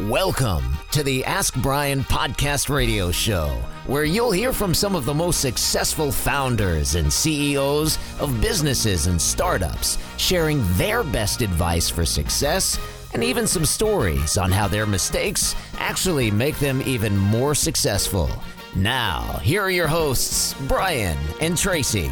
Welcome 0.00 0.78
to 0.92 1.02
the 1.02 1.22
Ask 1.26 1.54
Brian 1.56 2.02
podcast 2.04 2.70
radio 2.70 3.10
show, 3.10 3.48
where 3.86 4.04
you'll 4.04 4.32
hear 4.32 4.54
from 4.54 4.72
some 4.72 4.96
of 4.96 5.04
the 5.04 5.12
most 5.12 5.42
successful 5.42 6.10
founders 6.10 6.94
and 6.94 7.12
CEOs 7.12 7.98
of 8.18 8.40
businesses 8.40 9.06
and 9.06 9.20
startups, 9.20 9.98
sharing 10.16 10.62
their 10.78 11.04
best 11.04 11.42
advice 11.42 11.90
for 11.90 12.06
success 12.06 12.78
and 13.12 13.22
even 13.22 13.46
some 13.46 13.66
stories 13.66 14.38
on 14.38 14.50
how 14.50 14.66
their 14.66 14.86
mistakes 14.86 15.54
actually 15.76 16.30
make 16.30 16.58
them 16.58 16.80
even 16.86 17.14
more 17.14 17.54
successful. 17.54 18.30
Now, 18.74 19.40
here 19.42 19.60
are 19.60 19.70
your 19.70 19.88
hosts, 19.88 20.54
Brian 20.68 21.18
and 21.42 21.54
Tracy. 21.54 22.10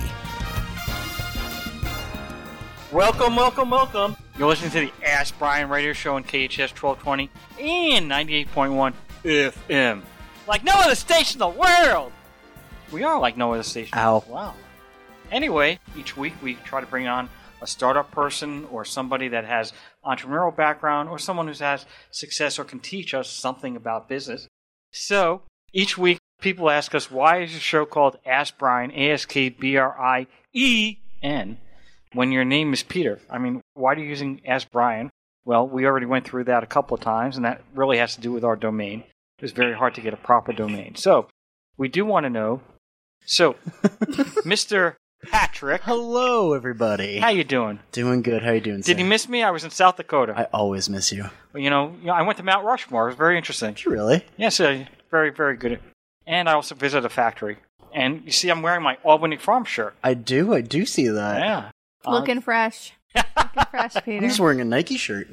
Welcome, 2.92 3.36
welcome, 3.36 3.70
welcome. 3.70 4.16
You're 4.40 4.48
listening 4.48 4.70
to 4.70 4.80
the 4.80 4.92
Ask 5.06 5.38
Brian 5.38 5.68
Radio 5.68 5.92
Show 5.92 6.16
on 6.16 6.24
KHS 6.24 6.72
1220 6.72 7.28
and 7.60 8.10
98.1 8.10 8.94
FM. 9.22 10.00
Like 10.48 10.64
no 10.64 10.72
other 10.76 10.94
station 10.94 11.34
in 11.34 11.40
the 11.40 11.48
world! 11.50 12.10
We 12.90 13.02
are 13.02 13.20
like 13.20 13.36
no 13.36 13.52
other 13.52 13.62
station. 13.62 13.98
Ow. 13.98 14.24
Wow. 14.26 14.54
Anyway, 15.30 15.78
each 15.94 16.16
week 16.16 16.32
we 16.42 16.54
try 16.54 16.80
to 16.80 16.86
bring 16.86 17.06
on 17.06 17.28
a 17.60 17.66
startup 17.66 18.10
person 18.12 18.64
or 18.70 18.82
somebody 18.82 19.28
that 19.28 19.44
has 19.44 19.74
entrepreneurial 20.06 20.56
background 20.56 21.10
or 21.10 21.18
someone 21.18 21.46
who 21.46 21.52
has 21.62 21.84
success 22.10 22.58
or 22.58 22.64
can 22.64 22.80
teach 22.80 23.12
us 23.12 23.28
something 23.28 23.76
about 23.76 24.08
business. 24.08 24.48
So, 24.90 25.42
each 25.74 25.98
week 25.98 26.18
people 26.40 26.70
ask 26.70 26.94
us, 26.94 27.10
why 27.10 27.42
is 27.42 27.52
your 27.52 27.60
show 27.60 27.84
called 27.84 28.16
Ask 28.24 28.56
Brian, 28.56 28.90
A-S-K-B-R-I-E-N? 28.90 30.28
When 32.12 32.32
your 32.32 32.44
name 32.44 32.72
is 32.72 32.82
Peter. 32.82 33.18
I 33.30 33.38
mean, 33.38 33.62
why 33.74 33.92
are 33.94 33.98
you 33.98 34.06
using 34.06 34.40
as 34.46 34.64
Brian? 34.64 35.10
Well, 35.44 35.66
we 35.66 35.86
already 35.86 36.06
went 36.06 36.26
through 36.26 36.44
that 36.44 36.62
a 36.62 36.66
couple 36.66 36.94
of 36.94 37.00
times, 37.00 37.36
and 37.36 37.44
that 37.44 37.62
really 37.74 37.98
has 37.98 38.14
to 38.14 38.20
do 38.20 38.32
with 38.32 38.44
our 38.44 38.56
domain. 38.56 39.04
It 39.38 39.42
was 39.42 39.52
very 39.52 39.74
hard 39.74 39.94
to 39.94 40.00
get 40.00 40.12
a 40.12 40.18
proper 40.18 40.52
domain. 40.52 40.96
So, 40.96 41.28
we 41.78 41.88
do 41.88 42.04
want 42.04 42.24
to 42.24 42.30
know. 42.30 42.60
So, 43.24 43.54
Mr. 44.44 44.96
Patrick, 45.30 45.82
Hello, 45.84 46.52
everybody. 46.54 47.18
how 47.18 47.30
you 47.30 47.44
doing? 47.44 47.78
Doing 47.92 48.22
good. 48.22 48.42
How 48.42 48.52
you 48.52 48.60
doing? 48.60 48.80
Did 48.82 48.98
you 48.98 49.04
miss 49.04 49.28
me? 49.28 49.42
I 49.42 49.50
was 49.50 49.64
in 49.64 49.70
South 49.70 49.96
Dakota. 49.96 50.34
I 50.36 50.44
always 50.52 50.88
miss 50.88 51.12
you. 51.12 51.24
Well, 51.52 51.62
you 51.62 51.70
know, 51.70 51.94
you 52.00 52.06
know, 52.06 52.12
I 52.12 52.22
went 52.22 52.38
to 52.38 52.44
Mount 52.44 52.64
Rushmore. 52.64 53.04
It 53.04 53.10
was 53.12 53.16
very 53.18 53.36
interesting. 53.36 53.74
Did 53.74 53.84
you 53.84 53.92
really? 53.92 54.24
Yes, 54.36 54.60
uh, 54.60 54.84
very, 55.10 55.30
very 55.30 55.56
good. 55.56 55.80
And 56.26 56.48
I 56.48 56.52
also 56.52 56.74
visited 56.74 57.04
a 57.04 57.08
factory. 57.10 57.58
And 57.92 58.22
you 58.24 58.30
see, 58.32 58.48
I'm 58.50 58.62
wearing 58.62 58.82
my 58.82 58.96
Albany 59.04 59.36
Farm 59.36 59.64
shirt. 59.64 59.94
I 60.04 60.14
do. 60.14 60.54
I 60.54 60.60
do 60.60 60.86
see 60.86 61.08
that. 61.08 61.40
Yeah. 61.40 61.70
Uh, 62.06 62.10
Looking 62.18 62.40
fresh. 62.40 62.92
Looking 63.14 63.64
fresh, 63.70 63.96
I'm 63.96 64.02
Peter. 64.02 64.26
just 64.28 64.40
wearing 64.40 64.60
a 64.60 64.64
Nike 64.64 64.96
shirt. 64.96 65.28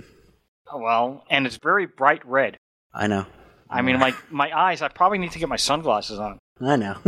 well, 0.73 1.23
and 1.29 1.45
it's 1.45 1.57
very 1.57 1.85
bright 1.85 2.25
red. 2.25 2.57
I 2.93 3.07
know. 3.07 3.25
I 3.69 3.81
mean, 3.81 3.99
my 3.99 4.13
my 4.29 4.49
eyes. 4.57 4.81
I 4.81 4.87
probably 4.87 5.17
need 5.17 5.31
to 5.31 5.39
get 5.39 5.49
my 5.49 5.57
sunglasses 5.57 6.19
on. 6.19 6.39
I 6.61 6.75
know. 6.75 6.97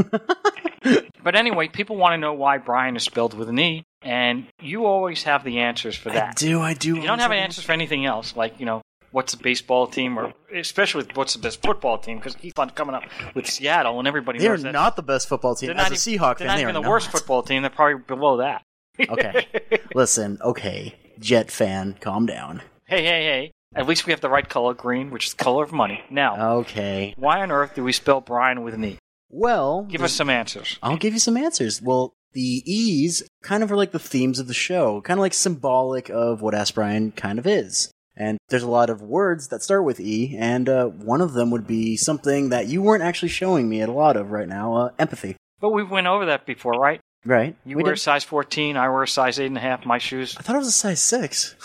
But 1.21 1.35
anyway, 1.35 1.67
people 1.67 1.97
want 1.97 2.13
to 2.13 2.17
know 2.17 2.31
why 2.33 2.57
Brian 2.59 2.95
is 2.95 3.03
spelled 3.03 3.33
with 3.33 3.49
an 3.49 3.59
e, 3.59 3.83
and 4.01 4.47
you 4.61 4.85
always 4.85 5.23
have 5.23 5.43
the 5.43 5.59
answers 5.59 5.93
for 5.95 6.09
I 6.11 6.13
that. 6.13 6.35
do. 6.37 6.61
I 6.61 6.73
do. 6.73 6.95
You 6.95 7.01
don't 7.01 7.19
have 7.19 7.33
answers 7.33 7.65
for 7.65 7.73
anything 7.73 8.05
else, 8.05 8.37
like 8.37 8.57
you 8.59 8.65
know, 8.65 8.81
what's 9.11 9.33
the 9.35 9.43
baseball 9.43 9.85
team, 9.85 10.17
or 10.17 10.33
especially 10.55 11.05
what's 11.15 11.33
the 11.33 11.39
best 11.39 11.61
football 11.61 11.97
team, 11.97 12.17
because 12.17 12.35
keep 12.35 12.57
on 12.57 12.69
coming 12.69 12.95
up 12.95 13.03
with 13.35 13.47
Seattle, 13.47 13.99
and 13.99 14.07
everybody 14.07 14.39
They 14.39 14.47
are 14.47 14.51
knows 14.51 14.63
that 14.63 14.71
not 14.71 14.95
the 14.95 15.03
best 15.03 15.27
football 15.27 15.55
team. 15.55 15.67
they're 15.67 15.75
As 15.75 15.91
not 15.91 15.91
a 15.91 16.09
even- 16.11 16.21
Seahawk 16.23 16.37
they're 16.37 16.47
fan, 16.47 16.47
not 16.47 16.55
they 16.55 16.61
even 16.61 16.75
are 16.77 16.79
the 16.79 16.81
not. 16.83 16.89
worst 16.89 17.11
football 17.11 17.43
team. 17.43 17.61
They're 17.63 17.69
probably 17.69 18.01
below 18.07 18.37
that. 18.37 18.63
Okay. 19.07 19.47
Listen. 19.95 20.37
Okay. 20.41 20.95
Jet 21.19 21.51
fan, 21.51 21.95
calm 21.99 22.25
down. 22.25 22.61
hey, 22.85 23.03
hey, 23.03 23.23
hey! 23.23 23.51
At 23.75 23.87
least 23.87 24.05
we 24.05 24.11
have 24.13 24.21
the 24.21 24.29
right 24.29 24.47
color, 24.47 24.73
green, 24.73 25.11
which 25.11 25.27
is 25.27 25.33
the 25.33 25.43
color 25.43 25.63
of 25.63 25.71
money. 25.71 26.01
Now, 26.09 26.55
Okay. 26.59 27.13
why 27.17 27.41
on 27.41 27.51
earth 27.51 27.75
do 27.75 27.83
we 27.83 27.91
spell 27.91 28.19
Brian 28.21 28.63
with 28.63 28.73
an 28.73 28.83
e? 28.85 28.97
Well, 29.29 29.83
Give 29.83 30.01
us 30.01 30.13
some 30.13 30.29
answers. 30.29 30.79
I'll 30.81 30.97
give 30.97 31.13
you 31.13 31.19
some 31.19 31.37
answers. 31.37 31.81
Well, 31.81 32.13
the 32.33 32.63
E's 32.65 33.21
kind 33.43 33.61
of 33.63 33.71
are 33.71 33.75
like 33.75 33.91
the 33.91 33.99
themes 33.99 34.39
of 34.39 34.47
the 34.47 34.53
show, 34.55 35.01
kind 35.01 35.19
of 35.19 35.21
like 35.21 35.33
symbolic 35.35 36.09
of 36.09 36.41
what 36.41 36.55
Ask 36.55 36.73
Brian 36.75 37.11
kind 37.11 37.37
of 37.37 37.45
is. 37.45 37.91
And 38.15 38.37
there's 38.49 38.63
a 38.63 38.69
lot 38.69 38.89
of 38.89 39.01
words 39.01 39.47
that 39.49 39.61
start 39.61 39.83
with 39.83 39.99
E, 39.99 40.35
and 40.37 40.67
uh, 40.67 40.85
one 40.87 41.21
of 41.21 41.33
them 41.33 41.51
would 41.51 41.67
be 41.67 41.95
something 41.95 42.49
that 42.49 42.67
you 42.67 42.81
weren't 42.81 43.03
actually 43.03 43.29
showing 43.29 43.69
me 43.69 43.81
a 43.81 43.91
lot 43.91 44.15
of 44.17 44.31
right 44.31 44.47
now 44.47 44.75
uh, 44.75 44.89
empathy. 44.97 45.35
But 45.59 45.69
we 45.71 45.83
went 45.83 46.07
over 46.07 46.25
that 46.25 46.45
before, 46.45 46.73
right? 46.73 47.01
Right? 47.25 47.55
You 47.65 47.75
We 47.77 47.83
wear 47.83 47.93
a 47.93 47.95
did- 47.95 48.01
size 48.01 48.23
14, 48.23 48.77
I 48.77 48.87
wear 48.89 49.03
a 49.03 49.07
size 49.07 49.39
eight 49.39 49.47
and 49.47 49.57
a 49.57 49.61
half. 49.61 49.85
My 49.85 49.97
shoes 49.97 50.35
I 50.37 50.41
thought 50.41 50.55
it 50.55 50.59
was 50.59 50.67
a 50.67 50.71
size 50.71 51.01
6. 51.01 51.55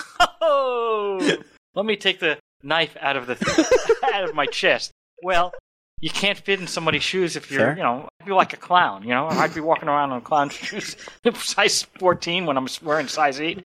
Oh! 0.40 1.38
Let 1.74 1.86
me 1.86 1.96
take 1.96 2.20
the 2.20 2.38
knife 2.62 2.96
out 3.00 3.16
of 3.16 3.26
the 3.26 3.98
out 4.14 4.24
of 4.28 4.34
my 4.34 4.46
chest. 4.46 4.90
Well, 5.22 5.52
you 6.00 6.10
can't 6.10 6.38
fit 6.38 6.60
in 6.60 6.66
somebody's 6.66 7.02
shoes 7.02 7.34
if 7.36 7.50
you're, 7.50 7.60
Fair. 7.60 7.76
you 7.76 7.82
know, 7.82 8.08
I'd 8.20 8.26
be 8.26 8.32
like 8.32 8.52
a 8.52 8.56
clown. 8.56 9.02
You 9.04 9.10
know, 9.10 9.26
I'd 9.28 9.54
be 9.54 9.60
walking 9.60 9.88
around 9.88 10.12
in 10.12 10.20
clown 10.20 10.48
shoes, 10.50 10.96
size 11.34 11.82
fourteen 11.98 12.46
when 12.46 12.56
I'm 12.56 12.68
wearing 12.82 13.08
size 13.08 13.40
eight. 13.40 13.64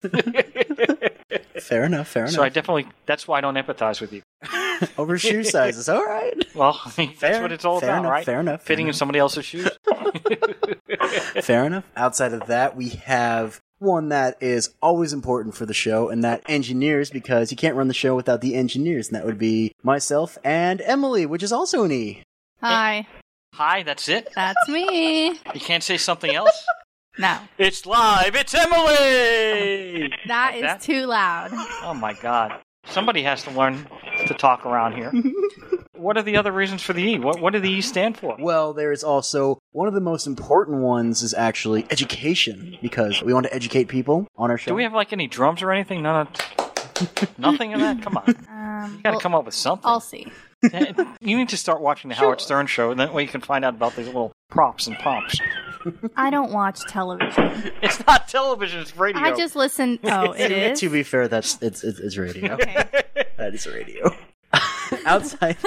Fair 1.61 1.83
enough, 1.83 2.07
fair 2.07 2.23
enough. 2.23 2.35
so 2.35 2.43
I 2.43 2.49
definitely 2.49 2.87
that's 3.05 3.27
why 3.27 3.37
I 3.37 3.41
don't 3.41 3.55
empathize 3.55 4.01
with 4.01 4.13
you. 4.13 4.21
Over 4.97 5.17
shoe 5.17 5.43
sizes. 5.55 5.89
All 5.89 6.03
right. 6.05 6.33
Well, 6.55 6.79
I 6.85 6.91
mean, 6.97 7.13
that's 7.19 7.39
what 7.39 7.51
it's 7.51 7.65
all 7.65 7.79
fair 7.79 7.89
about, 7.89 7.99
enough, 7.99 8.11
right? 8.11 8.25
fair 8.25 8.39
enough, 8.39 8.61
fair 8.61 8.65
Fitting 8.67 8.85
in 8.85 8.89
enough. 8.89 8.95
somebody 8.97 9.19
else's 9.19 9.45
shoes. 9.45 9.69
Fair 11.41 11.65
enough. 11.65 11.85
Outside 11.95 12.33
of 12.33 12.47
that, 12.47 12.75
we 12.75 12.89
have 12.89 13.59
one 13.79 14.09
that 14.09 14.37
is 14.41 14.73
always 14.81 15.13
important 15.13 15.55
for 15.55 15.65
the 15.65 15.73
show, 15.73 16.09
and 16.09 16.23
that 16.23 16.43
engineers, 16.49 17.09
because 17.09 17.49
you 17.51 17.57
can't 17.57 17.75
run 17.75 17.87
the 17.87 17.93
show 17.93 18.15
without 18.15 18.41
the 18.41 18.55
engineers, 18.55 19.07
and 19.07 19.15
that 19.15 19.25
would 19.25 19.37
be 19.37 19.71
myself 19.83 20.37
and 20.43 20.81
Emily, 20.81 21.25
which 21.25 21.43
is 21.43 21.51
also 21.53 21.83
an 21.83 21.91
E. 21.91 22.23
Hi, 22.61 23.07
Hi, 23.53 23.83
that's 23.83 24.09
it. 24.09 24.29
that's 24.35 24.67
me. 24.67 25.27
You 25.29 25.59
can't 25.61 25.83
say 25.83 25.97
something 25.97 26.33
else. 26.33 26.65
No, 27.17 27.37
It's 27.57 27.85
live. 27.85 28.35
It's 28.35 28.53
Emily. 28.53 30.13
That 30.27 30.53
is 30.55 30.61
that? 30.61 30.81
too 30.81 31.05
loud. 31.05 31.49
Oh 31.83 31.93
my 31.93 32.13
god. 32.13 32.61
Somebody 32.85 33.23
has 33.23 33.43
to 33.43 33.51
learn 33.51 33.87
to 34.27 34.33
talk 34.33 34.65
around 34.65 34.93
here. 34.95 35.11
what 35.95 36.17
are 36.17 36.23
the 36.23 36.37
other 36.37 36.51
reasons 36.51 36.81
for 36.81 36.93
the 36.93 37.03
E? 37.03 37.19
What 37.19 37.41
what 37.41 37.51
do 37.53 37.59
the 37.59 37.69
E 37.69 37.81
stand 37.81 38.17
for? 38.17 38.37
Well, 38.39 38.73
there 38.73 38.91
is 38.91 39.03
also 39.03 39.59
one 39.71 39.87
of 39.87 39.93
the 39.93 39.99
most 40.01 40.27
important 40.27 40.77
ones 40.81 41.21
is 41.21 41.33
actually 41.33 41.85
education, 41.91 42.77
because 42.81 43.21
we 43.21 43.33
want 43.33 43.45
to 43.47 43.53
educate 43.53 43.85
people 43.89 44.27
on 44.37 44.49
our 44.49 44.57
show. 44.57 44.69
Do 44.69 44.75
we 44.75 44.83
have 44.83 44.93
like 44.93 45.11
any 45.11 45.27
drums 45.27 45.61
or 45.61 45.71
anything? 45.71 46.01
None 46.01 46.27
of 46.27 47.37
nothing 47.37 47.73
of 47.73 47.81
that? 47.81 48.01
Come 48.01 48.17
on. 48.17 48.23
You 48.27 48.33
Um, 48.49 48.99
gotta 49.03 49.15
well, 49.15 49.19
come 49.19 49.35
up 49.35 49.45
with 49.45 49.55
something. 49.55 49.85
I'll 49.89 49.99
see. 49.99 50.31
you 51.21 51.37
need 51.37 51.49
to 51.49 51.57
start 51.57 51.81
watching 51.81 52.09
the 52.09 52.15
Howard 52.15 52.39
Stern 52.41 52.67
show, 52.67 52.91
and 52.91 52.99
that 52.99 53.13
way 53.13 53.23
you 53.23 53.27
can 53.29 53.41
find 53.41 53.63
out 53.65 53.73
about 53.75 53.95
these 53.95 54.07
little 54.07 54.31
props 54.49 54.87
and 54.87 54.97
pomps. 54.97 55.37
I 56.15 56.29
don't 56.29 56.51
watch 56.51 56.81
television. 56.85 57.71
It's 57.81 58.05
not 58.05 58.27
television, 58.27 58.81
it's 58.81 58.95
radio. 58.95 59.21
I 59.21 59.31
just 59.35 59.55
listen. 59.55 59.99
Oh, 60.03 60.31
it 60.37 60.51
is. 60.51 60.79
to 60.81 60.89
be 60.89 61.03
fair, 61.03 61.27
that's 61.27 61.57
it's 61.61 61.83
it's, 61.83 61.99
it's 61.99 62.17
radio. 62.17 62.53
Okay. 62.59 62.83
that 63.37 63.53
is 63.53 63.65
radio. 63.67 64.15
Outside, 65.05 65.57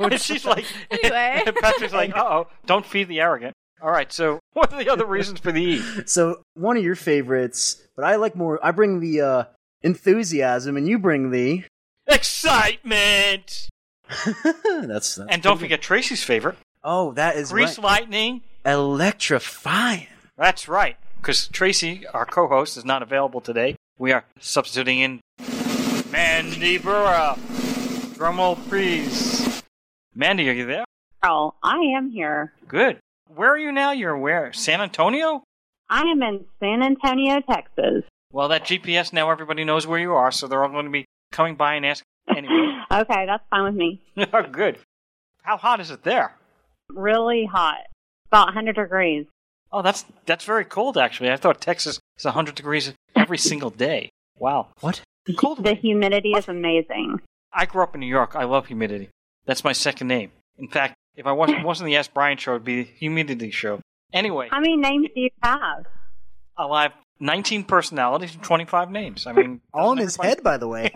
and 0.00 0.20
she's 0.20 0.44
like, 0.44 0.64
Anyway. 0.90 1.42
Patrick's 1.60 1.92
like, 1.92 2.16
uh 2.16 2.24
oh, 2.24 2.46
don't 2.66 2.84
feed 2.84 3.08
the 3.08 3.20
arrogant. 3.20 3.54
All 3.82 3.90
right, 3.90 4.12
so 4.12 4.40
what 4.52 4.72
are 4.72 4.82
the 4.82 4.90
other 4.90 5.06
reasons 5.06 5.40
for 5.40 5.52
the 5.52 5.62
E? 5.62 5.82
so 6.06 6.42
one 6.54 6.76
of 6.76 6.84
your 6.84 6.96
favorites, 6.96 7.80
but 7.96 8.04
I 8.04 8.16
like 8.16 8.34
more. 8.36 8.58
I 8.62 8.72
bring 8.72 9.00
the 9.00 9.20
uh, 9.20 9.44
enthusiasm, 9.82 10.76
and 10.76 10.86
you 10.88 10.98
bring 10.98 11.30
the. 11.30 11.64
Excitement! 12.06 13.68
that's, 14.26 15.14
that's 15.14 15.18
And 15.18 15.40
don't 15.42 15.58
forget 15.58 15.80
Tracy's 15.80 16.24
favorite, 16.24 16.56
Oh, 16.82 17.12
that 17.12 17.36
is 17.36 17.52
Grease 17.52 17.78
right. 17.78 17.84
Lightning. 17.84 18.42
Electrifying. 18.64 20.06
That's 20.36 20.68
right, 20.68 20.96
because 21.20 21.48
Tracy, 21.48 22.06
our 22.08 22.26
co-host, 22.26 22.76
is 22.76 22.84
not 22.84 23.02
available 23.02 23.40
today. 23.40 23.76
We 23.98 24.12
are 24.12 24.24
substituting 24.38 24.98
in 25.00 25.20
Mandy 26.10 26.78
Burra. 26.78 27.36
Drumroll, 28.16 28.56
please. 28.68 29.62
Mandy, 30.14 30.48
are 30.48 30.52
you 30.54 30.66
there? 30.66 30.84
Oh, 31.22 31.54
I 31.62 31.76
am 31.96 32.10
here. 32.10 32.52
Good. 32.66 32.98
Where 33.34 33.52
are 33.52 33.58
you 33.58 33.72
now? 33.72 33.92
You're 33.92 34.16
where? 34.16 34.52
San 34.52 34.80
Antonio? 34.80 35.44
I 35.88 36.02
am 36.02 36.22
in 36.22 36.44
San 36.60 36.82
Antonio, 36.82 37.40
Texas. 37.40 38.04
Well, 38.32 38.48
that 38.48 38.64
GPS 38.64 39.12
now 39.12 39.30
everybody 39.30 39.64
knows 39.64 39.86
where 39.86 39.98
you 39.98 40.14
are, 40.14 40.30
so 40.30 40.46
they're 40.46 40.62
all 40.62 40.70
going 40.70 40.84
to 40.84 40.90
be 40.90 41.04
coming 41.32 41.56
by 41.56 41.74
and 41.74 41.84
asking. 41.84 42.06
Anyway, 42.28 42.78
Okay, 42.92 43.26
that's 43.26 43.44
fine 43.50 43.64
with 43.64 43.74
me. 43.74 44.00
good. 44.52 44.78
How 45.42 45.56
hot 45.56 45.80
is 45.80 45.90
it 45.90 46.02
there? 46.02 46.34
Really 46.90 47.44
hot. 47.44 47.78
About 48.30 48.46
100 48.46 48.76
degrees. 48.76 49.26
Oh, 49.72 49.82
that's 49.82 50.04
that's 50.26 50.44
very 50.44 50.64
cold 50.64 50.96
actually. 50.98 51.30
I 51.30 51.36
thought 51.36 51.60
Texas 51.60 51.98
is 52.18 52.24
100 52.24 52.54
degrees 52.54 52.92
every 53.14 53.38
single 53.50 53.70
day. 53.70 54.10
Wow. 54.38 54.68
What? 54.80 55.02
Cold. 55.36 55.62
The 55.64 55.74
humidity 55.74 56.30
is 56.32 56.48
amazing. 56.48 57.20
I 57.52 57.66
grew 57.66 57.82
up 57.82 57.94
in 57.94 58.00
New 58.00 58.06
York. 58.06 58.34
I 58.34 58.44
love 58.44 58.66
humidity. 58.66 59.10
That's 59.46 59.64
my 59.64 59.72
second 59.72 60.08
name. 60.08 60.30
In 60.58 60.68
fact, 60.68 60.94
if 61.16 61.26
I 61.26 61.32
wasn't 61.32 61.64
wasn't 61.64 61.86
the 61.88 61.96
Ask 61.96 62.12
Brian 62.14 62.38
show, 62.38 62.52
it'd 62.52 62.64
be 62.64 62.82
the 62.84 62.90
humidity 62.90 63.50
show. 63.50 63.80
Anyway, 64.12 64.48
How 64.50 64.60
many 64.60 64.76
names 64.76 65.08
do 65.14 65.20
you 65.20 65.30
have? 65.42 65.84
I'll 66.56 66.74
have 66.74 66.92
19 67.20 67.64
personalities 67.64 68.34
and 68.34 68.42
25 68.42 68.90
names. 68.90 69.26
I 69.26 69.32
mean, 69.32 69.60
All 69.74 69.92
in 69.92 69.98
his 69.98 70.16
head, 70.16 70.42
by 70.42 70.56
the 70.56 70.66
way. 70.68 70.92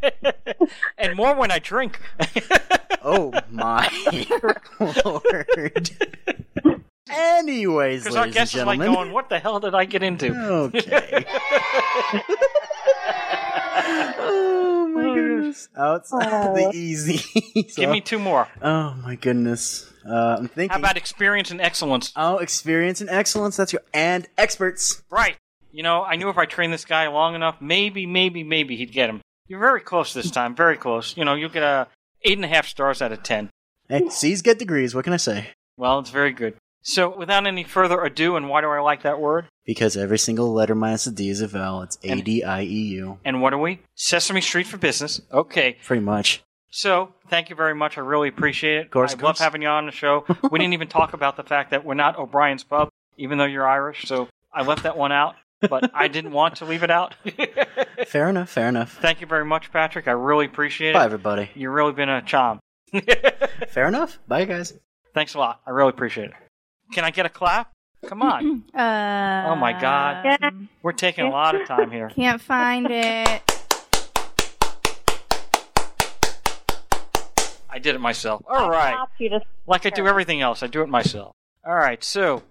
and 0.98 1.16
more 1.16 1.34
when 1.34 1.50
I 1.50 1.58
drink. 1.58 2.00
Oh 3.02 3.32
my 3.50 3.88
lord. 5.06 5.90
Anyways, 7.10 8.02
Because 8.04 8.14
our 8.14 8.22
ladies 8.26 8.26
and 8.26 8.34
guest 8.34 8.54
is 8.56 8.64
like 8.64 8.78
going, 8.78 9.10
"What 9.12 9.30
the 9.30 9.38
hell 9.38 9.58
did 9.58 9.74
I 9.74 9.86
get 9.86 10.02
into?" 10.02 10.34
Okay. 10.36 11.24
oh 14.18 14.90
my 14.94 15.02
goodness. 15.14 15.68
Outside 15.76 16.54
the 16.56 16.70
easy. 16.74 17.16
So- 17.70 17.80
Give 17.82 17.90
me 17.90 18.00
two 18.02 18.18
more. 18.18 18.48
Oh 18.62 18.92
my 19.02 19.14
goodness. 19.16 19.89
Uh, 20.06 20.36
I'm 20.38 20.48
thinking. 20.48 20.70
How 20.70 20.78
about 20.78 20.96
experience 20.96 21.50
and 21.50 21.60
excellence? 21.60 22.12
oh, 22.16 22.38
experience 22.38 23.00
and 23.00 23.10
excellence. 23.10 23.56
That's 23.56 23.72
your 23.72 23.82
and 23.92 24.26
experts. 24.38 25.02
Right. 25.10 25.36
You 25.72 25.82
know, 25.82 26.02
I 26.02 26.16
knew 26.16 26.28
if 26.28 26.38
I 26.38 26.46
trained 26.46 26.72
this 26.72 26.84
guy 26.84 27.06
long 27.08 27.34
enough, 27.34 27.60
maybe, 27.60 28.06
maybe, 28.06 28.42
maybe 28.42 28.76
he'd 28.76 28.92
get 28.92 29.08
him. 29.08 29.20
You're 29.46 29.60
very 29.60 29.80
close 29.80 30.12
this 30.12 30.30
time. 30.30 30.54
Very 30.54 30.76
close. 30.76 31.16
You 31.16 31.24
know, 31.24 31.34
you'll 31.34 31.48
get 31.48 31.62
a 31.62 31.88
eight 32.22 32.38
and 32.38 32.44
a 32.44 32.48
half 32.48 32.66
stars 32.66 33.02
out 33.02 33.12
of 33.12 33.22
ten. 33.22 33.50
Hey, 33.88 34.08
C's 34.08 34.42
get 34.42 34.58
degrees. 34.58 34.94
What 34.94 35.04
can 35.04 35.12
I 35.12 35.16
say? 35.18 35.48
Well, 35.76 35.98
it's 35.98 36.10
very 36.10 36.32
good. 36.32 36.54
So, 36.82 37.14
without 37.14 37.46
any 37.46 37.64
further 37.64 38.02
ado, 38.02 38.36
and 38.36 38.48
why 38.48 38.62
do 38.62 38.68
I 38.68 38.80
like 38.80 39.02
that 39.02 39.20
word? 39.20 39.46
Because 39.66 39.96
every 39.96 40.18
single 40.18 40.52
letter 40.52 40.74
minus 40.74 41.04
the 41.04 41.10
D 41.10 41.28
is 41.28 41.40
a 41.40 41.46
vowel. 41.46 41.82
It's 41.82 41.98
A 42.02 42.20
D 42.20 42.42
I 42.42 42.62
E 42.62 42.82
U. 42.94 43.18
And 43.24 43.42
what 43.42 43.52
are 43.52 43.58
we? 43.58 43.80
Sesame 43.94 44.40
Street 44.40 44.66
for 44.66 44.78
Business. 44.78 45.20
Okay. 45.32 45.76
Pretty 45.84 46.02
much. 46.02 46.42
So, 46.70 47.12
thank 47.28 47.50
you 47.50 47.56
very 47.56 47.74
much. 47.74 47.98
I 47.98 48.00
really 48.02 48.28
appreciate 48.28 48.78
it. 48.78 48.84
Of 48.86 48.90
course, 48.92 49.10
I 49.10 49.14
of 49.14 49.22
love 49.22 49.38
having 49.38 49.62
you 49.62 49.68
on 49.68 49.86
the 49.86 49.92
show. 49.92 50.24
we 50.50 50.58
didn't 50.58 50.74
even 50.74 50.88
talk 50.88 51.12
about 51.12 51.36
the 51.36 51.42
fact 51.42 51.70
that 51.72 51.84
we're 51.84 51.94
not 51.94 52.16
O'Brien's 52.18 52.62
Pub, 52.64 52.88
even 53.16 53.38
though 53.38 53.44
you're 53.44 53.66
Irish. 53.66 54.04
So, 54.06 54.28
I 54.52 54.62
left 54.62 54.84
that 54.84 54.96
one 54.96 55.10
out, 55.12 55.34
but 55.68 55.90
I 55.94 56.08
didn't 56.08 56.32
want 56.32 56.56
to 56.56 56.64
leave 56.64 56.82
it 56.82 56.90
out. 56.90 57.14
Fair 58.06 58.28
enough. 58.28 58.50
Fair 58.50 58.68
enough. 58.68 58.98
thank 59.00 59.20
you 59.20 59.26
very 59.26 59.44
much, 59.44 59.72
Patrick. 59.72 60.06
I 60.08 60.12
really 60.12 60.46
appreciate 60.46 60.90
it. 60.90 60.94
Bye, 60.94 61.04
everybody. 61.04 61.50
You've 61.54 61.72
really 61.72 61.92
been 61.92 62.08
a 62.08 62.22
charm. 62.22 62.60
Fair 63.68 63.86
enough. 63.88 64.18
Bye, 64.28 64.44
guys. 64.44 64.74
Thanks 65.14 65.34
a 65.34 65.38
lot. 65.38 65.60
I 65.66 65.70
really 65.70 65.90
appreciate 65.90 66.30
it. 66.30 66.34
Can 66.92 67.04
I 67.04 67.10
get 67.10 67.26
a 67.26 67.28
clap? 67.28 67.70
Come 68.06 68.22
on. 68.22 68.64
Uh, 68.74 69.44
Oh 69.48 69.56
my 69.56 69.72
God. 69.78 70.24
Yeah. 70.24 70.50
We're 70.82 70.92
taking 70.92 71.26
a 71.26 71.30
lot 71.30 71.54
of 71.54 71.66
time 71.66 71.90
here. 71.90 72.10
Can't 72.10 72.40
find 72.40 72.86
it. 72.90 73.42
I 77.72 77.78
did 77.78 77.94
it 77.94 78.00
myself. 78.00 78.42
All 78.48 78.70
right. 78.70 78.92
Stop 78.92 79.10
you 79.18 79.28
to 79.30 79.40
Like 79.66 79.86
I 79.86 79.90
do 79.90 80.06
everything 80.06 80.40
else, 80.40 80.62
I 80.62 80.66
do 80.66 80.82
it 80.82 80.88
myself. 80.88 81.32
All 81.66 81.74
right. 81.74 82.02
So, 82.02 82.42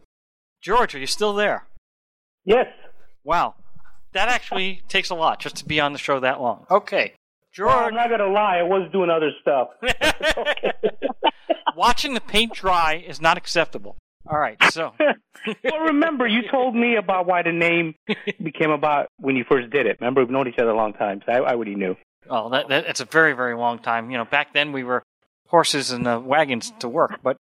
George, 0.62 0.96
are 0.96 1.00
you 1.00 1.08
still 1.08 1.34
there? 1.34 1.66
Yes. 2.46 2.68
Wow. 3.24 3.56
That 4.14 4.30
actually 4.30 4.82
takes 4.88 5.10
a 5.10 5.16
lot 5.16 5.40
just 5.40 5.58
to 5.58 5.66
be 5.66 5.80
on 5.80 5.94
the 5.94 6.00
show 6.00 6.20
that 6.20 6.42
long. 6.42 6.66
Okay. 6.70 7.14
Well, 7.58 7.70
I'm 7.70 7.96
not 7.96 8.10
gonna 8.10 8.28
lie. 8.32 8.60
I 8.60 8.64
was 8.64 8.90
doing 8.92 9.10
other 9.10 9.32
stuff. 9.42 9.70
watching 11.76 12.14
the 12.14 12.22
paint 12.22 12.54
dry 12.54 13.04
is 13.06 13.20
not 13.20 13.38
acceptable. 13.38 13.98
All 14.30 14.38
right. 14.38 14.58
So, 14.72 14.94
well, 15.64 15.80
remember, 15.86 16.28
you 16.28 16.42
told 16.52 16.76
me 16.76 16.96
about 16.98 17.26
why 17.26 17.42
the 17.42 17.52
name 17.52 17.96
became 18.44 18.70
about 18.70 19.08
when 19.18 19.36
you 19.36 19.44
first 19.50 19.72
did 19.72 19.88
it. 19.88 19.98
Remember, 20.00 20.22
we've 20.22 20.30
known 20.30 20.48
each 20.48 20.60
other 20.60 20.70
a 20.70 20.76
long 20.76 20.94
time, 20.94 21.22
so 21.26 21.32
I, 21.32 21.38
I 21.38 21.54
already 21.54 21.76
knew. 21.76 21.96
oh, 22.30 22.50
that, 22.50 22.68
that 22.70 22.86
that's 22.86 23.00
a 23.00 23.06
very 23.06 23.34
very 23.34 23.56
long 23.56 23.80
time. 23.80 24.12
You 24.12 24.18
know, 24.18 24.26
back 24.26 24.54
then 24.54 24.72
we 24.72 24.84
were 24.84 25.04
horses 25.50 25.92
and 25.92 26.08
uh, 26.08 26.22
wagons 26.24 26.72
to 26.80 26.88
work, 26.88 27.20
but 27.24 27.38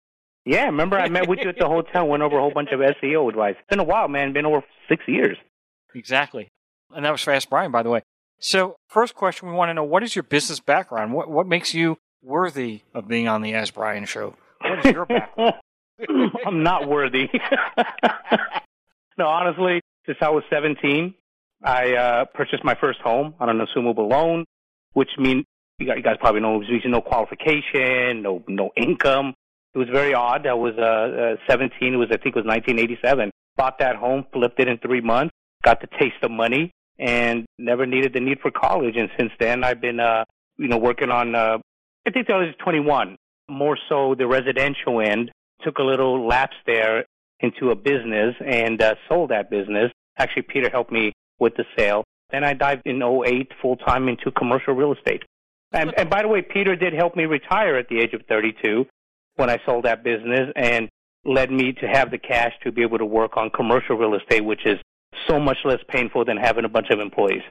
Yeah, 0.46 0.66
remember 0.66 0.98
I 0.98 1.10
met 1.10 1.28
with 1.28 1.40
you 1.42 1.50
at 1.50 1.58
the 1.60 1.68
hotel, 1.68 2.08
went 2.08 2.24
over 2.24 2.38
a 2.38 2.42
whole 2.42 2.54
bunch 2.54 2.70
of 2.72 2.80
SEO 2.80 3.30
advice. 3.30 3.56
It's 3.60 3.70
been 3.70 3.80
a 3.80 3.84
while, 3.84 4.08
man. 4.08 4.34
Been 4.34 4.46
over 4.46 4.64
six 4.88 5.04
years. 5.08 5.38
Exactly. 5.94 6.50
And 6.92 7.04
that 7.04 7.12
was 7.12 7.22
for 7.22 7.32
Ask 7.32 7.50
Brian, 7.50 7.72
by 7.72 7.82
the 7.84 7.90
way. 7.90 8.02
So, 8.40 8.76
first 8.90 9.16
question 9.16 9.50
we 9.50 9.56
want 9.56 9.70
to 9.70 9.74
know 9.74 9.84
what 9.84 10.04
is 10.04 10.16
your 10.16 10.24
business 10.24 10.60
background? 10.60 11.14
What, 11.14 11.30
what 11.30 11.48
makes 11.48 11.74
you 11.74 11.98
worthy 12.22 12.82
of 12.94 13.08
being 13.08 13.28
on 13.28 13.42
the 13.42 13.54
Ask 13.54 13.74
Brian 13.74 14.06
show? 14.06 14.36
What 14.62 14.86
is 14.86 14.92
your 14.92 15.06
background? 15.06 15.56
I'm 16.46 16.62
not 16.62 16.88
worthy. 16.88 17.30
no, 19.18 19.26
honestly, 19.28 19.82
since 20.06 20.18
I 20.22 20.30
was 20.30 20.44
17, 20.50 21.14
I 21.64 21.94
uh, 21.96 22.26
purchased 22.34 22.64
my 22.64 22.76
first 22.80 23.00
home 23.02 23.34
on 23.40 23.50
an 23.50 23.66
assumable 23.66 24.10
loan, 24.10 24.46
which 24.94 25.10
means 25.18 25.46
you 25.80 25.86
guys, 25.86 25.98
you 25.98 26.04
guys 26.04 26.18
probably 26.20 26.42
know 26.42 26.62
it 26.62 26.70
means 26.70 26.84
no 26.86 27.02
qualification, 27.02 28.22
no 28.22 28.44
no 28.48 28.72
income. 28.76 29.34
It 29.74 29.78
was 29.78 29.90
very 29.92 30.14
odd. 30.14 30.48
I 30.48 30.54
was 30.54 30.74
uh, 30.78 31.36
uh, 31.44 31.52
17. 31.52 31.94
It 31.94 31.98
was 31.98 32.08
I 32.10 32.18
think 32.18 32.36
it 32.36 32.40
was 32.40 32.46
1987. 32.46 33.32
Bought 33.58 33.80
that 33.80 33.96
home, 33.96 34.26
flipped 34.32 34.60
it 34.60 34.68
in 34.68 34.78
three 34.78 35.02
months, 35.02 35.34
got 35.64 35.82
the 35.82 35.88
taste 36.00 36.22
of 36.24 36.32
money, 36.32 36.72
and 36.98 37.46
never 37.58 37.86
needed 37.86 38.14
the 38.14 38.20
need 38.20 38.40
for 38.40 38.52
college. 38.52 38.96
And 38.96 39.10
since 39.18 39.32
then, 39.40 39.64
I've 39.64 39.82
been 39.82 40.00
uh, 40.00 40.24
you 40.58 40.68
know 40.68 40.78
working 40.78 41.10
on. 41.10 41.36
Uh, 41.36 41.58
I 42.08 42.12
think 42.12 42.30
I 42.30 42.38
was 42.38 42.54
21. 42.64 43.18
More 43.50 43.78
so 43.90 44.16
the 44.18 44.28
residential 44.28 45.02
end. 45.02 45.32
Took 45.64 45.80
a 45.80 45.84
little 45.84 46.28
lapse 46.28 46.58
there 46.66 47.06
into 47.40 47.72
a 47.72 47.76
business 47.76 48.36
and 48.46 48.82
uh, 48.82 48.96
sold 49.10 49.32
that 49.32 49.50
business. 49.50 49.92
Actually, 50.18 50.44
Peter 50.44 50.70
helped 50.70 50.92
me 50.92 51.14
with 51.40 51.56
the 51.56 51.66
sale. 51.78 52.04
Then 52.30 52.44
I 52.44 52.54
dived 52.54 52.84
in 52.86 53.02
08 53.02 53.52
full 53.62 53.78
time 53.78 54.08
into 54.08 54.32
commercial 54.32 54.74
real 54.74 54.94
estate. 54.94 55.24
And, 55.76 55.94
and 55.98 56.10
by 56.10 56.22
the 56.22 56.28
way, 56.28 56.42
Peter 56.42 56.76
did 56.76 56.94
help 56.94 57.16
me 57.16 57.26
retire 57.26 57.76
at 57.76 57.90
the 57.90 58.00
age 58.00 58.14
of 58.14 58.22
32 58.28 58.86
when 59.36 59.50
I 59.50 59.60
sold 59.66 59.86
that 59.86 60.04
business 60.04 60.52
and 60.56 60.90
led 61.26 61.52
me 61.52 61.74
to 61.74 61.88
have 61.88 62.12
the 62.12 62.18
cash 62.18 62.54
to 62.64 62.72
be 62.72 62.82
able 62.82 62.98
to 62.98 63.06
work 63.06 63.36
on 63.36 63.50
commercial 63.50 63.98
real 63.98 64.16
estate, 64.16 64.46
which 64.46 64.66
is 64.66 64.78
so 65.28 65.40
much 65.40 65.58
less 65.66 65.80
painful 65.90 66.24
than 66.24 66.38
having 66.38 66.66
a 66.66 66.70
bunch 66.70 66.88
of 66.92 67.00
employees. 67.00 67.42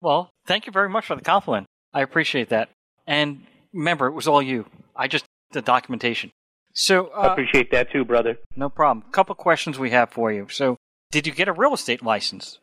Well, 0.00 0.30
thank 0.46 0.66
you 0.66 0.72
very 0.72 0.88
much 0.88 1.06
for 1.06 1.14
the 1.14 1.22
compliment. 1.22 1.66
I 1.92 2.02
appreciate 2.02 2.48
that. 2.48 2.70
And 3.06 3.42
remember, 3.72 4.06
it 4.06 4.12
was 4.12 4.26
all 4.28 4.42
you. 4.42 4.66
I 4.96 5.08
just 5.08 5.24
the 5.52 5.62
documentation. 5.62 6.30
So, 6.74 7.08
I 7.08 7.28
uh, 7.28 7.32
appreciate 7.32 7.70
that 7.72 7.90
too, 7.90 8.04
brother. 8.04 8.38
no 8.54 8.68
problem. 8.68 9.04
couple 9.10 9.34
questions 9.34 9.78
we 9.78 9.90
have 9.90 10.10
for 10.10 10.30
you. 10.30 10.46
So, 10.50 10.76
did 11.10 11.26
you 11.26 11.32
get 11.32 11.48
a 11.48 11.52
real 11.52 11.74
estate 11.74 12.02
license? 12.02 12.58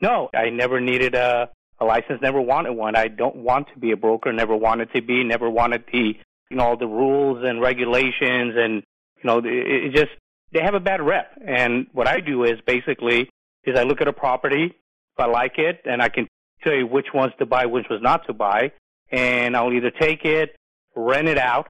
No, 0.00 0.28
I 0.34 0.50
never 0.50 0.80
needed 0.80 1.14
a, 1.14 1.48
a 1.78 1.84
license, 1.84 2.20
never 2.22 2.40
wanted 2.40 2.72
one. 2.72 2.96
I 2.96 3.08
don't 3.08 3.36
want 3.36 3.68
to 3.72 3.78
be 3.78 3.92
a 3.92 3.96
broker, 3.96 4.32
never 4.32 4.56
wanted 4.56 4.92
to 4.94 5.02
be, 5.02 5.24
never 5.24 5.48
wanted 5.50 5.84
the, 5.92 6.16
you 6.50 6.56
know, 6.56 6.64
all 6.64 6.76
the 6.76 6.86
rules 6.86 7.44
and 7.44 7.60
regulations 7.60 8.54
and, 8.56 8.82
you 9.16 9.24
know, 9.24 9.38
it, 9.38 9.44
it 9.46 9.94
just, 9.94 10.12
they 10.52 10.60
have 10.60 10.74
a 10.74 10.80
bad 10.80 11.02
rep. 11.02 11.32
And 11.46 11.86
what 11.92 12.06
I 12.06 12.20
do 12.20 12.44
is 12.44 12.60
basically, 12.66 13.28
is 13.64 13.76
I 13.78 13.82
look 13.82 14.00
at 14.00 14.08
a 14.08 14.12
property, 14.12 14.64
if 14.66 15.18
I 15.18 15.26
like 15.26 15.58
it, 15.58 15.80
and 15.84 16.00
I 16.00 16.08
can 16.08 16.28
tell 16.62 16.74
you 16.74 16.86
which 16.86 17.08
ones 17.12 17.32
to 17.38 17.46
buy, 17.46 17.66
which 17.66 17.86
was 17.90 18.00
not 18.00 18.26
to 18.26 18.32
buy, 18.32 18.72
and 19.10 19.56
I'll 19.56 19.72
either 19.72 19.90
take 19.90 20.24
it, 20.24 20.56
rent 20.94 21.28
it 21.28 21.38
out, 21.38 21.68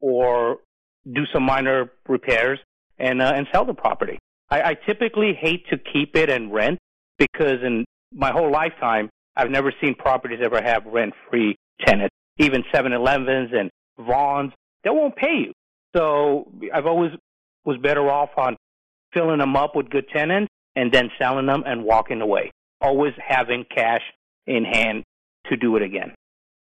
or 0.00 0.58
do 1.10 1.24
some 1.32 1.44
minor 1.44 1.92
repairs 2.08 2.58
and, 2.98 3.22
uh, 3.22 3.32
and 3.34 3.46
sell 3.52 3.64
the 3.64 3.74
property. 3.74 4.18
I, 4.50 4.62
I 4.62 4.74
typically 4.74 5.32
hate 5.34 5.66
to 5.70 5.78
keep 5.78 6.16
it 6.16 6.28
and 6.28 6.52
rent 6.52 6.78
because 7.18 7.62
in 7.64 7.84
my 8.12 8.30
whole 8.30 8.50
lifetime, 8.50 9.08
I've 9.36 9.50
never 9.50 9.72
seen 9.80 9.94
properties 9.94 10.40
ever 10.42 10.60
have 10.62 10.84
rent-free 10.86 11.56
tenants. 11.86 12.14
Even 12.38 12.62
7-Elevens 12.74 13.50
and 13.52 13.70
Vons, 13.98 14.52
they 14.84 14.90
won't 14.90 15.16
pay 15.16 15.46
you. 15.46 15.52
So 15.94 16.50
I've 16.72 16.86
always 16.86 17.12
was 17.64 17.78
better 17.78 18.10
off 18.10 18.30
on 18.36 18.56
filling 19.12 19.38
them 19.38 19.56
up 19.56 19.74
with 19.74 19.90
good 19.90 20.08
tenants 20.08 20.48
and 20.74 20.92
then 20.92 21.10
selling 21.20 21.46
them 21.46 21.64
and 21.66 21.84
walking 21.84 22.20
away. 22.20 22.50
Always 22.80 23.12
having 23.26 23.64
cash 23.74 24.02
in 24.46 24.64
hand 24.64 25.02
to 25.50 25.56
do 25.56 25.76
it 25.76 25.82
again. 25.82 26.14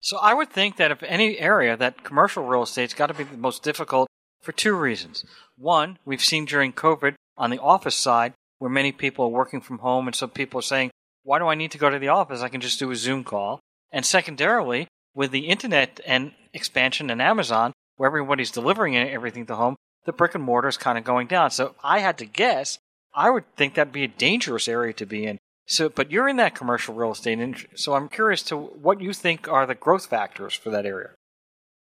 So, 0.03 0.19
I 0.19 0.33
would 0.33 0.49
think 0.49 0.77
that 0.77 0.91
if 0.91 1.03
any 1.03 1.39
area, 1.39 1.77
that 1.77 2.03
commercial 2.05 2.47
real 2.47 2.63
estate's 2.63 2.95
got 2.95 3.09
to 3.09 3.15
be 3.15 3.25
the 3.25 3.37
most 3.37 3.63
difficult 3.63 4.09
for 4.41 4.53
two 4.53 4.75
reasons. 4.75 5.25
One, 5.59 5.99
we've 6.07 6.25
seen 6.25 6.47
during 6.47 6.73
COVID 6.73 7.17
on 7.37 7.51
the 7.51 7.61
office 7.61 7.97
side 7.97 8.33
where 8.59 8.71
many 8.71 8.93
people 8.93 9.27
are 9.27 9.29
working 9.29 9.61
from 9.61 9.81
home, 9.81 10.07
and 10.07 10.17
some 10.17 10.31
people 10.31 10.59
are 10.59 10.63
saying, 10.63 10.91
why 11.23 11.39
do 11.39 11.47
I 11.47 11.55
need 11.55 11.71
to 11.73 11.79
go 11.79 11.91
to 11.91 11.99
the 11.99 12.09
office? 12.09 12.43
I 12.43 12.49
can 12.49 12.61
just 12.61 12.79
do 12.79 12.91
a 12.91 12.97
Zoom 12.97 13.25
call. 13.25 13.61
And 13.93 14.07
secondarily, 14.07 14.89
with 15.15 15.31
the 15.31 15.49
internet 15.49 16.01
and 16.07 16.33
expansion 16.53 17.11
and 17.11 17.21
Amazon, 17.21 17.73
where 17.97 18.07
everybody's 18.07 18.51
delivering 18.51 18.97
everything 18.97 19.47
to 19.47 19.57
home, 19.57 19.77
the 20.05 20.13
brick 20.13 20.35
and 20.35 20.45
mortar 20.45 20.69
is 20.69 20.77
kind 20.77 20.97
of 20.97 21.05
going 21.05 21.27
down. 21.27 21.51
So 21.51 21.75
I 21.83 21.99
had 21.99 22.19
to 22.19 22.25
guess, 22.25 22.79
I 23.15 23.31
would 23.31 23.45
think 23.57 23.75
that'd 23.75 23.93
be 23.93 24.05
a 24.05 24.09
dangerous 24.09 24.69
area 24.69 24.93
to 24.95 25.07
be 25.07 25.27
in. 25.27 25.39
So, 25.67 25.89
but 25.89 26.11
you're 26.11 26.29
in 26.29 26.37
that 26.37 26.55
commercial 26.55 26.95
real 26.95 27.13
estate, 27.13 27.39
and 27.39 27.65
so 27.77 27.95
I'm 27.95 28.09
curious 28.09 28.43
to 28.45 28.57
what 28.57 29.01
you 29.01 29.13
think 29.13 29.47
are 29.47 29.67
the 29.67 29.77
growth 29.77 30.07
factors 30.07 30.55
for 30.55 30.71
that 30.71 30.85
area. 30.85 31.11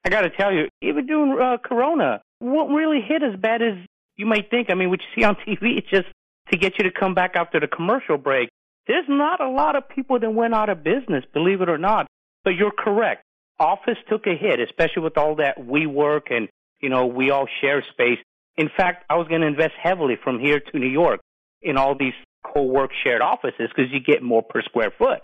I 0.04 0.10
got 0.10 0.20
to 0.20 0.30
tell 0.30 0.52
you, 0.52 0.68
even 0.80 1.06
during 1.06 1.40
uh, 1.40 1.56
Corona, 1.58 2.22
won't 2.40 2.70
really 2.70 3.00
hit 3.00 3.22
as 3.22 3.38
bad 3.38 3.62
as 3.62 3.74
you 4.16 4.26
might 4.26 4.48
think. 4.48 4.70
I 4.70 4.74
mean, 4.74 4.90
what 4.90 5.00
you 5.00 5.06
see 5.16 5.24
on 5.24 5.34
TV, 5.46 5.78
it's 5.78 5.90
just 5.90 6.06
to 6.52 6.56
get 6.56 6.78
you 6.78 6.84
to 6.84 6.90
come 6.90 7.14
back 7.14 7.32
after 7.34 7.58
the 7.58 7.66
commercial 7.66 8.16
break. 8.16 8.48
There's 8.86 9.06
not 9.08 9.40
a 9.40 9.50
lot 9.50 9.76
of 9.76 9.88
people 9.88 10.18
that 10.18 10.30
went 10.30 10.54
out 10.54 10.68
of 10.68 10.82
business, 10.82 11.24
believe 11.32 11.60
it 11.60 11.68
or 11.68 11.78
not. 11.78 12.06
But 12.44 12.50
you're 12.50 12.72
correct. 12.76 13.22
Office 13.58 13.98
took 14.08 14.26
a 14.26 14.34
hit, 14.34 14.60
especially 14.60 15.02
with 15.02 15.18
all 15.18 15.36
that 15.36 15.58
WeWork 15.58 16.30
and, 16.30 16.48
you 16.80 16.88
know, 16.88 17.06
we 17.06 17.30
all 17.30 17.46
share 17.60 17.84
space. 17.92 18.18
In 18.56 18.70
fact, 18.74 19.04
I 19.10 19.16
was 19.16 19.28
going 19.28 19.42
to 19.42 19.46
invest 19.46 19.72
heavily 19.80 20.16
from 20.22 20.40
here 20.40 20.60
to 20.60 20.78
New 20.78 20.88
York 20.88 21.20
in 21.62 21.76
all 21.76 21.94
these 21.96 22.14
co-work 22.42 22.90
shared 23.04 23.20
offices 23.20 23.68
because 23.68 23.92
you 23.92 24.00
get 24.00 24.22
more 24.22 24.42
per 24.42 24.62
square 24.62 24.92
foot. 24.96 25.20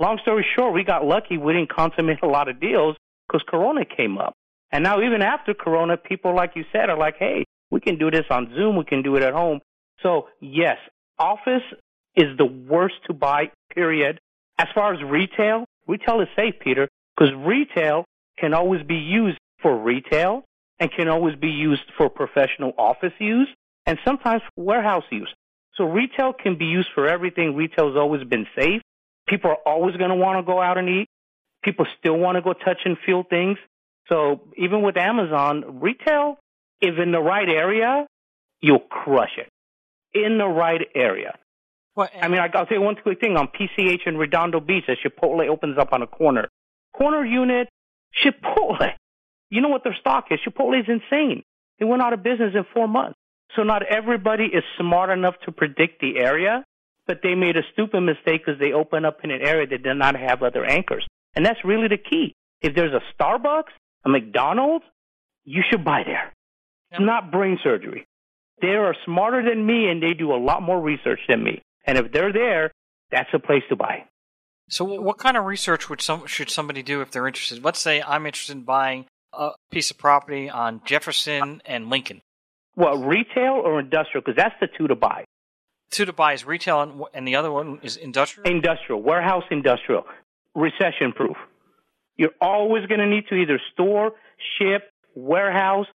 Long 0.00 0.18
story 0.22 0.44
short, 0.56 0.74
we 0.74 0.84
got 0.84 1.04
lucky. 1.04 1.38
We 1.38 1.54
didn't 1.54 1.72
consummate 1.72 2.22
a 2.22 2.26
lot 2.26 2.48
of 2.48 2.60
deals 2.60 2.96
because 3.26 3.42
Corona 3.48 3.84
came 3.84 4.18
up. 4.18 4.34
And 4.72 4.82
now, 4.82 5.00
even 5.00 5.22
after 5.22 5.54
Corona, 5.54 5.96
people, 5.96 6.34
like 6.34 6.52
you 6.54 6.64
said, 6.72 6.90
are 6.90 6.98
like, 6.98 7.14
hey, 7.18 7.44
we 7.70 7.80
can 7.80 7.98
do 7.98 8.10
this 8.10 8.26
on 8.30 8.52
Zoom, 8.54 8.76
we 8.76 8.84
can 8.84 9.02
do 9.02 9.16
it 9.16 9.22
at 9.22 9.32
home. 9.32 9.60
So, 10.02 10.28
yes, 10.40 10.76
office 11.18 11.62
is 12.16 12.36
the 12.38 12.46
worst 12.46 12.94
to 13.06 13.12
buy, 13.12 13.50
period. 13.74 14.20
As 14.58 14.68
far 14.74 14.94
as 14.94 15.02
retail, 15.02 15.66
retail 15.86 16.20
is 16.20 16.28
safe, 16.34 16.54
Peter, 16.60 16.88
because 17.16 17.32
retail 17.34 18.04
can 18.38 18.54
always 18.54 18.82
be 18.82 18.96
used 18.96 19.38
for 19.60 19.76
retail 19.76 20.44
and 20.78 20.90
can 20.92 21.08
always 21.08 21.36
be 21.36 21.48
used 21.48 21.82
for 21.96 22.08
professional 22.08 22.72
office 22.78 23.12
use 23.18 23.48
and 23.86 23.98
sometimes 24.04 24.42
warehouse 24.56 25.04
use. 25.10 25.32
So 25.74 25.84
retail 25.84 26.32
can 26.32 26.56
be 26.56 26.66
used 26.66 26.88
for 26.94 27.06
everything. 27.06 27.54
Retail 27.54 27.88
has 27.88 27.96
always 27.96 28.24
been 28.24 28.46
safe. 28.58 28.82
People 29.28 29.50
are 29.50 29.58
always 29.66 29.96
going 29.96 30.10
to 30.10 30.16
want 30.16 30.38
to 30.38 30.42
go 30.42 30.60
out 30.60 30.78
and 30.78 30.88
eat. 30.88 31.08
People 31.62 31.86
still 31.98 32.16
want 32.16 32.36
to 32.36 32.42
go 32.42 32.52
touch 32.52 32.78
and 32.84 32.96
feel 33.04 33.24
things. 33.28 33.58
So 34.08 34.48
even 34.56 34.82
with 34.82 34.96
Amazon, 34.96 35.80
retail, 35.80 36.38
if 36.80 36.98
in 36.98 37.12
the 37.12 37.20
right 37.20 37.48
area, 37.48 38.06
you'll 38.60 38.78
crush 38.78 39.36
it. 39.36 39.48
In 40.14 40.38
the 40.38 40.46
right 40.46 40.80
area. 40.94 41.36
Well, 41.96 42.08
I 42.20 42.28
mean, 42.28 42.38
uh, 42.38 42.48
I'll 42.54 42.66
tell 42.66 42.76
you 42.76 42.82
one 42.82 42.96
quick 42.96 43.20
thing 43.20 43.36
on 43.36 43.48
PCH 43.48 44.06
in 44.06 44.18
Redondo 44.18 44.60
Beach 44.60 44.84
as 44.88 44.98
Chipotle 45.04 45.48
opens 45.48 45.78
up 45.78 45.92
on 45.92 46.02
a 46.02 46.06
corner. 46.06 46.48
Corner 46.94 47.24
unit, 47.24 47.68
Chipotle. 48.22 48.92
You 49.48 49.62
know 49.62 49.68
what 49.68 49.82
their 49.82 49.96
stock 49.98 50.26
is? 50.30 50.38
Chipotle 50.46 50.78
is 50.78 50.86
insane. 50.88 51.42
They 51.78 51.86
went 51.86 52.02
out 52.02 52.12
of 52.12 52.22
business 52.22 52.52
in 52.54 52.64
four 52.74 52.86
months. 52.86 53.18
So 53.54 53.62
not 53.62 53.82
everybody 53.82 54.44
is 54.44 54.62
smart 54.78 55.08
enough 55.10 55.34
to 55.46 55.52
predict 55.52 56.00
the 56.00 56.18
area, 56.18 56.64
but 57.06 57.20
they 57.22 57.34
made 57.34 57.56
a 57.56 57.62
stupid 57.72 58.00
mistake 58.00 58.42
because 58.44 58.60
they 58.60 58.72
opened 58.72 59.06
up 59.06 59.20
in 59.24 59.30
an 59.30 59.40
area 59.40 59.66
that 59.66 59.82
did 59.82 59.94
not 59.94 60.16
have 60.16 60.42
other 60.42 60.64
anchors. 60.64 61.06
And 61.34 61.46
that's 61.46 61.64
really 61.64 61.88
the 61.88 61.98
key. 61.98 62.34
If 62.60 62.74
there's 62.74 62.92
a 62.92 63.00
Starbucks, 63.14 63.72
a 64.04 64.08
McDonald's, 64.08 64.84
you 65.44 65.62
should 65.70 65.84
buy 65.84 66.02
there. 66.04 66.32
It's 66.90 67.00
not 67.00 67.30
brain 67.30 67.58
surgery. 67.62 68.04
They 68.60 68.68
are 68.68 68.94
smarter 69.04 69.42
than 69.48 69.64
me 69.64 69.88
and 69.88 70.02
they 70.02 70.14
do 70.14 70.34
a 70.34 70.40
lot 70.42 70.62
more 70.62 70.80
research 70.80 71.20
than 71.28 71.42
me. 71.42 71.62
And 71.86 71.98
if 71.98 72.12
they're 72.12 72.32
there, 72.32 72.72
that's 73.10 73.30
a 73.32 73.38
place 73.38 73.62
to 73.68 73.76
buy. 73.76 74.04
So, 74.68 74.84
what 74.84 75.18
kind 75.18 75.36
of 75.36 75.44
research 75.44 75.88
would 75.88 76.00
some 76.00 76.26
should 76.26 76.50
somebody 76.50 76.82
do 76.82 77.00
if 77.00 77.12
they're 77.12 77.26
interested? 77.26 77.62
Let's 77.62 77.78
say 77.78 78.02
I'm 78.02 78.26
interested 78.26 78.56
in 78.56 78.62
buying 78.62 79.06
a 79.32 79.50
piece 79.70 79.90
of 79.90 79.98
property 79.98 80.50
on 80.50 80.80
Jefferson 80.84 81.62
and 81.64 81.88
Lincoln. 81.88 82.22
Well, 82.74 82.98
retail 82.98 83.62
or 83.64 83.80
industrial? 83.80 84.22
Because 84.24 84.36
that's 84.36 84.54
the 84.60 84.66
two 84.76 84.88
to 84.88 84.96
buy. 84.96 85.24
Two 85.90 86.04
to 86.04 86.12
buy 86.12 86.32
is 86.32 86.44
retail, 86.44 86.82
and, 86.82 87.02
and 87.14 87.28
the 87.28 87.36
other 87.36 87.52
one 87.52 87.78
is 87.82 87.96
industrial. 87.96 88.50
Industrial, 88.50 89.00
warehouse 89.00 89.44
industrial, 89.50 90.04
recession 90.54 91.12
proof. 91.14 91.36
You're 92.16 92.34
always 92.40 92.86
going 92.86 93.00
to 93.00 93.06
need 93.06 93.28
to 93.28 93.36
either 93.36 93.60
store, 93.72 94.12
ship, 94.58 94.90
warehouse. 95.14 95.86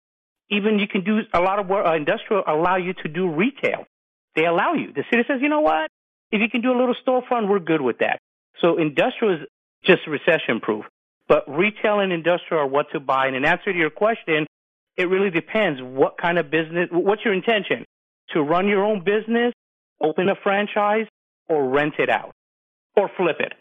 Even 0.49 0.79
you 0.79 0.87
can 0.87 1.03
do 1.03 1.21
a 1.33 1.41
lot 1.41 1.59
of 1.59 1.71
uh, 1.71 1.95
industrial 1.95 2.45
allow 2.47 2.77
you 2.77 2.93
to 3.03 3.09
do 3.09 3.29
retail. 3.29 3.85
They 4.41 4.47
allow 4.47 4.73
you. 4.73 4.91
The 4.95 5.05
city 5.11 5.23
says, 5.29 5.41
you 5.43 5.51
know 5.51 5.61
what? 5.61 5.91
If 6.33 6.41
you 6.41 6.49
can 6.49 6.63
do 6.63 6.73
a 6.73 6.79
little 6.79 6.95
storefront, 7.07 7.47
we're 7.47 7.59
good 7.59 7.83
with 7.83 7.99
that. 7.99 8.21
So 8.63 8.79
industrial 8.79 9.35
is 9.35 9.41
just 9.85 10.07
recession 10.07 10.61
proof. 10.63 10.87
But 11.29 11.45
retail 11.47 12.01
and 12.01 12.11
industrial 12.11 12.63
are 12.63 12.67
what 12.67 12.87
to 12.93 13.01
buy. 13.01 13.27
And 13.27 13.37
in 13.37 13.45
answer 13.45 13.71
to 13.71 13.79
your 13.79 13.91
question, 13.91 14.47
it 14.97 15.11
really 15.11 15.29
depends 15.29 15.83
what 15.83 16.17
kind 16.17 16.39
of 16.39 16.51
business, 16.51 16.89
what's 16.91 17.23
your 17.23 17.35
intention? 17.35 17.85
To 18.33 18.41
run 18.41 18.67
your 18.67 18.83
own 18.83 19.05
business, 19.05 19.53
open 20.01 20.31
a 20.31 20.37
franchise, 20.43 21.07
or 21.47 21.69
rent 21.69 21.95
it 21.99 22.09
out, 22.09 22.33
or 22.97 23.11
flip 23.19 23.41
it. 23.41 23.53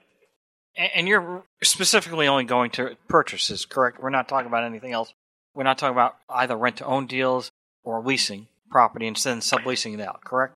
And 0.95 1.09
you're 1.09 1.43
specifically 1.61 2.29
only 2.29 2.45
going 2.45 2.71
to 2.71 2.95
purchases, 3.09 3.65
correct? 3.65 4.01
We're 4.01 4.11
not 4.11 4.29
talking 4.29 4.47
about 4.47 4.63
anything 4.63 4.93
else. 4.93 5.13
We're 5.53 5.63
not 5.63 5.77
talking 5.77 5.95
about 5.95 6.15
either 6.29 6.55
rent 6.55 6.77
to 6.77 6.85
own 6.85 7.05
deals 7.05 7.51
or 7.83 8.01
leasing 8.01 8.47
property 8.71 9.07
instead 9.07 9.35
of 9.35 9.43
subleasing 9.43 9.95
it 9.95 9.99
out, 9.99 10.21
correct? 10.23 10.53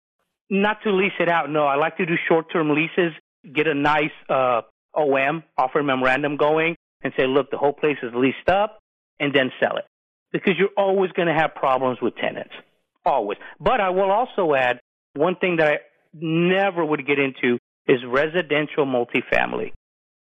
Not 0.53 0.83
to 0.83 0.91
lease 0.91 1.13
it 1.19 1.29
out, 1.29 1.49
no. 1.49 1.65
I 1.65 1.77
like 1.77 1.97
to 1.97 2.05
do 2.05 2.13
short 2.27 2.51
term 2.53 2.75
leases, 2.75 3.11
get 3.55 3.65
a 3.65 3.73
nice 3.73 4.11
uh, 4.29 4.61
OM, 4.93 5.41
offer 5.57 5.81
memorandum 5.81 6.37
going, 6.37 6.75
and 7.01 7.11
say, 7.17 7.25
look, 7.25 7.49
the 7.49 7.57
whole 7.57 7.73
place 7.73 7.97
is 8.03 8.11
leased 8.13 8.47
up, 8.47 8.77
and 9.19 9.33
then 9.33 9.51
sell 9.59 9.77
it. 9.77 9.85
Because 10.31 10.53
you're 10.59 10.69
always 10.77 11.11
going 11.13 11.27
to 11.27 11.33
have 11.33 11.55
problems 11.55 11.97
with 12.03 12.15
tenants. 12.17 12.53
Always. 13.03 13.39
But 13.59 13.81
I 13.81 13.89
will 13.89 14.11
also 14.11 14.53
add 14.53 14.79
one 15.15 15.37
thing 15.37 15.55
that 15.55 15.71
I 15.71 15.77
never 16.13 16.85
would 16.85 17.07
get 17.07 17.17
into 17.17 17.57
is 17.87 17.97
residential 18.07 18.85
multifamily. 18.85 19.71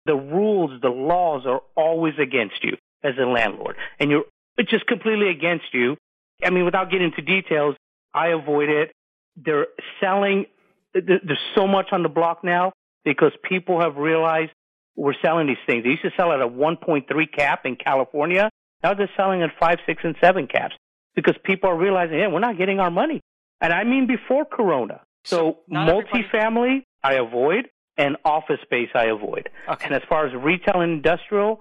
The 0.05 0.15
rules, 0.15 0.79
the 0.79 0.89
laws 0.89 1.47
are 1.47 1.61
always 1.75 2.13
against 2.21 2.63
you 2.63 2.77
as 3.03 3.13
a 3.19 3.25
landlord. 3.25 3.77
And 3.99 4.11
you're 4.11 4.25
it's 4.59 4.69
just 4.69 4.85
completely 4.85 5.29
against 5.29 5.73
you. 5.73 5.97
I 6.43 6.51
mean, 6.51 6.65
without 6.65 6.91
getting 6.91 7.07
into 7.07 7.23
details, 7.23 7.75
I 8.13 8.27
avoid 8.27 8.69
it. 8.69 8.91
They're 9.35 9.67
selling, 10.01 10.45
there's 10.93 11.39
so 11.55 11.67
much 11.67 11.87
on 11.91 12.03
the 12.03 12.09
block 12.09 12.43
now 12.43 12.73
because 13.05 13.31
people 13.43 13.81
have 13.81 13.97
realized 13.97 14.51
we're 14.95 15.13
selling 15.21 15.47
these 15.47 15.57
things. 15.65 15.83
They 15.83 15.91
used 15.91 16.03
to 16.03 16.11
sell 16.17 16.31
at 16.31 16.41
a 16.41 16.47
1.3 16.47 17.05
cap 17.35 17.65
in 17.65 17.75
California. 17.75 18.49
Now 18.83 18.93
they're 18.93 19.09
selling 19.15 19.41
at 19.41 19.51
5, 19.59 19.77
6, 19.85 20.01
and 20.03 20.15
7 20.21 20.47
caps 20.47 20.75
because 21.15 21.35
people 21.43 21.69
are 21.69 21.77
realizing, 21.77 22.19
yeah, 22.19 22.27
we're 22.27 22.39
not 22.39 22.57
getting 22.57 22.79
our 22.79 22.91
money. 22.91 23.21
And 23.61 23.73
I 23.73 23.83
mean 23.83 24.07
before 24.07 24.45
Corona. 24.45 25.01
So, 25.23 25.59
So 25.69 25.73
multifamily, 25.73 26.83
I 27.03 27.13
avoid, 27.15 27.69
and 27.97 28.15
office 28.23 28.59
space, 28.63 28.89
I 28.95 29.05
avoid. 29.05 29.49
Okay. 29.67 29.85
And 29.85 29.93
as 29.93 30.01
far 30.07 30.25
as 30.25 30.33
retail 30.33 30.81
and 30.81 30.93
industrial, 30.93 31.59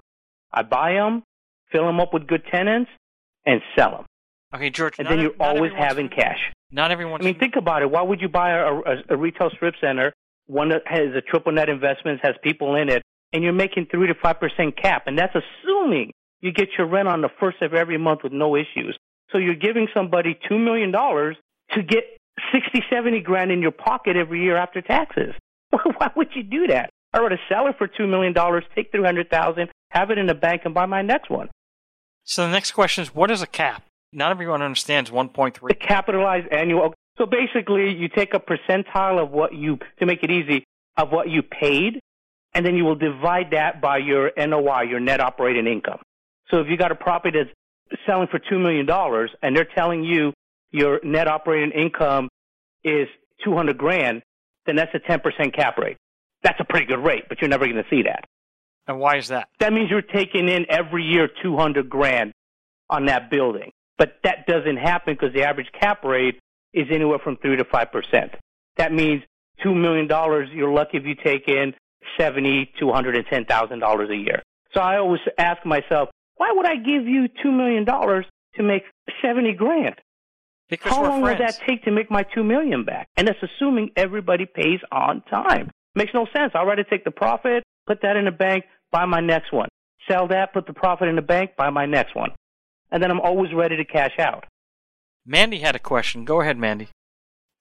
I 0.51 0.63
buy 0.63 0.93
them, 0.93 1.23
fill 1.71 1.85
them 1.85 1.99
up 1.99 2.13
with 2.13 2.27
good 2.27 2.43
tenants, 2.51 2.89
and 3.45 3.61
sell 3.77 3.91
them. 3.91 4.05
Okay, 4.55 4.69
George. 4.69 4.95
And 4.97 5.07
then 5.07 5.19
you're 5.19 5.35
always 5.39 5.71
having 5.77 6.09
cash. 6.09 6.39
Not 6.71 6.91
everyone's. 6.91 7.23
I 7.23 7.25
mean, 7.25 7.39
think 7.39 7.55
about 7.57 7.81
it. 7.81 7.89
Why 7.89 8.01
would 8.01 8.21
you 8.21 8.29
buy 8.29 8.51
a, 8.51 8.73
a, 8.73 8.95
a 9.09 9.17
retail 9.17 9.49
strip 9.55 9.75
center, 9.81 10.13
one 10.47 10.69
that 10.69 10.83
has 10.85 11.15
a 11.15 11.21
triple 11.21 11.51
net 11.51 11.69
investments, 11.69 12.21
has 12.23 12.35
people 12.43 12.75
in 12.75 12.89
it, 12.89 13.03
and 13.33 13.43
you're 13.43 13.53
making 13.53 13.87
3 13.91 14.07
to 14.07 14.13
5% 14.13 14.81
cap? 14.81 15.03
And 15.07 15.17
that's 15.17 15.33
assuming 15.35 16.11
you 16.41 16.51
get 16.51 16.69
your 16.77 16.87
rent 16.87 17.07
on 17.07 17.21
the 17.21 17.29
first 17.39 17.61
of 17.61 17.73
every 17.73 17.97
month 17.97 18.21
with 18.23 18.33
no 18.33 18.55
issues. 18.55 18.97
So 19.31 19.37
you're 19.37 19.55
giving 19.55 19.87
somebody 19.93 20.37
$2 20.49 20.63
million 20.63 20.91
to 20.91 21.83
get 21.83 22.03
60, 22.53 22.83
70 22.89 23.21
grand 23.21 23.51
in 23.51 23.61
your 23.61 23.71
pocket 23.71 24.15
every 24.15 24.43
year 24.43 24.55
after 24.55 24.81
taxes. 24.81 25.33
Why 25.69 26.09
would 26.15 26.29
you 26.35 26.43
do 26.43 26.67
that? 26.67 26.89
I 27.13 27.21
would 27.21 27.31
sell 27.49 27.67
it 27.67 27.75
for 27.77 27.87
$2 27.87 28.07
million, 28.07 28.33
take 28.75 28.91
300000 28.91 29.69
have 29.91 30.11
it 30.11 30.17
in 30.17 30.27
the 30.27 30.35
bank, 30.35 30.61
and 30.65 30.73
buy 30.73 30.85
my 30.85 31.01
next 31.01 31.29
one. 31.29 31.49
so 32.23 32.43
the 32.43 32.51
next 32.51 32.73
question 32.73 33.01
is, 33.01 33.15
what 33.15 33.31
is 33.31 33.41
a 33.41 33.47
cap? 33.47 33.83
Not 34.11 34.31
everyone 34.31 34.61
understands 34.61 35.11
1.3. 35.11 35.59
the 35.67 35.73
capitalized 35.75 36.47
annual. 36.51 36.93
So 37.17 37.25
basically, 37.25 37.93
you 37.93 38.07
take 38.09 38.33
a 38.33 38.39
percentile 38.39 39.21
of 39.21 39.31
what 39.31 39.53
you, 39.53 39.77
to 39.99 40.05
make 40.05 40.23
it 40.23 40.31
easy, 40.31 40.63
of 40.97 41.11
what 41.11 41.29
you 41.29 41.43
paid, 41.43 41.99
and 42.53 42.65
then 42.65 42.75
you 42.75 42.85
will 42.85 42.95
divide 42.95 43.51
that 43.51 43.81
by 43.81 43.97
your 43.97 44.31
NOI, 44.35 44.83
your 44.83 44.99
net 44.99 45.19
operating 45.19 45.67
income. 45.67 45.99
So 46.49 46.59
if 46.59 46.67
you 46.67 46.77
got 46.77 46.91
a 46.91 46.95
property 46.95 47.37
that's 47.37 47.99
selling 48.05 48.27
for 48.27 48.39
$2 48.39 48.59
million 48.59 48.87
and 49.41 49.55
they're 49.55 49.67
telling 49.75 50.03
you 50.03 50.33
your 50.71 50.99
net 51.03 51.27
operating 51.27 51.71
income 51.71 52.29
is 52.83 53.07
200 53.43 53.77
grand, 53.77 54.21
then 54.65 54.75
that's 54.75 54.93
a 54.93 54.99
10% 54.99 55.53
cap 55.53 55.77
rate. 55.77 55.97
That's 56.41 56.59
a 56.59 56.63
pretty 56.63 56.85
good 56.85 57.03
rate, 57.03 57.25
but 57.27 57.41
you're 57.41 57.49
never 57.49 57.65
going 57.65 57.77
to 57.83 57.89
see 57.89 58.03
that. 58.03 58.25
And 58.87 58.99
why 58.99 59.17
is 59.17 59.27
that? 59.27 59.49
That 59.59 59.73
means 59.73 59.91
you're 59.91 60.01
taking 60.01 60.47
in 60.49 60.65
every 60.69 61.03
year 61.03 61.29
200 61.43 61.89
grand 61.89 62.33
on 62.89 63.05
that 63.05 63.29
building. 63.29 63.71
But 63.99 64.17
that 64.23 64.47
doesn't 64.47 64.77
happen 64.77 65.13
because 65.13 65.33
the 65.35 65.43
average 65.43 65.67
cap 65.79 66.03
rate 66.03 66.39
is 66.73 66.87
anywhere 66.91 67.19
from 67.19 67.37
3 67.37 67.57
to 67.57 67.65
5%. 67.65 68.33
That 68.77 68.93
means 68.93 69.21
$2 69.63 69.75
million, 69.75 70.07
you're 70.55 70.71
lucky 70.71 70.97
if 70.97 71.05
you 71.05 71.15
take 71.15 71.47
in 71.47 71.73
70 72.17 72.71
to 72.79 72.85
$110,000 72.85 74.09
a 74.09 74.15
year. 74.15 74.41
So 74.73 74.81
I 74.81 74.97
always 74.97 75.19
ask 75.37 75.65
myself, 75.65 76.09
why 76.37 76.51
would 76.53 76.65
I 76.65 76.77
give 76.77 77.05
you 77.05 77.27
$2 77.45 77.55
million 77.55 77.85
to 77.85 78.63
make 78.63 78.83
70 79.21 79.53
grand? 79.53 79.95
Because 80.69 80.93
How 80.93 81.03
long 81.03 81.21
friends. 81.21 81.39
will 81.39 81.47
that 81.47 81.59
take 81.67 81.83
to 81.83 81.91
make 81.91 82.09
my 82.09 82.23
2 82.23 82.43
million 82.43 82.85
back? 82.85 83.07
And 83.17 83.27
that's 83.27 83.39
assuming 83.41 83.89
everybody 83.95 84.45
pays 84.45 84.79
on 84.91 85.21
time. 85.23 85.71
Makes 85.95 86.13
no 86.13 86.27
sense. 86.33 86.53
I'd 86.53 86.65
rather 86.67 86.83
take 86.83 87.03
the 87.03 87.11
profit, 87.11 87.63
put 87.87 88.01
that 88.03 88.15
in 88.15 88.25
the 88.25 88.31
bank, 88.31 88.65
buy 88.91 89.05
my 89.05 89.19
next 89.19 89.51
one. 89.51 89.67
Sell 90.07 90.27
that, 90.27 90.53
put 90.53 90.67
the 90.67 90.73
profit 90.73 91.09
in 91.09 91.15
the 91.15 91.21
bank, 91.21 91.51
buy 91.57 91.69
my 91.71 91.85
next 91.85 92.15
one. 92.15 92.31
And 92.91 93.01
then 93.01 93.11
I'm 93.11 93.21
always 93.21 93.53
ready 93.53 93.77
to 93.77 93.85
cash 93.85 94.17
out. 94.19 94.45
Mandy 95.25 95.59
had 95.59 95.75
a 95.75 95.79
question. 95.79 96.25
Go 96.25 96.41
ahead, 96.41 96.57
Mandy. 96.57 96.89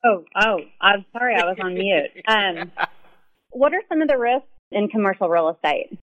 Oh, 0.04 0.24
oh, 0.40 0.58
I'm 0.80 1.04
sorry, 1.12 1.34
I 1.34 1.44
was 1.44 1.56
on 1.62 1.74
mute. 1.74 2.10
Um, 2.28 2.70
what 3.50 3.72
are 3.74 3.82
some 3.88 4.02
of 4.02 4.08
the 4.08 4.18
risks 4.18 4.46
in 4.70 4.88
commercial 4.88 5.28
real 5.28 5.48
estate? 5.48 5.98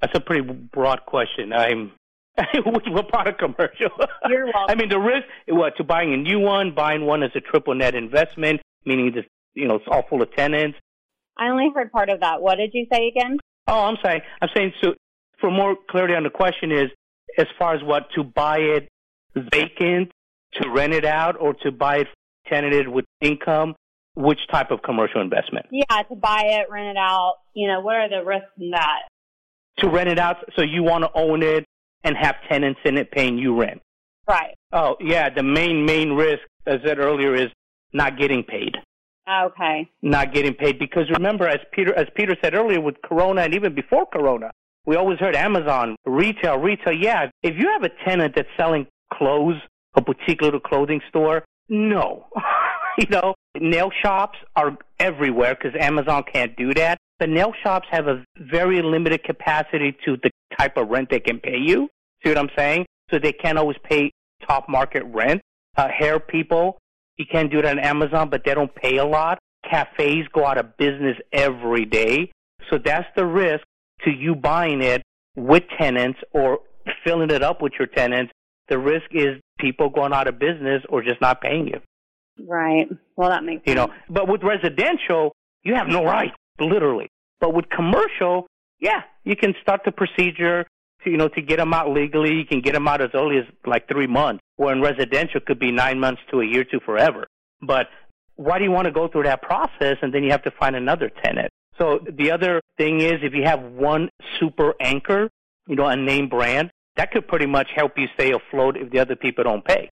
That's 0.00 0.16
a 0.16 0.20
pretty 0.20 0.42
broad 0.42 1.06
question. 1.06 1.52
I'm 1.52 1.92
what 2.64 3.08
part 3.08 3.28
of 3.28 3.38
commercial? 3.38 3.90
You're 4.28 4.46
welcome. 4.46 4.66
I 4.68 4.74
mean, 4.74 4.88
the 4.88 4.98
risk 4.98 5.26
what 5.48 5.76
to 5.76 5.84
buying 5.84 6.14
a 6.14 6.16
new 6.16 6.40
one, 6.40 6.74
buying 6.74 7.06
one 7.06 7.22
as 7.22 7.30
a 7.34 7.40
triple 7.40 7.74
net 7.74 7.94
investment, 7.94 8.60
meaning 8.84 9.12
this, 9.14 9.24
you 9.54 9.68
know, 9.68 9.76
it's 9.76 9.84
all 9.90 10.04
full 10.08 10.22
of 10.22 10.32
tenants. 10.34 10.78
I 11.36 11.48
only 11.48 11.70
heard 11.74 11.92
part 11.92 12.08
of 12.08 12.20
that. 12.20 12.40
What 12.40 12.56
did 12.56 12.70
you 12.72 12.86
say 12.92 13.08
again? 13.08 13.38
Oh, 13.66 13.84
I'm 13.84 13.96
sorry. 14.02 14.22
I'm 14.40 14.48
saying, 14.54 14.72
so 14.82 14.94
for 15.40 15.50
more 15.50 15.76
clarity 15.88 16.14
on 16.14 16.22
the 16.22 16.30
question 16.30 16.72
is, 16.72 16.90
as 17.38 17.46
far 17.58 17.74
as 17.74 17.82
what 17.82 18.10
to 18.14 18.24
buy 18.24 18.58
it 18.58 18.88
vacant, 19.34 20.12
to 20.54 20.68
rent 20.68 20.92
it 20.92 21.04
out, 21.04 21.36
or 21.40 21.54
to 21.54 21.70
buy 21.70 21.98
it 21.98 22.08
tenanted 22.46 22.88
with 22.88 23.04
income? 23.20 23.74
Which 24.16 24.40
type 24.50 24.70
of 24.70 24.82
commercial 24.82 25.20
investment? 25.20 25.66
Yeah, 25.70 26.02
to 26.08 26.16
buy 26.16 26.42
it, 26.44 26.70
rent 26.70 26.88
it 26.88 26.96
out. 26.96 27.36
You 27.54 27.68
know, 27.68 27.80
what 27.80 27.96
are 27.96 28.08
the 28.08 28.24
risks 28.24 28.50
in 28.58 28.70
that? 28.70 29.02
To 29.78 29.88
rent 29.88 30.08
it 30.08 30.18
out, 30.18 30.36
so 30.56 30.62
you 30.62 30.82
want 30.82 31.04
to 31.04 31.10
own 31.14 31.42
it 31.42 31.64
and 32.02 32.16
have 32.16 32.34
tenants 32.48 32.80
in 32.84 32.98
it 32.98 33.10
paying 33.12 33.38
you 33.38 33.58
rent. 33.58 33.80
Right. 34.28 34.54
Oh, 34.72 34.96
yeah. 35.00 35.30
The 35.30 35.42
main 35.42 35.84
main 35.84 36.12
risk, 36.12 36.42
as 36.66 36.80
I 36.82 36.88
said 36.88 36.98
earlier, 36.98 37.34
is 37.34 37.50
not 37.92 38.18
getting 38.18 38.42
paid. 38.42 38.76
Okay. 39.28 39.88
Not 40.02 40.34
getting 40.34 40.54
paid 40.54 40.78
because 40.78 41.08
remember, 41.10 41.46
as 41.46 41.60
Peter 41.72 41.94
as 41.94 42.08
Peter 42.14 42.36
said 42.42 42.54
earlier, 42.54 42.80
with 42.80 43.00
Corona 43.02 43.42
and 43.42 43.54
even 43.54 43.74
before 43.74 44.06
Corona, 44.06 44.50
we 44.86 44.96
always 44.96 45.18
heard 45.18 45.36
Amazon, 45.36 45.96
retail, 46.06 46.56
retail. 46.58 46.92
Yeah, 46.92 47.30
if 47.42 47.56
you 47.56 47.68
have 47.68 47.82
a 47.82 47.90
tenant 48.04 48.34
that's 48.34 48.48
selling 48.56 48.86
clothes, 49.12 49.56
a 49.94 50.00
boutique 50.00 50.40
little 50.42 50.60
clothing 50.60 51.00
store, 51.08 51.44
no. 51.68 52.26
you 52.98 53.06
know, 53.08 53.34
nail 53.58 53.90
shops 54.02 54.38
are 54.56 54.76
everywhere 54.98 55.54
because 55.54 55.78
Amazon 55.80 56.24
can't 56.32 56.56
do 56.56 56.74
that. 56.74 56.98
But 57.18 57.28
nail 57.28 57.52
shops 57.62 57.86
have 57.90 58.06
a 58.08 58.24
very 58.38 58.82
limited 58.82 59.24
capacity 59.24 59.96
to 60.04 60.16
the 60.22 60.30
type 60.58 60.76
of 60.76 60.88
rent 60.88 61.10
they 61.10 61.20
can 61.20 61.38
pay 61.38 61.58
you. 61.58 61.88
See 62.22 62.30
what 62.30 62.38
I'm 62.38 62.50
saying? 62.56 62.86
So 63.10 63.18
they 63.18 63.32
can't 63.32 63.58
always 63.58 63.76
pay 63.84 64.10
top 64.46 64.68
market 64.68 65.04
rent. 65.04 65.40
Uh, 65.76 65.88
hair 65.88 66.18
people, 66.18 66.78
you 67.16 67.26
can't 67.30 67.50
do 67.50 67.58
it 67.58 67.66
on 67.66 67.78
Amazon, 67.78 68.30
but 68.30 68.42
they 68.44 68.54
don't 68.54 68.74
pay 68.74 68.96
a 68.96 69.04
lot. 69.04 69.38
Cafes 69.70 70.26
go 70.32 70.46
out 70.46 70.58
of 70.58 70.76
business 70.76 71.16
every 71.32 71.84
day. 71.84 72.32
So 72.70 72.78
that's 72.82 73.06
the 73.16 73.26
risk 73.26 73.62
to 74.04 74.10
you 74.10 74.34
buying 74.34 74.82
it 74.82 75.02
with 75.36 75.62
tenants 75.78 76.18
or 76.32 76.60
filling 77.04 77.30
it 77.30 77.42
up 77.42 77.62
with 77.62 77.72
your 77.78 77.86
tenants. 77.86 78.32
The 78.68 78.78
risk 78.78 79.06
is 79.12 79.40
people 79.58 79.88
going 79.88 80.12
out 80.12 80.28
of 80.28 80.38
business 80.38 80.82
or 80.88 81.02
just 81.02 81.20
not 81.20 81.40
paying 81.40 81.66
you. 81.68 81.80
Right. 82.46 82.88
Well, 83.16 83.30
that 83.30 83.44
makes 83.44 83.62
You 83.66 83.74
sense. 83.74 83.88
know, 83.88 83.94
but 84.08 84.28
with 84.28 84.42
residential, 84.42 85.32
you 85.62 85.74
have 85.74 85.88
no 85.88 86.04
right, 86.04 86.32
literally. 86.58 87.08
But 87.40 87.52
with 87.54 87.68
commercial, 87.68 88.46
yeah, 88.78 89.02
you 89.24 89.36
can 89.36 89.54
start 89.60 89.82
the 89.84 89.92
procedure 89.92 90.64
to, 91.04 91.10
you 91.10 91.16
know, 91.16 91.28
to 91.28 91.42
get 91.42 91.58
them 91.58 91.74
out 91.74 91.90
legally. 91.90 92.34
You 92.34 92.44
can 92.46 92.60
get 92.60 92.72
them 92.74 92.88
out 92.88 93.02
as 93.02 93.10
early 93.14 93.38
as 93.38 93.44
like 93.66 93.88
three 93.88 94.06
months, 94.06 94.40
where 94.56 94.72
in 94.74 94.80
residential 94.80 95.40
could 95.46 95.58
be 95.58 95.72
nine 95.72 95.98
months 95.98 96.22
to 96.30 96.40
a 96.40 96.44
year 96.46 96.64
to 96.64 96.80
forever. 96.80 97.26
But 97.60 97.88
why 98.36 98.58
do 98.58 98.64
you 98.64 98.70
want 98.70 98.86
to 98.86 98.92
go 98.92 99.08
through 99.08 99.24
that 99.24 99.42
process 99.42 99.96
and 100.00 100.14
then 100.14 100.22
you 100.24 100.30
have 100.30 100.42
to 100.44 100.50
find 100.52 100.76
another 100.76 101.10
tenant? 101.22 101.50
So 101.80 101.98
the 102.06 102.30
other 102.30 102.60
thing 102.76 103.00
is 103.00 103.20
if 103.22 103.32
you 103.32 103.44
have 103.44 103.62
one 103.62 104.10
super 104.38 104.74
anchor, 104.80 105.30
you 105.66 105.76
know, 105.76 105.86
a 105.86 105.96
name 105.96 106.28
brand, 106.28 106.70
that 106.96 107.10
could 107.10 107.26
pretty 107.26 107.46
much 107.46 107.68
help 107.74 107.92
you 107.96 108.06
stay 108.14 108.32
afloat 108.32 108.76
if 108.76 108.90
the 108.90 108.98
other 108.98 109.16
people 109.16 109.44
don't 109.44 109.64
pay. 109.64 109.88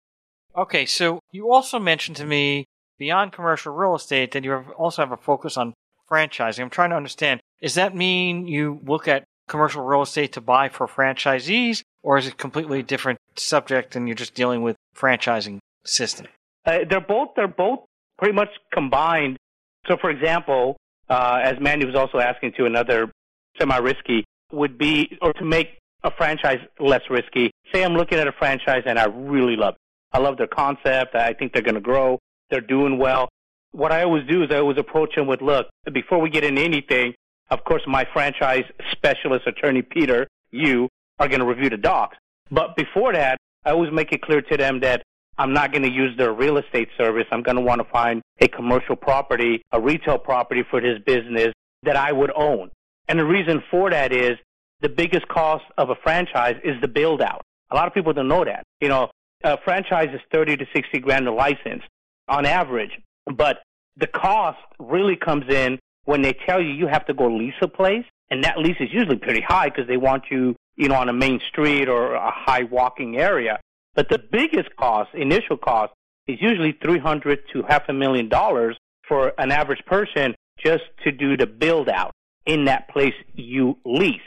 Okay, 0.57 0.85
so 0.85 1.21
you 1.33 1.51
also 1.51 1.79
mentioned 1.79 2.17
to 2.19 2.27
me 2.27 2.67
beyond 2.99 3.33
commercial 3.33 3.73
real 3.73 3.95
estate 3.95 4.33
that 4.33 4.45
you 4.45 4.51
have 4.51 4.69
also 4.71 5.03
have 5.03 5.13
a 5.13 5.17
focus 5.17 5.57
on 5.57 5.73
franchising. 6.11 6.61
I'm 6.61 6.71
trying 6.71 6.91
to 6.91 6.97
understand. 6.97 7.41
Does 7.63 7.75
that 7.75 7.95
mean 7.95 8.47
you 8.47 8.81
look 8.85 9.09
at 9.09 9.25
commercial 9.49 9.83
real 9.83 10.03
estate 10.03 10.33
to 10.35 10.41
buy 10.41 10.69
for 10.69 10.87
franchisees, 10.87 11.83
or 12.03 12.19
is 12.19 12.27
it 12.27 12.37
completely 12.37 12.83
different 12.83 13.19
subject 13.37 13.97
and 13.97 14.07
you're 14.07 14.15
just 14.15 14.35
dealing 14.35 14.63
with 14.63 14.77
franchising 14.95 15.59
system? 15.85 16.27
Uh, 16.67 16.81
they're 16.89 17.01
both 17.01 17.31
they're 17.37 17.49
both 17.49 17.81
pretty 18.19 18.35
much 18.35 18.51
combined. 18.73 19.39
So, 19.87 19.97
for 19.97 20.11
example, 20.11 20.77
uh, 21.09 21.41
as 21.43 21.59
Mandy 21.61 21.87
was 21.87 21.95
also 21.95 22.19
asking 22.19 22.53
to 22.59 22.67
another 22.67 23.11
semi-risky 23.59 24.25
would 24.53 24.79
be, 24.79 25.19
or 25.21 25.33
to 25.35 25.45
make 25.45 25.79
a 26.05 26.11
franchise 26.11 26.61
less 26.79 27.03
risky. 27.11 27.51
Say 27.73 27.85
I'm 27.85 27.95
looking 27.95 28.19
at 28.19 28.29
a 28.29 28.33
franchise 28.33 28.83
and 28.87 28.99
I 28.99 29.07
really 29.07 29.57
love 29.57 29.75
it. 29.75 29.81
I 30.17 30.19
love 30.19 30.39
their 30.39 30.47
concept. 30.47 31.15
I 31.15 31.35
think 31.35 31.53
they're 31.53 31.63
going 31.63 31.75
to 31.75 31.81
grow. 31.81 32.19
They're 32.51 32.61
doing 32.61 32.99
well. 32.99 33.29
What 33.73 33.93
I 33.93 34.03
always 34.05 34.27
do 34.27 34.43
is 34.43 34.51
I 34.51 34.57
always 34.57 34.79
approach 34.79 35.15
them 35.15 35.27
with, 35.27 35.43
look, 35.43 35.67
before 35.93 36.19
we 36.19 36.31
get 36.31 36.45
into 36.45 36.63
anything, 36.63 37.15
of 37.51 37.65
course, 37.65 37.83
my 37.87 38.07
franchise 38.13 38.65
specialist 38.93 39.47
attorney, 39.47 39.83
Peter, 39.83 40.27
you 40.51 40.89
are 41.19 41.29
going 41.29 41.41
to 41.41 41.47
review 41.47 41.69
the 41.69 41.77
docs. 41.77 42.17
But 42.51 42.77
before 42.77 43.13
that, 43.13 43.37
I 43.65 43.71
always 43.71 43.93
make 43.93 44.13
it 44.13 44.23
clear 44.23 44.41
to 44.41 44.57
them 44.57 44.81
that 44.81 45.03
I'm 45.39 45.53
not 45.53 45.71
going 45.73 45.83
to 45.83 45.91
use 45.91 46.17
their 46.19 46.33
real 46.33 46.59
estate 46.59 46.89
service. 46.99 47.25
I'm 47.31 47.43
going 47.43 47.57
to 47.57 47.63
want 47.63 47.81
to 47.81 47.89
find 47.91 48.23
a 48.41 48.49
commercial 48.49 48.97
property, 48.97 49.63
a 49.73 49.81
retail 49.81 50.19
property 50.19 50.65
for 50.69 50.81
this 50.81 50.99
business 51.07 51.53
that 51.85 51.97
I 51.97 52.11
would 52.11 52.33
own. 52.35 52.71
And 53.07 53.19
the 53.19 53.25
reason 53.25 53.63
for 53.71 53.89
that 53.91 54.13
is 54.13 54.37
the 54.81 54.89
biggest 54.89 55.29
cost 55.29 55.65
of 55.77 55.91
a 55.91 55.95
franchise 55.95 56.57
is 56.65 56.81
the 56.81 56.89
build 56.89 57.23
out. 57.23 57.43
A 57.71 57.75
lot 57.77 57.87
of 57.87 57.95
people 57.95 58.13
don't 58.13 58.29
know 58.29 58.45
that. 58.45 58.65
You 58.81 58.89
know, 58.89 59.11
a 59.45 59.57
franchise 59.65 60.09
is 60.13 60.21
30 60.33 60.57
to 60.59 60.67
60 60.75 60.99
grand 61.01 61.29
a 61.29 61.33
license 61.33 61.83
on 62.29 62.45
average, 62.45 62.99
but 63.27 63.63
the 63.97 64.07
cost 64.07 64.59
really 64.79 65.17
comes 65.17 65.53
in 65.53 65.79
when 66.05 66.23
they 66.23 66.33
tell 66.33 66.61
you 66.61 66.71
you 66.71 66.87
have 66.87 67.07
to 67.07 67.15
go 67.15 67.27
lease 67.27 67.55
a 67.61 67.69
place, 67.69 68.05
and 68.31 68.43
that 68.45 68.59
lease 68.59 68.77
is 68.81 68.89
usually 68.93 69.17
pretty 69.17 69.41
high 69.41 69.69
because 69.69 69.87
they 69.87 69.97
want 69.97 70.25
you, 70.31 70.57
you 70.77 70.89
know, 70.89 70.95
on 70.95 71.09
a 71.09 71.13
main 71.13 71.41
street 71.49 71.89
or 71.89 72.15
a 72.15 72.31
high 72.31 72.65
walking 72.65 73.17
area. 73.17 73.61
But 73.99 74.11
the 74.11 74.19
biggest 74.21 74.77
cost, 74.77 75.11
initial 75.13 75.57
cost, 75.57 75.93
is 76.29 76.39
usually 76.41 76.71
300 76.71 77.41
to 77.53 77.65
half 77.69 77.89
a 77.89 77.93
million 77.93 78.29
dollars 78.29 78.79
for 79.09 79.33
an 79.39 79.51
average 79.51 79.85
person 79.87 80.37
just 80.57 80.85
to 81.03 81.11
do 81.11 81.37
the 81.37 81.49
build 81.49 81.89
out 81.89 82.13
in 82.47 82.67
that 82.67 82.89
place 82.91 83.15
you 83.35 83.77
lease. 83.85 84.21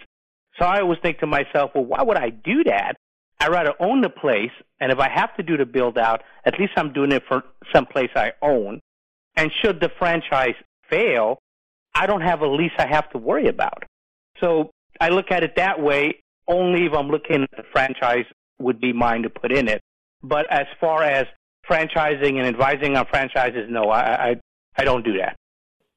So 0.59 0.65
I 0.65 0.81
always 0.81 0.99
think 1.01 1.19
to 1.19 1.25
myself, 1.25 1.71
well, 1.73 1.85
why 1.85 2.03
would 2.03 2.17
I 2.17 2.31
do 2.31 2.65
that? 2.65 2.97
I'd 3.39 3.49
rather 3.49 3.73
own 3.79 4.01
the 4.01 4.09
place, 4.09 4.51
and 4.81 4.91
if 4.91 4.99
I 4.99 5.07
have 5.07 5.33
to 5.37 5.43
do 5.43 5.55
the 5.55 5.65
build 5.65 5.97
out, 5.97 6.21
at 6.43 6.59
least 6.59 6.73
I'm 6.75 6.91
doing 6.91 7.13
it 7.13 7.23
for 7.25 7.41
some 7.73 7.85
place 7.85 8.09
I 8.13 8.33
own. 8.41 8.81
And 9.37 9.53
should 9.61 9.79
the 9.79 9.89
franchise 9.97 10.55
fail, 10.89 11.39
I 11.95 12.07
don't 12.07 12.19
have 12.19 12.41
a 12.41 12.47
lease 12.47 12.73
I 12.77 12.87
have 12.87 13.09
to 13.11 13.17
worry 13.17 13.47
about. 13.47 13.85
So 14.41 14.71
I 14.99 15.07
look 15.07 15.31
at 15.31 15.45
it 15.45 15.55
that 15.55 15.81
way. 15.81 16.21
Only 16.45 16.87
if 16.87 16.93
I'm 16.93 17.07
looking 17.07 17.43
at 17.43 17.51
the 17.51 17.63
franchise 17.71 18.25
would 18.61 18.79
be 18.79 18.93
mine 18.93 19.23
to 19.23 19.29
put 19.29 19.51
in 19.51 19.67
it. 19.67 19.81
But 20.23 20.51
as 20.51 20.67
far 20.79 21.03
as 21.03 21.27
franchising 21.67 22.37
and 22.37 22.47
advising 22.47 22.95
on 22.95 23.05
franchises, 23.05 23.67
no, 23.69 23.85
I, 23.85 24.29
I, 24.29 24.35
I 24.77 24.83
don't 24.83 25.03
do 25.03 25.17
that. 25.17 25.35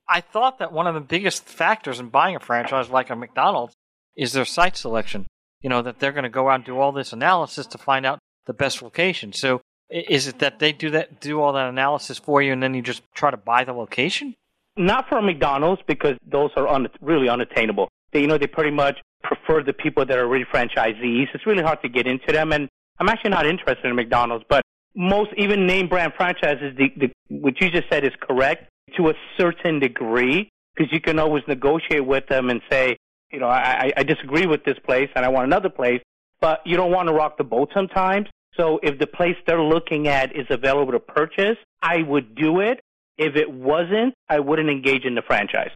I 0.08 0.20
thought 0.20 0.58
that 0.58 0.72
one 0.72 0.86
of 0.86 0.94
the 0.94 1.00
biggest 1.00 1.44
factors 1.44 1.98
in 2.00 2.08
buying 2.08 2.36
a 2.36 2.40
franchise 2.40 2.90
like 2.90 3.10
a 3.10 3.16
McDonald's 3.16 3.74
is 4.16 4.32
their 4.32 4.44
site 4.44 4.76
selection. 4.76 5.26
You 5.62 5.70
know, 5.70 5.80
that 5.82 5.98
they're 5.98 6.12
going 6.12 6.24
to 6.24 6.30
go 6.30 6.50
out 6.50 6.56
and 6.56 6.64
do 6.64 6.78
all 6.78 6.92
this 6.92 7.14
analysis 7.14 7.66
to 7.68 7.78
find 7.78 8.04
out 8.04 8.18
the 8.46 8.52
best 8.52 8.82
location. 8.82 9.32
So 9.32 9.62
is 9.88 10.26
it 10.26 10.38
that 10.40 10.58
they 10.58 10.72
do 10.72 10.90
that, 10.90 11.20
do 11.20 11.40
all 11.40 11.54
that 11.54 11.68
analysis 11.68 12.18
for 12.18 12.42
you 12.42 12.52
and 12.52 12.62
then 12.62 12.74
you 12.74 12.82
just 12.82 13.02
try 13.14 13.30
to 13.30 13.36
buy 13.36 13.64
the 13.64 13.72
location? 13.72 14.34
Not 14.76 15.08
for 15.08 15.22
McDonald's 15.22 15.82
because 15.86 16.16
those 16.26 16.50
are 16.56 16.68
un- 16.68 16.88
really 17.00 17.28
unattainable. 17.28 17.88
They, 18.12 18.20
you 18.20 18.26
know, 18.26 18.38
they 18.38 18.46
pretty 18.46 18.72
much 18.72 18.98
prefer 19.24 19.62
the 19.62 19.72
people 19.72 20.04
that 20.06 20.18
are 20.18 20.28
really 20.28 20.44
franchisees. 20.44 21.26
It's 21.34 21.46
really 21.46 21.62
hard 21.62 21.82
to 21.82 21.88
get 21.88 22.06
into 22.06 22.32
them, 22.32 22.52
and 22.52 22.68
I'm 23.00 23.08
actually 23.08 23.30
not 23.30 23.46
interested 23.46 23.86
in 23.86 23.96
McDonald's. 23.96 24.44
But 24.48 24.62
most, 24.94 25.30
even 25.36 25.66
name 25.66 25.88
brand 25.88 26.12
franchises, 26.16 26.76
the, 26.76 26.88
the, 26.96 27.10
what 27.28 27.60
you 27.60 27.70
just 27.70 27.88
said 27.90 28.04
is 28.04 28.12
correct 28.20 28.68
to 28.96 29.08
a 29.08 29.14
certain 29.36 29.80
degree 29.80 30.48
because 30.76 30.92
you 30.92 31.00
can 31.00 31.18
always 31.18 31.42
negotiate 31.48 32.06
with 32.06 32.26
them 32.28 32.50
and 32.50 32.60
say, 32.70 32.96
you 33.32 33.40
know, 33.40 33.48
I, 33.48 33.86
I- 33.86 33.92
I 33.98 34.02
disagree 34.04 34.46
with 34.46 34.64
this 34.64 34.78
place 34.86 35.08
and 35.16 35.24
I 35.24 35.28
want 35.28 35.46
another 35.46 35.70
place, 35.70 36.00
but 36.40 36.60
you 36.64 36.76
don't 36.76 36.92
want 36.92 37.08
to 37.08 37.14
rock 37.14 37.38
the 37.38 37.44
boat 37.44 37.70
sometimes. 37.74 38.28
So 38.56 38.78
if 38.82 38.98
the 39.00 39.06
place 39.08 39.36
they're 39.46 39.62
looking 39.62 40.06
at 40.06 40.36
is 40.36 40.46
available 40.50 40.92
to 40.92 41.00
purchase, 41.00 41.56
I 41.82 42.02
would 42.02 42.36
do 42.36 42.60
it. 42.60 42.80
If 43.18 43.34
it 43.36 43.50
wasn't, 43.50 44.14
I 44.28 44.38
wouldn't 44.40 44.68
engage 44.70 45.04
in 45.04 45.14
the 45.16 45.22
franchise. 45.22 45.70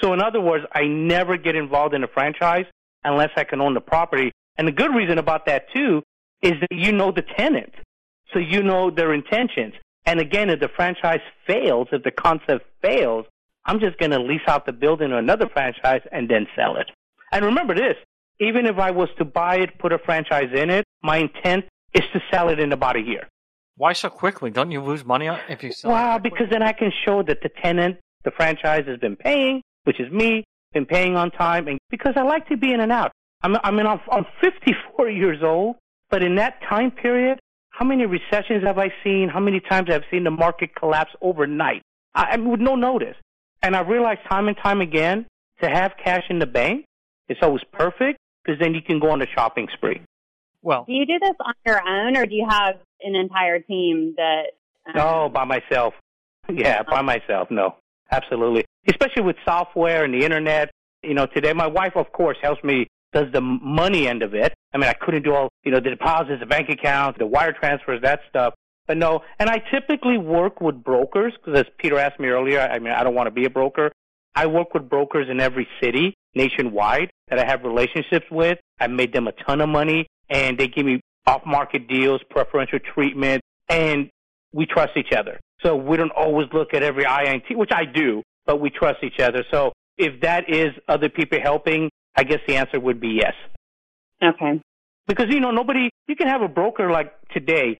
So 0.00 0.12
in 0.14 0.22
other 0.22 0.40
words, 0.40 0.64
I 0.74 0.84
never 0.86 1.36
get 1.36 1.54
involved 1.54 1.94
in 1.94 2.02
a 2.02 2.08
franchise 2.08 2.64
unless 3.04 3.30
I 3.36 3.44
can 3.44 3.60
own 3.60 3.74
the 3.74 3.80
property. 3.80 4.32
And 4.56 4.68
the 4.68 4.72
good 4.72 4.94
reason 4.94 5.18
about 5.18 5.46
that 5.46 5.66
too 5.72 6.02
is 6.42 6.52
that 6.60 6.72
you 6.72 6.92
know 6.92 7.10
the 7.12 7.22
tenant. 7.36 7.72
So 8.32 8.38
you 8.38 8.62
know 8.62 8.90
their 8.90 9.12
intentions. 9.12 9.74
And 10.06 10.20
again, 10.20 10.50
if 10.50 10.60
the 10.60 10.68
franchise 10.68 11.20
fails, 11.46 11.88
if 11.92 12.02
the 12.02 12.10
concept 12.10 12.66
fails, 12.82 13.26
I'm 13.64 13.80
just 13.80 13.98
going 13.98 14.10
to 14.10 14.18
lease 14.18 14.42
out 14.46 14.66
the 14.66 14.72
building 14.72 15.10
to 15.10 15.16
another 15.16 15.48
franchise 15.48 16.02
and 16.12 16.28
then 16.28 16.46
sell 16.54 16.76
it. 16.76 16.90
And 17.32 17.44
remember 17.44 17.74
this, 17.74 17.94
even 18.40 18.66
if 18.66 18.78
I 18.78 18.90
was 18.90 19.08
to 19.18 19.24
buy 19.24 19.56
it, 19.56 19.78
put 19.78 19.92
a 19.92 19.98
franchise 19.98 20.50
in 20.54 20.70
it, 20.70 20.84
my 21.02 21.18
intent 21.18 21.64
is 21.94 22.02
to 22.12 22.20
sell 22.30 22.48
it 22.48 22.58
in 22.60 22.72
about 22.72 22.96
a 22.96 23.00
year. 23.00 23.26
Why 23.76 23.92
so 23.92 24.10
quickly? 24.10 24.50
Don't 24.50 24.70
you 24.70 24.82
lose 24.82 25.04
money 25.04 25.28
if 25.48 25.62
you 25.62 25.72
sell 25.72 25.90
it 25.90 25.94
Well, 25.94 26.18
because 26.18 26.48
then 26.50 26.62
I 26.62 26.72
can 26.72 26.92
show 27.04 27.22
that 27.22 27.38
the 27.42 27.48
tenant, 27.48 27.96
the 28.24 28.30
franchise 28.30 28.84
has 28.86 28.98
been 28.98 29.16
paying, 29.16 29.62
which 29.84 29.98
is 30.00 30.12
me, 30.12 30.44
been 30.74 30.84
paying 30.86 31.16
on 31.16 31.30
time, 31.30 31.68
and 31.68 31.78
because 31.90 32.14
I 32.16 32.22
like 32.22 32.46
to 32.48 32.56
be 32.56 32.72
in 32.72 32.80
and 32.80 32.92
out. 32.92 33.12
I'm, 33.42 33.56
I 33.62 33.70
mean, 33.70 33.86
I'm, 33.86 34.00
I'm 34.10 34.24
54 34.40 35.08
years 35.10 35.42
old, 35.42 35.76
but 36.10 36.22
in 36.22 36.34
that 36.36 36.60
time 36.68 36.90
period, 36.90 37.38
how 37.70 37.84
many 37.84 38.06
recessions 38.06 38.64
have 38.64 38.78
I 38.78 38.92
seen? 39.02 39.28
How 39.28 39.40
many 39.40 39.60
times 39.60 39.88
have 39.90 40.02
I 40.02 40.10
seen 40.10 40.24
the 40.24 40.30
market 40.30 40.74
collapse 40.74 41.10
overnight? 41.20 41.82
I, 42.14 42.24
I 42.32 42.36
mean, 42.36 42.50
with 42.50 42.60
no 42.60 42.74
notice. 42.74 43.16
And 43.62 43.74
I 43.74 43.80
realized 43.80 44.20
time 44.28 44.48
and 44.48 44.56
time 44.56 44.80
again, 44.80 45.26
to 45.62 45.68
have 45.68 45.92
cash 46.02 46.24
in 46.30 46.38
the 46.38 46.46
bank, 46.46 46.84
it's 47.28 47.40
always 47.42 47.62
perfect 47.72 48.18
because 48.42 48.58
then 48.60 48.74
you 48.74 48.82
can 48.82 48.98
go 48.98 49.10
on 49.10 49.22
a 49.22 49.26
shopping 49.34 49.68
spree. 49.72 50.00
Well, 50.62 50.84
Do 50.86 50.92
you 50.92 51.06
do 51.06 51.18
this 51.20 51.36
on 51.40 51.54
your 51.66 51.80
own, 51.86 52.16
or 52.16 52.24
do 52.26 52.34
you 52.34 52.46
have 52.48 52.76
an 53.02 53.14
entire 53.14 53.60
team 53.60 54.14
that? 54.16 54.44
um, 54.86 54.92
No, 54.96 55.28
by 55.28 55.44
myself. 55.44 55.94
Yeah, 56.52 56.82
by 56.82 57.00
myself. 57.00 57.50
No, 57.50 57.76
absolutely. 58.10 58.66
Especially 58.88 59.22
with 59.22 59.36
software 59.44 60.04
and 60.04 60.14
the 60.14 60.24
internet. 60.24 60.70
You 61.02 61.14
know, 61.14 61.26
today 61.26 61.52
my 61.52 61.66
wife, 61.66 61.92
of 61.96 62.12
course, 62.12 62.36
helps 62.42 62.62
me 62.64 62.88
does 63.12 63.32
the 63.32 63.40
money 63.40 64.08
end 64.08 64.22
of 64.22 64.34
it. 64.34 64.52
I 64.74 64.78
mean, 64.78 64.90
I 64.90 64.92
couldn't 64.92 65.22
do 65.22 65.34
all 65.34 65.48
you 65.62 65.70
know 65.70 65.80
the 65.80 65.90
deposits, 65.90 66.40
the 66.40 66.46
bank 66.46 66.68
accounts, 66.68 67.18
the 67.18 67.26
wire 67.26 67.52
transfers, 67.52 68.02
that 68.02 68.20
stuff. 68.28 68.54
But 68.86 68.98
no, 68.98 69.20
and 69.38 69.48
I 69.48 69.62
typically 69.70 70.18
work 70.18 70.60
with 70.60 70.82
brokers 70.82 71.32
because, 71.32 71.60
as 71.60 71.66
Peter 71.78 71.98
asked 71.98 72.20
me 72.20 72.28
earlier, 72.28 72.60
I 72.60 72.78
mean, 72.78 72.92
I 72.92 73.02
don't 73.02 73.14
want 73.14 73.28
to 73.28 73.30
be 73.30 73.46
a 73.46 73.50
broker. 73.50 73.90
I 74.34 74.46
work 74.46 74.74
with 74.74 74.90
brokers 74.90 75.28
in 75.30 75.40
every 75.40 75.66
city 75.80 76.14
nationwide 76.34 77.10
that 77.28 77.38
I 77.38 77.46
have 77.46 77.62
relationships 77.62 78.26
with. 78.30 78.58
I've 78.80 78.90
made 78.90 79.12
them 79.12 79.28
a 79.28 79.32
ton 79.32 79.60
of 79.60 79.68
money, 79.68 80.06
and 80.28 80.58
they 80.58 80.68
give 80.68 80.84
me 80.84 81.00
off-market 81.26 81.88
deals, 81.88 82.20
preferential 82.28 82.80
treatment, 82.80 83.40
and 83.68 84.10
we 84.52 84.66
trust 84.66 84.96
each 84.96 85.12
other. 85.16 85.40
So 85.62 85.76
we 85.76 85.96
don't 85.96 86.10
always 86.10 86.48
look 86.52 86.74
at 86.74 86.82
every 86.82 87.04
INT, 87.04 87.44
which 87.56 87.70
I 87.72 87.84
do, 87.84 88.22
but 88.46 88.60
we 88.60 88.70
trust 88.70 89.02
each 89.02 89.20
other. 89.20 89.44
So 89.50 89.72
if 89.98 90.20
that 90.22 90.48
is 90.48 90.68
other 90.88 91.08
people 91.08 91.38
helping, 91.42 91.90
I 92.16 92.24
guess 92.24 92.40
the 92.46 92.56
answer 92.56 92.78
would 92.78 93.00
be 93.00 93.20
yes. 93.20 93.34
Okay. 94.22 94.60
Because, 95.06 95.26
you 95.28 95.40
know, 95.40 95.50
nobody, 95.50 95.90
you 96.06 96.16
can 96.16 96.28
have 96.28 96.42
a 96.42 96.48
broker 96.48 96.90
like 96.90 97.12
today 97.32 97.78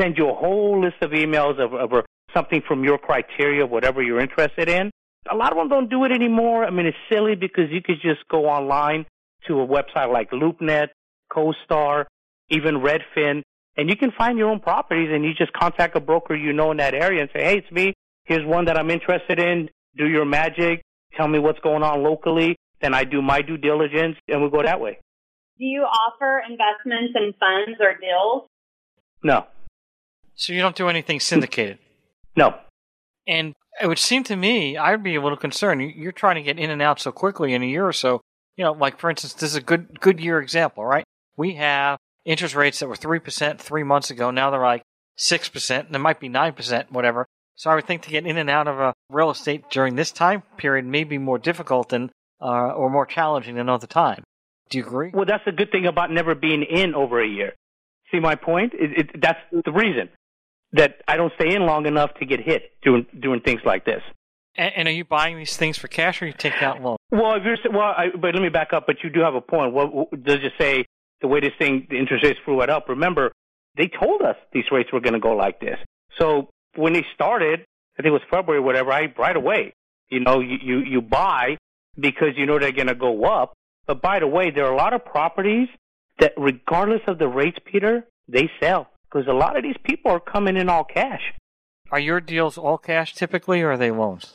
send 0.00 0.16
you 0.16 0.30
a 0.30 0.34
whole 0.34 0.80
list 0.82 0.96
of 1.02 1.10
emails 1.10 1.60
of, 1.60 1.74
of 1.74 2.04
something 2.34 2.62
from 2.66 2.82
your 2.82 2.98
criteria, 2.98 3.66
whatever 3.66 4.02
you're 4.02 4.20
interested 4.20 4.68
in. 4.68 4.90
A 5.30 5.36
lot 5.36 5.52
of 5.52 5.58
them 5.58 5.68
don't 5.68 5.90
do 5.90 6.04
it 6.04 6.12
anymore. 6.12 6.64
I 6.64 6.70
mean, 6.70 6.86
it's 6.86 6.96
silly 7.10 7.34
because 7.34 7.70
you 7.70 7.82
could 7.82 8.00
just 8.02 8.26
go 8.28 8.46
online 8.46 9.06
to 9.46 9.60
a 9.60 9.66
website 9.66 10.12
like 10.12 10.30
LoopNet, 10.30 10.88
CoStar, 11.30 12.06
even 12.48 12.76
Redfin, 12.76 13.42
and 13.76 13.88
you 13.88 13.96
can 13.96 14.12
find 14.16 14.38
your 14.38 14.50
own 14.50 14.60
properties 14.60 15.10
and 15.12 15.24
you 15.24 15.32
just 15.34 15.52
contact 15.52 15.96
a 15.96 16.00
broker 16.00 16.34
you 16.34 16.52
know 16.52 16.70
in 16.70 16.78
that 16.78 16.94
area 16.94 17.22
and 17.22 17.30
say, 17.34 17.42
hey, 17.42 17.58
it's 17.58 17.70
me. 17.70 17.94
Here's 18.24 18.46
one 18.46 18.66
that 18.66 18.78
I'm 18.78 18.90
interested 18.90 19.38
in. 19.38 19.68
Do 19.96 20.06
your 20.06 20.24
magic. 20.24 20.82
Tell 21.16 21.28
me 21.28 21.38
what's 21.38 21.60
going 21.60 21.82
on 21.82 22.02
locally. 22.02 22.56
Then 22.80 22.94
I 22.94 23.04
do 23.04 23.22
my 23.22 23.42
due 23.42 23.56
diligence 23.56 24.16
and 24.28 24.42
we 24.42 24.50
go 24.50 24.62
that 24.62 24.80
way. 24.80 24.98
Do 25.58 25.64
you 25.64 25.82
offer 25.82 26.42
investments 26.48 27.12
in 27.14 27.32
funds 27.38 27.78
or 27.80 27.94
deals? 28.00 28.48
No, 29.22 29.46
so 30.34 30.52
you 30.52 30.60
don't 30.60 30.74
do 30.74 30.88
anything 30.88 31.20
syndicated. 31.20 31.78
no. 32.36 32.54
And 33.26 33.54
it 33.80 33.86
would 33.86 33.98
seem 34.00 34.24
to 34.24 34.34
me, 34.34 34.76
I'd 34.76 35.02
be 35.04 35.14
a 35.14 35.20
little 35.22 35.38
concerned. 35.38 35.80
You- 35.80 35.92
You're 35.94 36.10
trying 36.12 36.34
to 36.36 36.42
get 36.42 36.58
in 36.58 36.70
and 36.70 36.82
out 36.82 36.98
so 36.98 37.12
quickly 37.12 37.54
in 37.54 37.62
a 37.62 37.66
year 37.66 37.86
or 37.86 37.92
so. 37.92 38.20
You 38.56 38.64
know, 38.64 38.72
like 38.72 38.98
for 38.98 39.08
instance, 39.10 39.34
this 39.34 39.50
is 39.50 39.56
a 39.56 39.60
good 39.62 40.00
good 40.00 40.18
year 40.18 40.40
example, 40.40 40.84
right? 40.84 41.04
We 41.36 41.54
have 41.54 41.98
interest 42.24 42.54
rates 42.56 42.80
that 42.80 42.88
were 42.88 42.96
three 42.96 43.20
percent 43.20 43.60
three 43.60 43.84
months 43.84 44.10
ago. 44.10 44.30
Now 44.32 44.50
they're 44.50 44.60
like 44.60 44.82
six 45.16 45.48
percent, 45.48 45.86
and 45.86 45.94
it 45.94 46.00
might 46.00 46.18
be 46.18 46.28
nine 46.28 46.52
percent, 46.54 46.90
whatever. 46.90 47.26
So 47.54 47.70
I 47.70 47.74
would 47.74 47.86
think 47.86 48.02
to 48.02 48.10
get 48.10 48.26
in 48.26 48.38
and 48.38 48.50
out 48.50 48.66
of 48.66 48.78
a 48.78 48.94
real 49.10 49.30
estate 49.30 49.70
during 49.70 49.96
this 49.96 50.10
time 50.10 50.42
period 50.56 50.84
may 50.86 51.04
be 51.04 51.18
more 51.18 51.38
difficult 51.38 51.90
than 51.90 52.10
uh, 52.40 52.72
or 52.72 52.90
more 52.90 53.06
challenging 53.06 53.54
than 53.56 53.68
other 53.68 53.86
time. 53.86 54.24
Do 54.70 54.78
you 54.78 54.84
agree? 54.84 55.10
Well, 55.12 55.26
that's 55.26 55.44
the 55.44 55.52
good 55.52 55.70
thing 55.70 55.86
about 55.86 56.10
never 56.10 56.34
being 56.34 56.62
in 56.62 56.94
over 56.94 57.22
a 57.22 57.28
year. 57.28 57.52
See 58.10 58.20
my 58.20 58.34
point? 58.34 58.72
It, 58.74 58.98
it, 58.98 59.20
that's 59.20 59.38
the 59.52 59.72
reason 59.72 60.08
that 60.72 61.02
I 61.06 61.16
don't 61.16 61.32
stay 61.34 61.54
in 61.54 61.62
long 61.66 61.86
enough 61.86 62.14
to 62.14 62.26
get 62.26 62.40
hit 62.40 62.72
doing 62.82 63.06
doing 63.20 63.40
things 63.40 63.60
like 63.64 63.84
this. 63.84 64.02
And, 64.56 64.72
and 64.76 64.88
are 64.88 64.92
you 64.92 65.04
buying 65.04 65.36
these 65.36 65.56
things 65.56 65.78
for 65.78 65.88
cash 65.88 66.20
or 66.20 66.24
are 66.24 66.28
you 66.28 66.34
taking 66.34 66.62
out 66.62 66.82
loans? 66.82 66.98
Well, 67.10 67.34
if 67.34 67.44
you're 67.44 67.56
well, 67.72 67.94
I, 67.96 68.08
but 68.18 68.34
let 68.34 68.42
me 68.42 68.48
back 68.48 68.72
up. 68.72 68.86
But 68.86 68.96
you 69.02 69.10
do 69.10 69.20
have 69.20 69.34
a 69.34 69.40
point. 69.40 69.72
What, 69.72 69.94
what 69.94 70.24
does 70.24 70.38
it 70.42 70.52
say? 70.58 70.84
The 71.20 71.28
way 71.28 71.40
this 71.40 71.52
thing, 71.58 71.86
the 71.88 71.98
interest 71.98 72.24
rates 72.24 72.40
flew 72.44 72.60
it 72.62 72.70
up. 72.70 72.88
Remember, 72.88 73.30
they 73.76 73.88
told 73.88 74.22
us 74.22 74.36
these 74.52 74.64
rates 74.72 74.92
were 74.92 75.00
going 75.00 75.14
to 75.14 75.20
go 75.20 75.32
like 75.32 75.60
this. 75.60 75.78
So 76.18 76.48
when 76.76 76.92
they 76.92 77.04
started, 77.14 77.60
I 77.98 78.02
think 78.02 78.06
it 78.06 78.10
was 78.10 78.22
February, 78.30 78.58
or 78.58 78.62
whatever. 78.62 78.92
I 78.92 79.12
right 79.18 79.36
away, 79.36 79.74
you 80.08 80.20
know, 80.20 80.40
you 80.40 80.58
you, 80.62 80.78
you 80.80 81.02
buy 81.02 81.56
because 81.98 82.30
you 82.36 82.46
know 82.46 82.58
they're 82.58 82.72
going 82.72 82.88
to 82.88 82.94
go 82.94 83.24
up. 83.24 83.54
But 83.86 84.00
by 84.00 84.20
the 84.20 84.26
way, 84.26 84.50
there 84.50 84.66
are 84.66 84.72
a 84.72 84.76
lot 84.76 84.94
of 84.94 85.04
properties 85.04 85.68
that, 86.18 86.32
regardless 86.36 87.02
of 87.06 87.18
the 87.18 87.28
rates, 87.28 87.58
Peter, 87.64 88.06
they 88.28 88.50
sell 88.60 88.88
because 89.04 89.26
a 89.26 89.32
lot 89.32 89.56
of 89.56 89.62
these 89.62 89.76
people 89.84 90.10
are 90.10 90.20
coming 90.20 90.56
in 90.56 90.68
all 90.68 90.84
cash. 90.84 91.20
Are 91.90 92.00
your 92.00 92.20
deals 92.20 92.56
all 92.56 92.78
cash 92.78 93.14
typically 93.14 93.60
or 93.60 93.72
are 93.72 93.76
they 93.76 93.90
loans? 93.90 94.32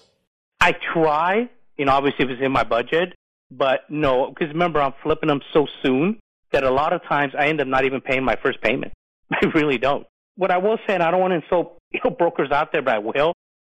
I 0.59 0.73
try, 0.93 1.49
you 1.77 1.85
know, 1.85 1.93
obviously 1.93 2.25
if 2.25 2.31
it's 2.31 2.41
in 2.41 2.51
my 2.51 2.63
budget, 2.63 3.13
but 3.49 3.81
no, 3.89 4.29
because 4.29 4.49
remember 4.49 4.81
I'm 4.81 4.93
flipping 5.01 5.29
them 5.29 5.41
so 5.53 5.67
soon 5.81 6.19
that 6.51 6.63
a 6.63 6.69
lot 6.69 6.93
of 6.93 7.01
times 7.03 7.33
I 7.37 7.47
end 7.47 7.61
up 7.61 7.67
not 7.67 7.85
even 7.85 8.01
paying 8.01 8.23
my 8.23 8.35
first 8.43 8.61
payment. 8.61 8.93
I 9.31 9.45
really 9.55 9.77
don't. 9.77 10.05
What 10.37 10.51
I 10.51 10.57
will 10.57 10.77
say, 10.87 10.93
and 10.93 11.03
I 11.03 11.11
don't 11.11 11.19
want 11.19 11.31
to 11.31 11.43
insult 11.43 11.77
you 11.91 11.99
know, 12.03 12.11
brokers 12.11 12.51
out 12.51 12.71
there, 12.71 12.81
but 12.81 12.95
I 12.95 12.99
will. 12.99 13.33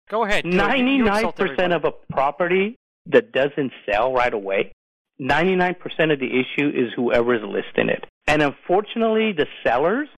Go 0.08 0.24
ahead. 0.24 0.44
do 0.44 0.50
it. 0.50 0.52
You- 0.52 0.58
you 0.58 1.04
Ninety-nine 1.04 1.32
percent 1.32 1.72
of 1.72 1.84
a 1.84 1.92
property 2.12 2.76
that 3.06 3.32
doesn't 3.32 3.72
sell 3.90 4.12
right 4.12 4.32
away, 4.32 4.72
ninety-nine 5.18 5.76
percent 5.76 6.10
of 6.12 6.20
the 6.20 6.26
issue 6.26 6.68
is 6.68 6.92
whoever 6.94 7.34
is 7.34 7.42
listing 7.42 7.88
it. 7.88 8.04
And 8.26 8.42
unfortunately, 8.42 9.32
the 9.32 9.46
sellers, 9.64 10.08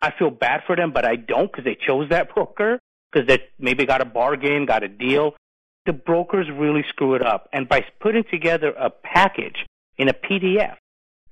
I 0.00 0.12
feel 0.18 0.30
bad 0.30 0.62
for 0.66 0.76
them, 0.76 0.92
but 0.92 1.04
I 1.04 1.16
don't 1.16 1.50
because 1.50 1.64
they 1.64 1.74
chose 1.86 2.08
that 2.10 2.34
broker 2.34 2.78
because 3.12 3.26
they 3.26 3.40
maybe 3.58 3.86
got 3.86 4.00
a 4.00 4.04
bargain, 4.04 4.66
got 4.66 4.82
a 4.82 4.88
deal. 4.88 5.34
The 5.86 5.92
brokers 5.94 6.46
really 6.52 6.84
screw 6.88 7.14
it 7.14 7.22
up, 7.22 7.48
and 7.52 7.66
by 7.68 7.82
putting 8.00 8.24
together 8.30 8.74
a 8.78 8.90
package 8.90 9.64
in 9.96 10.08
a 10.08 10.12
PDF 10.12 10.76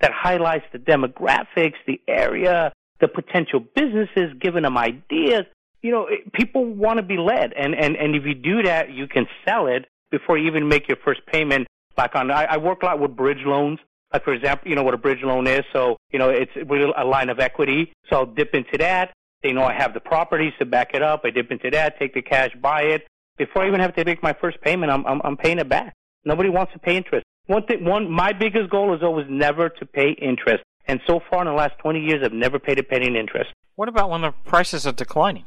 that 0.00 0.12
highlights 0.12 0.64
the 0.72 0.78
demographics, 0.78 1.74
the 1.86 2.00
area, 2.08 2.72
the 3.00 3.08
potential 3.08 3.60
businesses, 3.74 4.32
giving 4.40 4.62
them 4.62 4.76
ideas. 4.78 5.44
You 5.82 5.90
know, 5.92 6.06
it- 6.06 6.32
people 6.32 6.64
want 6.64 6.98
to 6.98 7.02
be 7.02 7.16
led, 7.16 7.52
and, 7.52 7.74
and, 7.74 7.96
and 7.96 8.14
if 8.14 8.24
you 8.24 8.34
do 8.34 8.62
that, 8.62 8.90
you 8.90 9.06
can 9.06 9.26
sell 9.46 9.66
it 9.66 9.86
before 10.10 10.38
you 10.38 10.46
even 10.46 10.68
make 10.68 10.88
your 10.88 10.96
first 11.04 11.20
payment. 11.26 11.66
Like 11.96 12.14
on, 12.14 12.30
I, 12.30 12.44
I 12.44 12.56
work 12.58 12.82
a 12.82 12.86
lot 12.86 13.00
with 13.00 13.16
bridge 13.16 13.44
loans. 13.44 13.78
Like 14.12 14.24
for 14.24 14.32
example, 14.32 14.68
you 14.68 14.76
know 14.76 14.82
what 14.82 14.94
a 14.94 14.98
bridge 14.98 15.22
loan 15.22 15.46
is. 15.46 15.62
So 15.72 15.96
you 16.12 16.18
know, 16.18 16.30
it's 16.30 16.52
really 16.66 16.92
a 16.96 17.04
line 17.04 17.28
of 17.28 17.40
equity. 17.40 17.92
So 18.08 18.16
I'll 18.16 18.26
dip 18.26 18.54
into 18.54 18.78
that. 18.78 19.12
They 19.42 19.52
know 19.52 19.64
I 19.64 19.74
have 19.74 19.94
the 19.94 20.00
properties 20.00 20.52
to 20.58 20.64
back 20.66 20.94
it 20.94 21.02
up. 21.02 21.22
I 21.24 21.30
dip 21.30 21.50
into 21.50 21.70
that, 21.70 21.98
take 21.98 22.14
the 22.14 22.22
cash, 22.22 22.50
buy 22.60 22.82
it. 22.82 23.06
Before 23.36 23.62
I 23.64 23.68
even 23.68 23.80
have 23.80 23.94
to 23.96 24.04
make 24.04 24.22
my 24.22 24.32
first 24.40 24.60
payment, 24.62 24.90
I'm, 24.90 25.06
I'm, 25.06 25.20
I'm 25.24 25.36
paying 25.36 25.58
it 25.58 25.68
back. 25.68 25.94
Nobody 26.24 26.48
wants 26.48 26.72
to 26.72 26.78
pay 26.78 26.96
interest. 26.96 27.24
One 27.46 27.64
thing, 27.66 27.84
one, 27.84 28.10
my 28.10 28.32
biggest 28.32 28.70
goal 28.70 28.94
is 28.94 29.02
always 29.02 29.26
never 29.28 29.68
to 29.68 29.86
pay 29.86 30.10
interest. 30.10 30.64
And 30.88 31.00
so 31.06 31.20
far 31.30 31.40
in 31.42 31.46
the 31.46 31.52
last 31.52 31.78
20 31.78 32.00
years, 32.00 32.22
I've 32.24 32.32
never 32.32 32.58
paid 32.58 32.78
a 32.78 32.82
penny 32.82 33.06
in 33.06 33.16
interest. 33.16 33.50
What 33.74 33.88
about 33.88 34.10
when 34.10 34.22
the 34.22 34.32
prices 34.44 34.86
are 34.86 34.92
declining? 34.92 35.44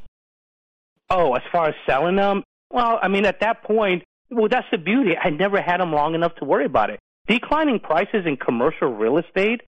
Oh, 1.10 1.34
as 1.34 1.42
far 1.52 1.70
as 1.70 1.76
selling 1.88 2.18
them, 2.18 2.44
well, 2.72 3.00
I 3.02 3.08
mean, 3.08 3.26
at 3.26 3.40
that 3.40 3.64
point, 3.64 4.04
well, 4.30 4.48
that's 4.48 4.68
the 4.72 4.78
beauty. 4.78 5.16
I 5.18 5.30
never 5.32 5.62
had 5.62 5.80
them 5.80 5.92
long 5.92 6.14
enough 6.14 6.36
to 6.36 6.46
worry 6.46 6.66
about 6.66 6.92
it. 6.92 7.00
Declining 7.28 7.80
prices 7.80 8.26
in 8.26 8.38
commercial 8.38 8.94
real 8.94 9.18
estate 9.18 9.62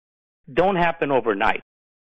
don't 0.53 0.77
happen 0.77 1.11
overnight. 1.13 1.61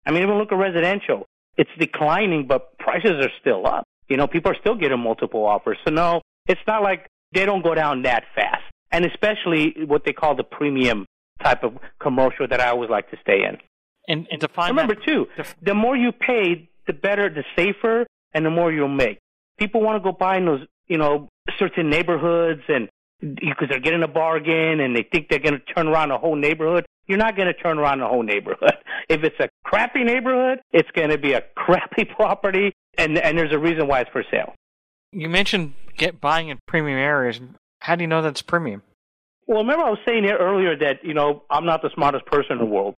I 0.05 0.11
mean, 0.11 0.23
even 0.23 0.37
look 0.37 0.51
at 0.51 0.57
residential. 0.57 1.25
It's 1.57 1.69
declining, 1.77 2.47
but 2.47 2.77
prices 2.77 3.13
are 3.19 3.31
still 3.41 3.65
up. 3.67 3.83
You 4.07 4.15
know, 4.15 4.27
people 4.27 4.51
are 4.51 4.57
still 4.59 4.75
getting 4.75 4.99
multiple 4.99 5.45
offers. 5.45 5.77
So 5.83 5.91
no, 5.91 6.21
it's 6.47 6.61
not 6.67 6.83
like 6.83 7.07
they 7.33 7.45
don't 7.45 7.63
go 7.63 7.75
down 7.75 8.03
that 8.03 8.23
fast. 8.35 8.63
And 8.91 9.05
especially 9.05 9.75
what 9.85 10.05
they 10.05 10.13
call 10.13 10.35
the 10.35 10.43
premium 10.43 11.05
type 11.43 11.63
of 11.63 11.77
commercial 11.99 12.47
that 12.47 12.59
I 12.59 12.69
always 12.69 12.89
like 12.89 13.09
to 13.11 13.17
stay 13.21 13.43
in. 13.43 13.57
And, 14.07 14.27
and 14.31 14.39
define 14.39 14.69
Remember 14.69 14.95
that, 14.95 15.05
too, 15.05 15.27
def- 15.35 15.55
the 15.61 15.73
more 15.73 15.95
you 15.95 16.11
pay, 16.11 16.69
the 16.87 16.93
better, 16.93 17.29
the 17.29 17.43
safer, 17.55 18.05
and 18.33 18.45
the 18.45 18.49
more 18.49 18.71
you'll 18.71 18.87
make. 18.87 19.19
People 19.59 19.81
want 19.81 20.01
to 20.01 20.11
go 20.11 20.15
buy 20.17 20.37
in 20.37 20.45
those, 20.45 20.61
you 20.87 20.97
know, 20.97 21.27
certain 21.59 21.89
neighborhoods, 21.89 22.61
and 22.69 22.87
because 23.19 23.67
they're 23.69 23.79
getting 23.79 24.03
a 24.03 24.07
bargain, 24.07 24.79
and 24.79 24.95
they 24.95 25.03
think 25.11 25.27
they're 25.29 25.39
going 25.39 25.55
to 25.59 25.73
turn 25.73 25.87
around 25.87 26.09
the 26.09 26.17
whole 26.17 26.35
neighborhood. 26.35 26.85
You're 27.07 27.17
not 27.17 27.35
going 27.35 27.47
to 27.47 27.53
turn 27.53 27.79
around 27.79 27.99
the 27.99 28.07
whole 28.07 28.23
neighborhood. 28.23 28.73
If 29.09 29.23
it's 29.23 29.39
a 29.39 29.47
crappy 29.63 30.03
neighborhood, 30.03 30.59
it's 30.73 30.91
going 30.91 31.11
to 31.11 31.17
be 31.17 31.31
a 31.31 31.41
crappy 31.55 32.03
property, 32.15 32.73
and 32.97 33.17
and 33.17 33.37
there's 33.37 33.53
a 33.53 33.57
reason 33.59 33.87
why 33.87 34.01
it's 34.01 34.09
for 34.11 34.21
sale. 34.29 34.53
you 35.13 35.29
mentioned 35.29 35.73
get 35.95 36.19
buying 36.19 36.49
in 36.49 36.59
premium 36.67 36.97
areas. 36.99 37.39
How 37.79 37.95
do 37.95 38.03
you 38.03 38.07
know 38.07 38.21
that's 38.21 38.41
premium? 38.41 38.83
Well, 39.47 39.59
remember 39.59 39.85
I 39.85 39.89
was 39.89 39.99
saying 40.05 40.25
here 40.25 40.37
earlier 40.37 40.77
that 40.77 41.03
you 41.03 41.13
know 41.13 41.43
I'm 41.49 41.65
not 41.65 41.81
the 41.81 41.89
smartest 41.95 42.25
person 42.25 42.53
in 42.53 42.57
the 42.59 42.65
world. 42.65 42.95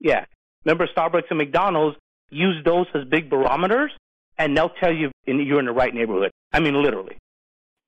Yeah, 0.00 0.24
remember 0.64 0.88
Starbucks 0.96 1.24
and 1.30 1.38
McDonald's 1.38 1.98
use 2.30 2.62
those 2.64 2.86
as 2.94 3.04
big 3.04 3.28
barometers, 3.28 3.90
and 4.38 4.56
they'll 4.56 4.72
tell 4.80 4.94
you 4.94 5.10
in, 5.26 5.40
you're 5.40 5.58
in 5.58 5.66
the 5.66 5.72
right 5.72 5.92
neighborhood. 5.92 6.30
I 6.52 6.60
mean, 6.60 6.80
literally. 6.80 7.18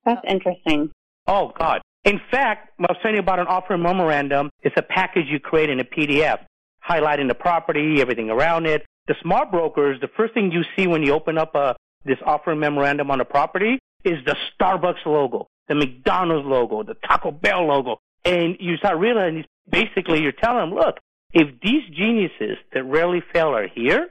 That's 0.05 0.21
interesting. 0.27 0.91
Oh 1.25 1.53
God! 1.57 1.81
In 2.03 2.19
fact, 2.29 2.71
I 2.79 2.83
was 2.89 2.97
telling 3.01 3.15
you 3.15 3.21
about 3.21 3.39
an 3.39 3.47
offering 3.47 3.81
memorandum. 3.81 4.49
It's 4.61 4.75
a 4.77 4.81
package 4.81 5.25
you 5.29 5.39
create 5.39 5.69
in 5.69 5.79
a 5.79 5.85
PDF, 5.85 6.39
highlighting 6.87 7.27
the 7.27 7.35
property, 7.35 8.01
everything 8.01 8.29
around 8.29 8.65
it. 8.65 8.85
The 9.07 9.15
smart 9.21 9.51
brokers, 9.51 9.99
the 10.01 10.09
first 10.17 10.33
thing 10.33 10.51
you 10.51 10.63
see 10.75 10.87
when 10.87 11.03
you 11.03 11.13
open 11.13 11.37
up 11.37 11.55
a 11.55 11.75
this 12.03 12.17
offering 12.25 12.59
memorandum 12.59 13.11
on 13.11 13.21
a 13.21 13.25
property 13.25 13.79
is 14.03 14.17
the 14.25 14.35
Starbucks 14.59 15.05
logo, 15.05 15.47
the 15.71 15.75
McDonald's 15.75 16.45
logo, 16.45 16.83
the 16.83 16.95
Taco 17.07 17.31
Bell 17.31 17.65
logo, 17.65 18.01
and 18.25 18.57
you 18.59 18.75
start 18.75 18.97
realizing 18.97 19.45
basically 19.69 20.21
you're 20.21 20.33
telling 20.33 20.69
them, 20.69 20.77
look, 20.77 20.97
If 21.33 21.47
these 21.61 21.83
geniuses 21.95 22.57
that 22.73 22.83
rarely 22.83 23.23
fail 23.33 23.55
are 23.55 23.67
here, 23.67 24.09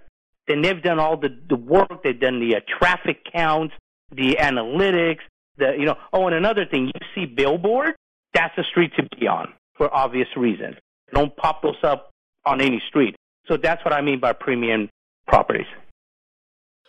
then 0.48 0.62
they've 0.62 0.82
done 0.82 0.98
all 0.98 1.16
the, 1.18 1.28
the 1.48 1.56
work. 1.56 2.02
They've 2.02 2.18
done 2.18 2.40
the 2.40 2.56
uh, 2.56 2.60
traffic 2.78 3.24
counts, 3.30 3.74
the 4.10 4.38
analytics, 4.40 5.20
the 5.58 5.74
you 5.78 5.84
know. 5.84 5.96
Oh, 6.12 6.26
and 6.26 6.34
another 6.34 6.64
thing, 6.64 6.86
you 6.86 7.00
see 7.14 7.26
billboard. 7.26 7.94
That's 8.32 8.56
a 8.56 8.64
street 8.64 8.92
to 8.96 9.02
be 9.18 9.26
on 9.28 9.52
for 9.76 9.94
obvious 9.94 10.28
reasons. 10.36 10.76
Don't 11.12 11.36
pop 11.36 11.62
those 11.62 11.82
up 11.82 12.10
on 12.46 12.60
any 12.60 12.82
street. 12.88 13.16
So 13.46 13.56
that's 13.56 13.84
what 13.84 13.92
I 13.92 14.00
mean 14.00 14.18
by 14.18 14.32
premium 14.32 14.88
properties. 15.26 15.66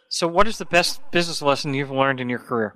So, 0.10 0.28
what 0.28 0.48
is 0.48 0.58
the 0.58 0.66
best 0.66 1.02
business 1.12 1.42
lesson 1.42 1.74
you've 1.74 1.92
learned 1.92 2.20
in 2.20 2.30
your 2.30 2.40
career? 2.40 2.76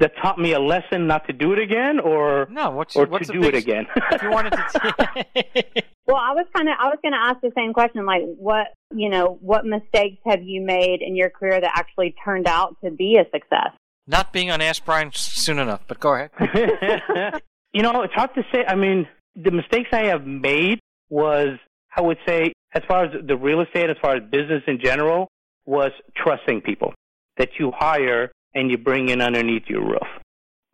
That 0.00 0.12
taught 0.20 0.38
me 0.40 0.52
a 0.52 0.58
lesson 0.58 1.06
not 1.06 1.26
to 1.28 1.32
do 1.32 1.52
it 1.52 1.60
again, 1.60 2.00
or 2.00 2.48
No, 2.50 2.70
what's 2.70 2.96
or 2.96 3.06
what's 3.06 3.28
to 3.28 3.32
the 3.32 3.38
do 3.40 3.48
it 3.48 3.54
again. 3.54 3.86
if 4.10 4.22
you 4.22 4.30
wanted 4.30 4.52
to. 4.52 5.82
Well, 6.06 6.16
I 6.16 6.32
was 6.32 6.46
kind 6.54 6.68
of 6.68 6.74
I 6.78 6.88
was 6.88 6.98
going 7.02 7.12
to 7.12 7.18
ask 7.18 7.40
the 7.40 7.50
same 7.56 7.72
question 7.72 8.04
like 8.04 8.22
what, 8.24 8.68
you 8.94 9.08
know, 9.08 9.38
what 9.40 9.64
mistakes 9.64 10.20
have 10.26 10.42
you 10.42 10.60
made 10.60 11.00
in 11.00 11.16
your 11.16 11.30
career 11.30 11.58
that 11.58 11.70
actually 11.74 12.14
turned 12.22 12.46
out 12.46 12.76
to 12.84 12.90
be 12.90 13.16
a 13.16 13.24
success? 13.30 13.70
Not 14.06 14.32
being 14.32 14.50
on 14.50 14.60
Ask 14.60 14.84
Brian 14.84 15.12
soon 15.14 15.58
enough, 15.58 15.80
but 15.88 15.98
go 16.00 16.14
ahead. 16.14 16.30
you 17.72 17.82
know, 17.82 18.02
it's 18.02 18.12
hard 18.12 18.34
to 18.34 18.42
say. 18.52 18.64
I 18.66 18.74
mean, 18.74 19.08
the 19.34 19.50
mistakes 19.50 19.88
I 19.92 20.04
have 20.08 20.26
made 20.26 20.78
was, 21.08 21.58
I 21.96 22.02
would 22.02 22.18
say, 22.26 22.52
as 22.74 22.82
far 22.86 23.06
as 23.06 23.12
the 23.26 23.36
real 23.36 23.62
estate, 23.62 23.88
as 23.88 23.96
far 24.02 24.16
as 24.16 24.22
business 24.30 24.62
in 24.66 24.80
general, 24.82 25.28
was 25.64 25.92
trusting 26.14 26.60
people 26.60 26.92
that 27.38 27.48
you 27.58 27.72
hire 27.74 28.30
and 28.54 28.70
you 28.70 28.78
bring 28.78 29.08
in 29.08 29.20
underneath 29.20 29.64
your 29.66 29.82
roof, 29.82 30.08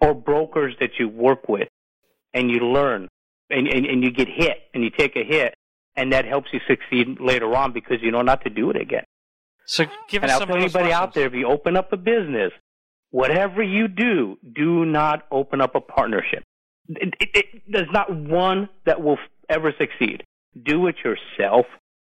or 0.00 0.14
brokers 0.14 0.74
that 0.80 0.90
you 0.98 1.08
work 1.08 1.48
with 1.48 1.68
and 2.34 2.50
you 2.50 2.60
learn 2.60 3.08
and, 3.50 3.66
and, 3.66 3.86
and 3.86 4.04
you 4.04 4.10
get 4.10 4.28
hit 4.28 4.58
and 4.74 4.82
you 4.82 4.90
take 4.90 5.16
a 5.16 5.24
hit, 5.24 5.54
and 5.96 6.12
that 6.12 6.24
helps 6.24 6.48
you 6.52 6.60
succeed 6.68 7.18
later 7.20 7.54
on 7.54 7.72
because 7.72 7.98
you 8.00 8.10
know 8.10 8.22
not 8.22 8.42
to 8.44 8.50
do 8.50 8.70
it 8.70 8.76
again. 8.80 9.04
So, 9.66 9.84
give 10.08 10.22
And 10.22 10.30
us 10.30 10.34
I'll 10.34 10.40
some 10.40 10.48
tell 10.48 10.56
anybody 10.56 10.92
out 10.92 11.14
there, 11.14 11.26
if 11.26 11.34
you 11.34 11.46
open 11.46 11.76
up 11.76 11.92
a 11.92 11.96
business, 11.96 12.52
whatever 13.10 13.62
you 13.62 13.88
do, 13.88 14.38
do 14.54 14.84
not 14.84 15.26
open 15.30 15.60
up 15.60 15.74
a 15.74 15.80
partnership. 15.80 16.42
It, 16.88 17.14
it, 17.20 17.28
it, 17.34 17.62
there's 17.68 17.90
not 17.92 18.14
one 18.14 18.68
that 18.86 19.00
will 19.00 19.18
ever 19.48 19.72
succeed. 19.78 20.24
Do 20.60 20.86
it 20.88 20.96
yourself 21.04 21.66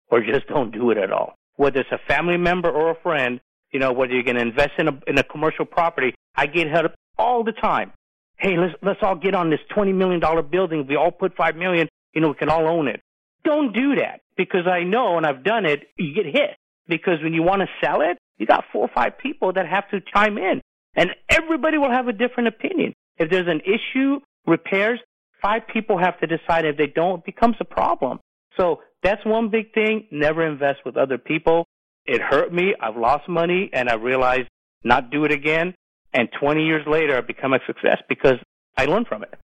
or 0.08 0.20
just 0.20 0.48
don't 0.48 0.72
do 0.72 0.90
it 0.90 0.98
at 0.98 1.12
all. 1.12 1.34
Whether 1.56 1.80
it's 1.80 1.92
a 1.92 1.98
family 2.08 2.36
member 2.36 2.70
or 2.70 2.90
a 2.90 3.00
friend, 3.00 3.40
you 3.74 3.80
know, 3.80 3.92
whether 3.92 4.14
you're 4.14 4.22
going 4.22 4.36
to 4.36 4.42
invest 4.42 4.70
in 4.78 4.86
a, 4.86 4.98
in 5.08 5.18
a 5.18 5.24
commercial 5.24 5.64
property, 5.64 6.14
I 6.36 6.46
get 6.46 6.68
hit 6.68 6.84
up 6.84 6.94
all 7.18 7.42
the 7.42 7.52
time. 7.52 7.92
Hey, 8.36 8.56
let's, 8.56 8.74
let's 8.82 9.00
all 9.02 9.16
get 9.16 9.34
on 9.34 9.50
this 9.50 9.58
$20 9.76 9.92
million 9.92 10.20
building. 10.48 10.86
We 10.88 10.94
all 10.94 11.10
put 11.10 11.36
5 11.36 11.56
million, 11.56 11.88
you 12.14 12.20
know, 12.20 12.28
we 12.28 12.34
can 12.34 12.48
all 12.48 12.68
own 12.68 12.86
it. 12.86 13.00
Don't 13.44 13.74
do 13.74 13.96
that 13.96 14.20
because 14.36 14.68
I 14.68 14.84
know 14.84 15.16
and 15.16 15.26
I've 15.26 15.42
done 15.42 15.66
it, 15.66 15.80
you 15.98 16.14
get 16.14 16.26
hit 16.26 16.56
because 16.86 17.20
when 17.20 17.34
you 17.34 17.42
want 17.42 17.62
to 17.62 17.68
sell 17.84 18.00
it, 18.00 18.16
you 18.38 18.46
got 18.46 18.64
four 18.72 18.82
or 18.82 18.90
five 18.94 19.18
people 19.18 19.52
that 19.52 19.66
have 19.66 19.90
to 19.90 20.00
chime 20.00 20.38
in 20.38 20.60
and 20.94 21.10
everybody 21.28 21.76
will 21.76 21.90
have 21.90 22.06
a 22.06 22.12
different 22.12 22.48
opinion. 22.48 22.94
If 23.18 23.28
there's 23.28 23.48
an 23.48 23.60
issue, 23.60 24.20
repairs, 24.46 25.00
five 25.42 25.62
people 25.72 25.98
have 25.98 26.18
to 26.20 26.28
decide. 26.28 26.64
If 26.64 26.76
they 26.76 26.86
don't, 26.86 27.18
it 27.18 27.24
becomes 27.26 27.56
a 27.58 27.64
problem. 27.64 28.20
So 28.56 28.82
that's 29.02 29.24
one 29.26 29.50
big 29.50 29.74
thing. 29.74 30.06
Never 30.12 30.46
invest 30.46 30.80
with 30.84 30.96
other 30.96 31.18
people. 31.18 31.66
It 32.06 32.20
hurt 32.20 32.52
me. 32.52 32.74
I've 32.80 32.96
lost 32.96 33.28
money 33.28 33.70
and 33.72 33.88
I 33.88 33.94
realized 33.94 34.48
not 34.82 35.10
do 35.10 35.24
it 35.24 35.32
again. 35.32 35.74
And 36.12 36.28
20 36.38 36.64
years 36.64 36.86
later, 36.86 37.16
I've 37.16 37.26
become 37.26 37.54
a 37.54 37.58
success 37.66 37.98
because 38.08 38.38
I 38.76 38.84
learned 38.84 39.08
from 39.08 39.22
it. 39.22 39.34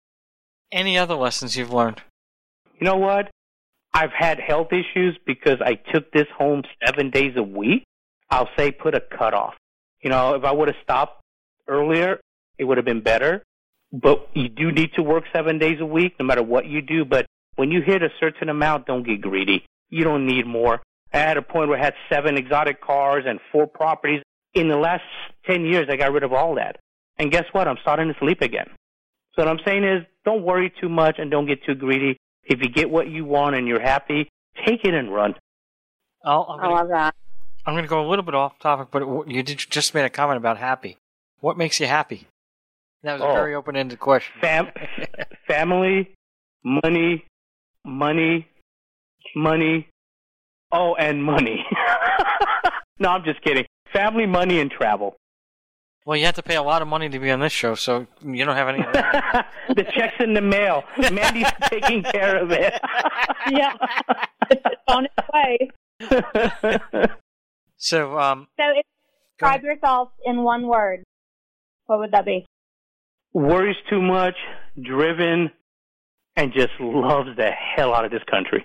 Any 0.71 0.97
other 0.97 1.15
lessons 1.15 1.57
you've 1.57 1.73
learned? 1.73 2.03
You 2.79 2.85
know 2.85 2.97
what? 2.97 3.31
I've 3.93 4.13
had 4.13 4.39
health 4.39 4.69
issues 4.73 5.19
because 5.27 5.59
I 5.65 5.75
took 5.75 6.13
this 6.13 6.27
home 6.37 6.63
seven 6.85 7.11
days 7.11 7.33
a 7.37 7.43
week. 7.43 7.85
I'll 8.31 8.49
say 8.57 8.71
put 8.71 8.95
a 8.95 9.01
cutoff. 9.01 9.55
You 10.03 10.11
know, 10.11 10.35
if 10.35 10.45
I 10.45 10.53
would 10.53 10.69
have 10.69 10.77
stopped 10.83 11.21
earlier, 11.67 12.21
it 12.59 12.65
would 12.65 12.79
have 12.79 12.85
been 12.85 13.03
better. 13.03 13.43
But 13.93 14.29
you 14.35 14.49
do 14.49 14.71
need 14.71 14.93
to 14.95 15.03
work 15.03 15.25
seven 15.33 15.59
days 15.59 15.81
a 15.81 15.87
week, 15.87 16.15
no 16.21 16.27
matter 16.27 16.43
what 16.43 16.67
you 16.67 16.81
do. 16.81 17.05
But 17.05 17.27
when 17.57 17.73
you 17.73 17.83
hit 17.83 18.03
a 18.03 18.11
certain 18.21 18.49
amount, 18.49 18.87
don't 18.87 19.05
get 19.05 19.21
greedy. 19.21 19.65
You 19.89 20.05
don't 20.05 20.27
need 20.27 20.47
more. 20.47 20.81
I 21.13 21.19
had 21.19 21.37
a 21.37 21.43
point 21.43 21.69
where 21.69 21.79
I 21.79 21.85
had 21.85 21.95
seven 22.09 22.37
exotic 22.37 22.81
cars 22.81 23.25
and 23.27 23.41
four 23.53 23.67
properties. 23.67 24.23
In 24.55 24.69
the 24.69 24.77
last 24.77 25.03
10 25.47 25.65
years, 25.65 25.89
I 25.91 25.97
got 25.97 26.13
rid 26.13 26.23
of 26.23 26.33
all 26.33 26.55
that. 26.57 26.77
And 27.19 27.31
guess 27.31 27.45
what? 27.53 27.69
I'm 27.69 27.77
starting 27.83 28.09
to 28.13 28.19
sleep 28.19 28.41
again. 28.43 28.67
So 29.35 29.43
what 29.45 29.49
I'm 29.49 29.61
saying 29.65 29.85
is 29.85 30.05
don't 30.25 30.43
worry 30.43 30.73
too 30.81 30.89
much 30.89 31.17
and 31.19 31.31
don't 31.31 31.47
get 31.47 31.63
too 31.65 31.75
greedy. 31.75 32.17
If 32.45 32.61
you 32.61 32.69
get 32.69 32.91
what 32.91 33.09
you 33.09 33.25
want 33.25 33.55
and 33.57 33.69
you're 33.69 33.81
happy, 33.81 34.29
take 34.67 34.85
it 34.85 34.95
and 34.95 35.13
run. 35.15 35.35
I'll, 36.25 36.47
I'm 36.51 36.61
I 36.61 36.63
gonna- 36.65 36.75
love 36.75 36.89
that. 36.89 37.15
I'm 37.67 37.75
going 37.75 37.85
to 37.85 37.89
go 37.89 38.05
a 38.05 38.09
little 38.09 38.25
bit 38.25 38.35
off 38.35 38.59
topic, 38.59 38.89
but 38.91 39.03
you 39.29 39.43
did, 39.43 39.59
just 39.59 39.95
made 39.95 40.05
a 40.05 40.11
comment 40.11 40.39
about 40.39 40.57
happy. 40.57 40.97
What 41.41 41.59
makes 41.59 41.79
you 41.79 41.87
happy? 41.87 42.27
That 43.03 43.15
was 43.15 43.23
a 43.23 43.27
Oh. 43.27 43.35
very 43.35 43.55
open-ended 43.55 44.01
question. 44.01 44.33
Fam- 44.41 44.73
family, 45.47 46.11
money, 46.65 47.25
money, 47.85 48.49
money, 49.37 49.89
oh, 50.73 50.95
and 50.95 51.23
money. 51.25 51.65
no, 52.99 53.11
I'm 53.11 53.25
just 53.25 53.43
kidding. 53.43 53.67
Family, 53.93 54.27
money, 54.27 54.61
and 54.61 54.71
travel. 54.71 55.17
well, 56.07 56.17
you 56.17 56.25
have 56.27 56.35
to 56.37 56.43
pay 56.43 56.57
a 56.57 56.63
lot 56.63 56.83
of 56.83 56.89
money 56.89 57.09
to 57.09 57.19
be 57.19 57.31
on 57.31 57.41
this 57.41 57.53
show, 57.53 57.75
so 57.75 58.07
you 58.25 58.45
don't 58.45 58.57
have 58.57 58.69
any 58.69 58.85
of 58.85 58.93
that. 58.93 59.53
the 59.69 59.85
check's 59.85 60.15
in 60.21 60.35
the 60.35 60.41
mail. 60.41 60.85
Mandy's 61.11 61.51
taking 61.65 62.03
care 62.03 62.37
of 62.43 62.51
it. 62.53 62.75
Yeah. 63.51 63.75
it's 64.51 64.65
on 64.89 65.07
its 65.07 65.29
way. 65.33 65.71
so, 67.77 68.19
um, 68.19 68.49
So 68.57 68.65
if 68.77 68.87
describe 69.39 69.63
yourself 69.65 70.11
in 70.25 70.43
one 70.43 70.67
word, 70.67 71.03
what 71.87 71.99
would 71.99 72.13
that 72.13 72.25
be? 72.25 72.47
Worries 73.33 73.77
too 73.89 74.01
much, 74.03 74.35
driven, 74.81 75.51
and 76.37 76.53
just 76.53 76.73
loves 76.81 77.31
the 77.37 77.51
hell 77.51 77.95
out 77.95 78.05
of 78.05 78.11
this 78.11 78.23
country. 78.31 78.65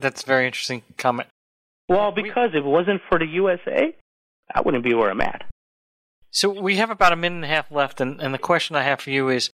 That's 0.00 0.22
a 0.22 0.26
very 0.26 0.46
interesting 0.46 0.82
comment. 0.96 1.28
Well, 1.88 2.12
because 2.12 2.50
if 2.50 2.64
it 2.64 2.64
wasn't 2.64 3.00
for 3.08 3.18
the 3.18 3.26
USA, 3.26 3.96
I 4.54 4.60
wouldn't 4.60 4.84
be 4.84 4.94
where 4.94 5.10
I'm 5.10 5.20
at. 5.20 5.44
So 6.30 6.60
we 6.60 6.76
have 6.76 6.90
about 6.90 7.12
a 7.12 7.16
minute 7.16 7.36
and 7.36 7.44
a 7.44 7.48
half 7.48 7.70
left, 7.70 8.00
and, 8.00 8.20
and 8.20 8.34
the 8.34 8.38
question 8.38 8.76
I 8.76 8.82
have 8.82 9.00
for 9.00 9.10
you 9.10 9.28
is: 9.28 9.50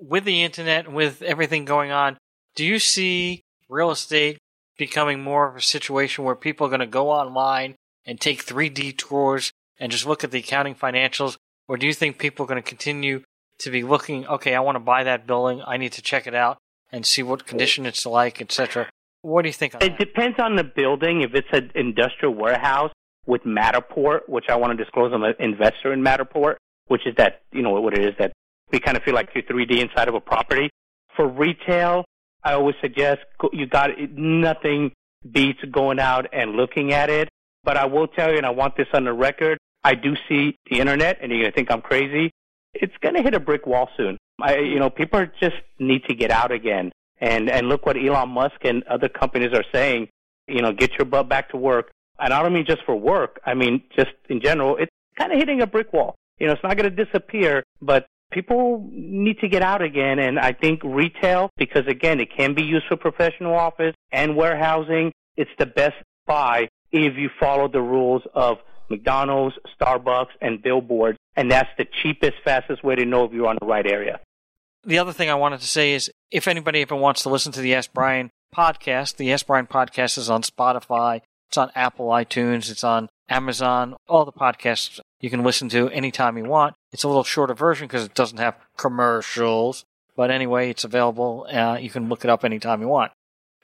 with 0.00 0.24
the 0.24 0.42
internet, 0.42 0.90
with 0.90 1.22
everything 1.22 1.64
going 1.64 1.92
on, 1.92 2.18
do 2.56 2.64
you 2.64 2.78
see 2.78 3.42
real 3.68 3.90
estate 3.90 4.38
becoming 4.76 5.22
more 5.22 5.48
of 5.48 5.56
a 5.56 5.60
situation 5.60 6.24
where 6.24 6.34
people 6.34 6.66
are 6.66 6.70
going 6.70 6.80
to 6.80 6.86
go 6.86 7.10
online 7.10 7.76
and 8.04 8.20
take 8.20 8.44
3D 8.44 8.98
tours 8.98 9.52
and 9.78 9.92
just 9.92 10.06
look 10.06 10.24
at 10.24 10.32
the 10.32 10.40
accounting 10.40 10.74
financials, 10.74 11.36
or 11.68 11.76
do 11.76 11.86
you 11.86 11.94
think 11.94 12.18
people 12.18 12.44
are 12.44 12.48
going 12.48 12.62
to 12.62 12.68
continue 12.68 13.22
to 13.58 13.70
be 13.70 13.82
looking? 13.82 14.26
Okay, 14.26 14.54
I 14.54 14.60
want 14.60 14.76
to 14.76 14.80
buy 14.80 15.04
that 15.04 15.26
building. 15.26 15.62
I 15.64 15.76
need 15.76 15.92
to 15.92 16.02
check 16.02 16.26
it 16.26 16.34
out 16.34 16.58
and 16.90 17.06
see 17.06 17.22
what 17.22 17.46
condition 17.46 17.86
it's 17.86 18.04
like, 18.04 18.40
etc. 18.40 18.90
What 19.22 19.42
do 19.42 19.48
you 19.48 19.52
think? 19.52 19.74
It 19.74 19.80
that? 19.80 19.98
depends 19.98 20.38
on 20.38 20.56
the 20.56 20.64
building. 20.64 21.22
If 21.22 21.34
it's 21.34 21.48
an 21.52 21.70
industrial 21.74 22.34
warehouse 22.34 22.92
with 23.26 23.42
Matterport, 23.44 24.28
which 24.28 24.46
I 24.48 24.56
want 24.56 24.76
to 24.76 24.84
disclose, 24.84 25.12
I'm 25.12 25.22
an 25.22 25.34
investor 25.38 25.92
in 25.92 26.02
Matterport, 26.02 26.56
which 26.88 27.06
is 27.06 27.14
that, 27.16 27.42
you 27.52 27.62
know, 27.62 27.80
what 27.80 27.96
it 27.96 28.04
is 28.04 28.14
that 28.18 28.32
we 28.70 28.80
kind 28.80 28.96
of 28.96 29.02
feel 29.02 29.14
like 29.14 29.30
you're 29.34 29.44
3D 29.44 29.80
inside 29.80 30.08
of 30.08 30.14
a 30.14 30.20
property. 30.20 30.70
For 31.16 31.26
retail, 31.26 32.04
I 32.42 32.54
always 32.54 32.74
suggest 32.80 33.20
you 33.52 33.66
got 33.66 33.90
nothing 34.12 34.92
beats 35.30 35.60
going 35.70 36.00
out 36.00 36.26
and 36.32 36.52
looking 36.52 36.92
at 36.92 37.10
it. 37.10 37.28
But 37.64 37.76
I 37.76 37.86
will 37.86 38.08
tell 38.08 38.30
you, 38.30 38.38
and 38.38 38.46
I 38.46 38.50
want 38.50 38.76
this 38.76 38.88
on 38.92 39.04
the 39.04 39.12
record, 39.12 39.58
I 39.84 39.94
do 39.94 40.14
see 40.28 40.56
the 40.70 40.80
internet, 40.80 41.18
and 41.20 41.30
you're 41.30 41.42
going 41.42 41.52
to 41.52 41.54
think 41.54 41.70
I'm 41.70 41.80
crazy. 41.80 42.32
It's 42.74 42.94
going 43.00 43.14
to 43.14 43.22
hit 43.22 43.34
a 43.34 43.40
brick 43.40 43.66
wall 43.66 43.88
soon. 43.96 44.18
I, 44.40 44.58
you 44.58 44.78
know, 44.78 44.90
people 44.90 45.24
just 45.40 45.56
need 45.78 46.04
to 46.04 46.14
get 46.14 46.30
out 46.30 46.50
again. 46.50 46.90
And, 47.22 47.48
and 47.48 47.68
look 47.68 47.86
what 47.86 47.96
Elon 47.96 48.30
Musk 48.30 48.56
and 48.64 48.82
other 48.84 49.08
companies 49.08 49.52
are 49.54 49.64
saying. 49.72 50.08
You 50.48 50.60
know, 50.60 50.72
get 50.72 50.98
your 50.98 51.06
butt 51.06 51.28
back 51.28 51.50
to 51.50 51.56
work. 51.56 51.92
And 52.18 52.34
I 52.34 52.42
don't 52.42 52.52
mean 52.52 52.66
just 52.66 52.82
for 52.84 52.96
work. 52.96 53.40
I 53.46 53.54
mean, 53.54 53.84
just 53.96 54.10
in 54.28 54.40
general, 54.40 54.76
it's 54.76 54.90
kind 55.16 55.32
of 55.32 55.38
hitting 55.38 55.62
a 55.62 55.66
brick 55.66 55.92
wall. 55.92 56.16
You 56.38 56.48
know, 56.48 56.52
it's 56.52 56.62
not 56.62 56.76
going 56.76 56.94
to 56.94 57.04
disappear, 57.04 57.62
but 57.80 58.06
people 58.32 58.88
need 58.90 59.38
to 59.38 59.48
get 59.48 59.62
out 59.62 59.82
again. 59.82 60.18
And 60.18 60.38
I 60.38 60.52
think 60.52 60.82
retail, 60.82 61.50
because 61.56 61.86
again, 61.86 62.20
it 62.20 62.36
can 62.36 62.54
be 62.54 62.62
used 62.62 62.86
for 62.88 62.96
professional 62.96 63.54
office 63.54 63.94
and 64.10 64.36
warehousing. 64.36 65.12
It's 65.36 65.50
the 65.58 65.66
best 65.66 65.94
buy 66.26 66.68
if 66.90 67.16
you 67.16 67.30
follow 67.38 67.68
the 67.68 67.80
rules 67.80 68.22
of 68.34 68.58
McDonald's, 68.88 69.56
Starbucks, 69.80 70.32
and 70.40 70.60
billboards. 70.60 71.18
And 71.36 71.50
that's 71.50 71.70
the 71.78 71.86
cheapest, 72.02 72.34
fastest 72.44 72.82
way 72.82 72.96
to 72.96 73.04
know 73.04 73.24
if 73.24 73.32
you're 73.32 73.46
on 73.46 73.58
the 73.60 73.66
right 73.66 73.86
area. 73.86 74.20
The 74.84 74.98
other 74.98 75.12
thing 75.12 75.30
I 75.30 75.34
wanted 75.34 75.60
to 75.60 75.66
say 75.66 75.92
is 75.92 76.10
if 76.30 76.48
anybody 76.48 76.82
ever 76.82 76.96
wants 76.96 77.22
to 77.22 77.28
listen 77.28 77.52
to 77.52 77.60
the 77.60 77.74
Ask 77.74 77.92
Brian 77.92 78.30
podcast, 78.54 79.16
the 79.16 79.32
Ask 79.32 79.46
Brian 79.46 79.66
podcast 79.66 80.18
is 80.18 80.28
on 80.28 80.42
Spotify, 80.42 81.20
it's 81.48 81.58
on 81.58 81.70
Apple 81.74 82.08
iTunes, 82.08 82.70
it's 82.70 82.84
on 82.84 83.08
Amazon, 83.28 83.96
all 84.08 84.24
the 84.24 84.32
podcasts 84.32 85.00
you 85.20 85.30
can 85.30 85.42
listen 85.42 85.68
to 85.70 85.88
anytime 85.90 86.36
you 86.36 86.44
want. 86.44 86.74
It's 86.92 87.04
a 87.04 87.08
little 87.08 87.24
shorter 87.24 87.54
version 87.54 87.86
because 87.86 88.04
it 88.04 88.14
doesn't 88.14 88.38
have 88.38 88.56
commercials. 88.76 89.84
But 90.16 90.30
anyway, 90.30 90.68
it's 90.68 90.84
available. 90.84 91.46
Uh, 91.50 91.78
you 91.80 91.88
can 91.88 92.08
look 92.08 92.24
it 92.24 92.30
up 92.30 92.44
anytime 92.44 92.82
you 92.82 92.88
want. 92.88 93.12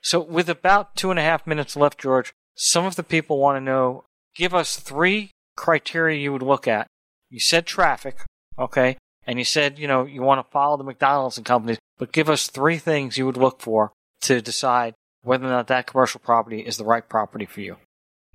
So, 0.00 0.20
with 0.20 0.48
about 0.48 0.96
two 0.96 1.10
and 1.10 1.18
a 1.18 1.22
half 1.22 1.46
minutes 1.46 1.76
left, 1.76 2.00
George, 2.00 2.32
some 2.54 2.86
of 2.86 2.96
the 2.96 3.02
people 3.02 3.38
want 3.38 3.56
to 3.56 3.60
know 3.60 4.04
give 4.34 4.54
us 4.54 4.76
three 4.76 5.32
criteria 5.56 6.18
you 6.18 6.32
would 6.32 6.42
look 6.42 6.66
at. 6.66 6.86
You 7.28 7.40
said 7.40 7.66
traffic, 7.66 8.18
okay? 8.58 8.96
And 9.28 9.38
you 9.38 9.44
said, 9.44 9.78
you 9.78 9.86
know, 9.86 10.06
you 10.06 10.22
want 10.22 10.44
to 10.44 10.50
follow 10.50 10.78
the 10.78 10.84
McDonald's 10.84 11.36
and 11.36 11.44
companies, 11.44 11.78
but 11.98 12.12
give 12.12 12.30
us 12.30 12.46
three 12.46 12.78
things 12.78 13.18
you 13.18 13.26
would 13.26 13.36
look 13.36 13.60
for 13.60 13.92
to 14.22 14.40
decide 14.40 14.94
whether 15.22 15.44
or 15.46 15.50
not 15.50 15.66
that 15.66 15.86
commercial 15.86 16.18
property 16.18 16.60
is 16.60 16.78
the 16.78 16.84
right 16.84 17.06
property 17.06 17.44
for 17.44 17.60
you. 17.60 17.76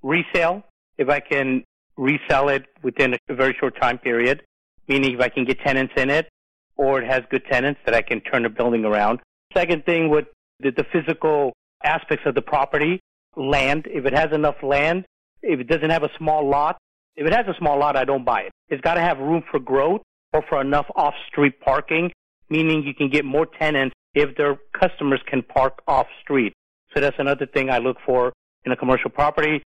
Resale, 0.03 0.61
if 0.99 1.09
I 1.09 1.19
can 1.19 1.63
resell 1.97 2.47
it 2.49 2.67
within 2.83 3.15
a 3.27 3.33
very 3.33 3.57
short 3.59 3.75
time 3.81 3.97
period, 3.97 4.43
meaning 4.87 5.15
if 5.15 5.19
I 5.19 5.29
can 5.29 5.45
get 5.45 5.59
tenants 5.61 5.93
in 5.97 6.11
it 6.11 6.29
or 6.77 7.01
it 7.01 7.07
has 7.09 7.23
good 7.31 7.43
tenants 7.51 7.79
that 7.85 7.95
I 7.95 8.03
can 8.03 8.21
turn 8.21 8.43
the 8.43 8.49
building 8.49 8.85
around. 8.85 9.19
Second 9.51 9.85
thing 9.85 10.09
would 10.09 10.27
the, 10.59 10.69
the 10.69 10.85
physical 10.93 11.53
aspects 11.83 12.27
of 12.27 12.35
the 12.35 12.41
property, 12.43 12.99
land. 13.35 13.87
If 13.89 14.05
it 14.05 14.13
has 14.13 14.31
enough 14.31 14.61
land, 14.61 15.05
if 15.41 15.59
it 15.59 15.67
doesn't 15.67 15.89
have 15.89 16.03
a 16.03 16.09
small 16.19 16.47
lot, 16.47 16.77
if 17.15 17.25
it 17.25 17.33
has 17.33 17.47
a 17.47 17.57
small 17.57 17.79
lot, 17.79 17.95
I 17.95 18.05
don't 18.05 18.23
buy 18.23 18.41
it. 18.41 18.51
It's 18.69 18.81
got 18.81 18.93
to 18.93 19.01
have 19.01 19.17
room 19.17 19.43
for 19.49 19.59
growth 19.59 20.01
or 20.33 20.43
for 20.49 20.59
enough 20.59 20.87
off-street 20.95 21.59
parking, 21.61 22.11
meaning 22.49 22.83
you 22.83 22.93
can 22.93 23.09
get 23.09 23.23
more 23.25 23.45
tenants 23.45 23.95
if 24.13 24.35
their 24.35 24.57
customers 24.79 25.21
can 25.27 25.41
park 25.41 25.81
off-street. 25.87 26.53
So 26.93 27.01
that's 27.01 27.15
another 27.19 27.45
thing 27.45 27.69
I 27.69 27.77
look 27.77 27.97
for 28.05 28.33
in 28.65 28.71
a 28.71 28.75
commercial 28.75 29.09
property. 29.09 29.63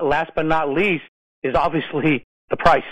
Last 0.00 0.30
but 0.34 0.46
not 0.46 0.68
least 0.70 1.04
is 1.42 1.54
obviously 1.54 2.24
the 2.50 2.56
price. 2.56 2.82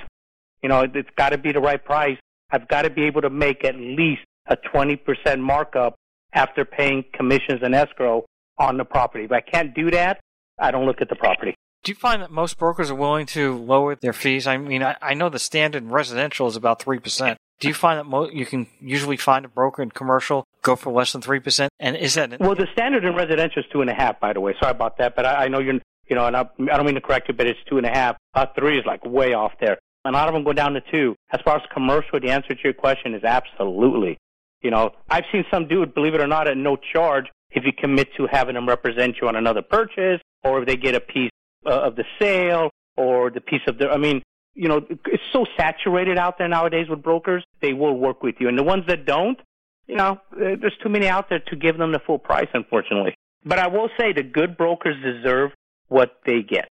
You 0.63 0.69
know, 0.69 0.83
it's 0.83 1.11
got 1.17 1.31
to 1.31 1.39
be 1.39 1.53
the 1.53 1.61
right 1.61 1.83
price. 1.83 2.19
I've 2.51 2.69
got 2.69 2.83
to 2.83 2.91
be 2.91 3.05
able 3.05 3.23
to 3.23 3.31
make 3.31 3.65
at 3.65 3.75
least 3.77 4.23
a 4.47 4.57
20% 4.57 5.41
markup 5.41 5.95
after 6.33 6.65
paying 6.65 7.05
commissions 7.13 7.61
and 7.63 7.75
escrow 7.75 8.25
on 8.59 8.77
the 8.77 8.85
property. 8.85 9.25
If 9.25 9.33
I 9.33 9.41
can't 9.41 9.75
do 9.75 9.91
that, 9.91 10.21
I 10.59 10.71
don't 10.71 10.87
look 10.87 11.01
at 11.01 11.09
the 11.09 11.17
property. 11.17 11.55
Do 11.85 11.93
you 11.93 11.97
find 11.97 12.23
that 12.23 12.31
most 12.31 12.57
brokers 12.57 12.91
are 12.91 12.95
willing 12.95 13.27
to 13.27 13.55
lower 13.59 13.95
their 13.95 14.15
fees? 14.15 14.47
I 14.47 14.57
mean, 14.57 14.83
I, 14.83 14.97
I 15.03 15.13
know 15.13 15.29
the 15.29 15.39
standard 15.39 15.83
in 15.83 15.91
residential 15.91 16.47
is 16.47 16.57
about 16.57 16.79
3%. 16.79 17.37
Do 17.61 17.69
you 17.69 17.75
find 17.75 17.99
that 17.99 18.05
mo- 18.05 18.31
you 18.31 18.47
can 18.47 18.69
usually 18.81 19.19
find 19.19 19.45
a 19.45 19.49
broker 19.49 19.83
in 19.83 19.91
commercial 19.91 20.47
go 20.63 20.77
for 20.77 20.91
less 20.91 21.13
than 21.13 21.21
3%? 21.21 21.69
And 21.79 21.95
is 21.95 22.15
that. 22.15 22.41
Well, 22.41 22.55
the 22.55 22.67
standard 22.73 23.05
in 23.05 23.15
residential 23.15 23.63
is 23.63 23.69
two 23.71 23.83
and 23.83 23.91
a 23.91 23.95
half, 23.95 24.19
by 24.19 24.33
the 24.33 24.41
way. 24.41 24.55
Sorry 24.59 24.71
about 24.71 24.97
that, 24.97 25.15
but 25.15 25.27
I, 25.27 25.45
I 25.45 25.49
know 25.49 25.59
you're, 25.59 25.75
you 26.09 26.17
know, 26.17 26.27
and 26.27 26.35
I, 26.35 26.49
I 26.59 26.77
don't 26.79 26.87
mean 26.87 26.95
to 26.95 27.03
correct 27.03 27.29
you, 27.29 27.35
but 27.35 27.47
it's 27.47 27.61
two 27.69 27.77
and 27.77 27.87
a 27.87 27.91
half. 27.91 28.17
Uh, 28.33 28.47
three 28.59 28.79
is 28.79 28.87
like 28.87 29.05
way 29.05 29.35
off 29.35 29.53
there. 29.61 29.79
A 30.07 30.11
lot 30.11 30.27
of 30.27 30.33
them 30.33 30.43
go 30.43 30.55
down 30.55 30.73
to 30.73 30.81
two. 30.91 31.15
As 31.33 31.43
far 31.45 31.57
as 31.57 31.63
commercial, 31.71 32.19
the 32.19 32.31
answer 32.31 32.55
to 32.55 32.61
your 32.65 32.73
question 32.73 33.15
is 33.15 33.25
absolutely. 33.25 34.17
You 34.63 34.71
know, 34.71 34.93
I've 35.11 35.25
seen 35.31 35.45
some 35.51 35.69
do 35.69 35.83
it, 35.83 35.95
believe 35.95 36.15
it 36.15 36.23
or 36.23 36.27
not, 36.27 36.49
at 36.49 36.57
no 36.57 36.77
charge 36.77 37.27
if 37.51 37.65
you 37.65 37.73
commit 37.79 38.09
to 38.17 38.27
having 38.27 38.55
them 38.55 38.67
represent 38.67 39.17
you 39.21 39.29
on 39.29 39.37
another 39.37 39.61
purchase 39.61 40.23
or 40.43 40.61
if 40.63 40.67
they 40.67 40.77
get 40.77 40.95
a 40.95 41.01
piece 41.01 41.31
uh, 41.67 41.71
of 41.71 41.97
the 41.97 42.05
sale 42.19 42.71
or 42.97 43.31
the 43.31 43.41
piece 43.41 43.63
of 43.67 43.79
the, 43.79 43.89
I 43.91 43.97
mean, 43.97 44.23
you 44.55 44.69
know, 44.69 44.87
it's 45.07 45.23
so 45.33 45.47
saturated 45.57 46.17
out 46.17 46.39
there 46.39 46.49
nowadays 46.49 46.89
with 46.89 47.03
brokers, 47.03 47.45
they 47.61 47.73
will 47.73 47.97
work 47.99 48.23
with 48.23 48.37
you. 48.39 48.49
And 48.49 48.59
the 48.59 48.63
ones 48.63 48.85
that 48.87 49.05
don't, 49.05 49.39
you 49.87 49.97
know, 49.97 50.21
uh, 50.33 50.57
there's 50.61 50.77
too 50.83 50.89
many 50.89 51.09
out 51.09 51.29
there 51.29 51.41
to 51.41 51.57
give 51.57 51.77
them 51.77 51.93
the 51.93 51.99
full 51.99 52.19
price, 52.19 52.49
unfortunately. 52.55 53.15
But 53.45 53.59
I 53.59 53.67
will 53.67 53.91
say 53.99 54.13
the 54.13 54.23
good 54.23 54.57
brokers 54.57 54.97
deserve 55.03 55.51
what 55.89 56.21
they 56.25 56.43
get. 56.43 56.69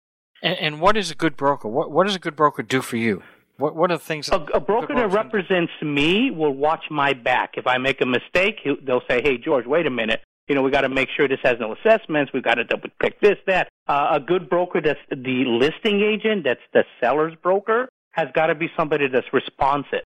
And, 0.42 0.58
and 0.58 0.80
what 0.80 0.96
is 0.96 1.10
a 1.10 1.14
good 1.14 1.36
broker? 1.36 1.68
What, 1.68 1.90
what 1.90 2.06
does 2.06 2.16
a 2.16 2.18
good 2.18 2.36
broker 2.36 2.62
do 2.62 2.82
for 2.82 2.96
you? 2.96 3.22
What, 3.58 3.74
what 3.74 3.90
are 3.90 3.96
the 3.96 4.04
things? 4.04 4.28
A, 4.28 4.36
a 4.54 4.60
broker 4.60 4.94
that 4.94 5.12
represents 5.12 5.72
me 5.80 6.30
will 6.30 6.52
watch 6.52 6.84
my 6.90 7.14
back. 7.14 7.54
If 7.56 7.66
I 7.66 7.78
make 7.78 8.00
a 8.02 8.06
mistake, 8.06 8.56
they'll 8.84 9.02
say, 9.08 9.22
"Hey, 9.22 9.38
George, 9.38 9.64
wait 9.66 9.86
a 9.86 9.90
minute. 9.90 10.20
You 10.48 10.54
know, 10.54 10.62
we 10.62 10.70
got 10.70 10.82
to 10.82 10.88
make 10.88 11.08
sure 11.16 11.26
this 11.26 11.40
has 11.42 11.56
no 11.58 11.74
assessments. 11.74 12.32
We've 12.32 12.42
got 12.42 12.54
to 12.54 12.64
double 12.64 12.88
check 13.02 13.20
this, 13.20 13.36
that. 13.46 13.68
Uh, 13.88 14.08
a 14.12 14.20
good 14.20 14.48
broker 14.48 14.80
that's 14.80 15.00
the 15.10 15.44
listing 15.46 16.02
agent, 16.02 16.44
that's 16.44 16.60
the 16.72 16.84
seller's 17.00 17.34
broker, 17.42 17.88
has 18.12 18.28
got 18.32 18.46
to 18.46 18.54
be 18.54 18.68
somebody 18.76 19.08
that's 19.08 19.26
responsive, 19.32 20.04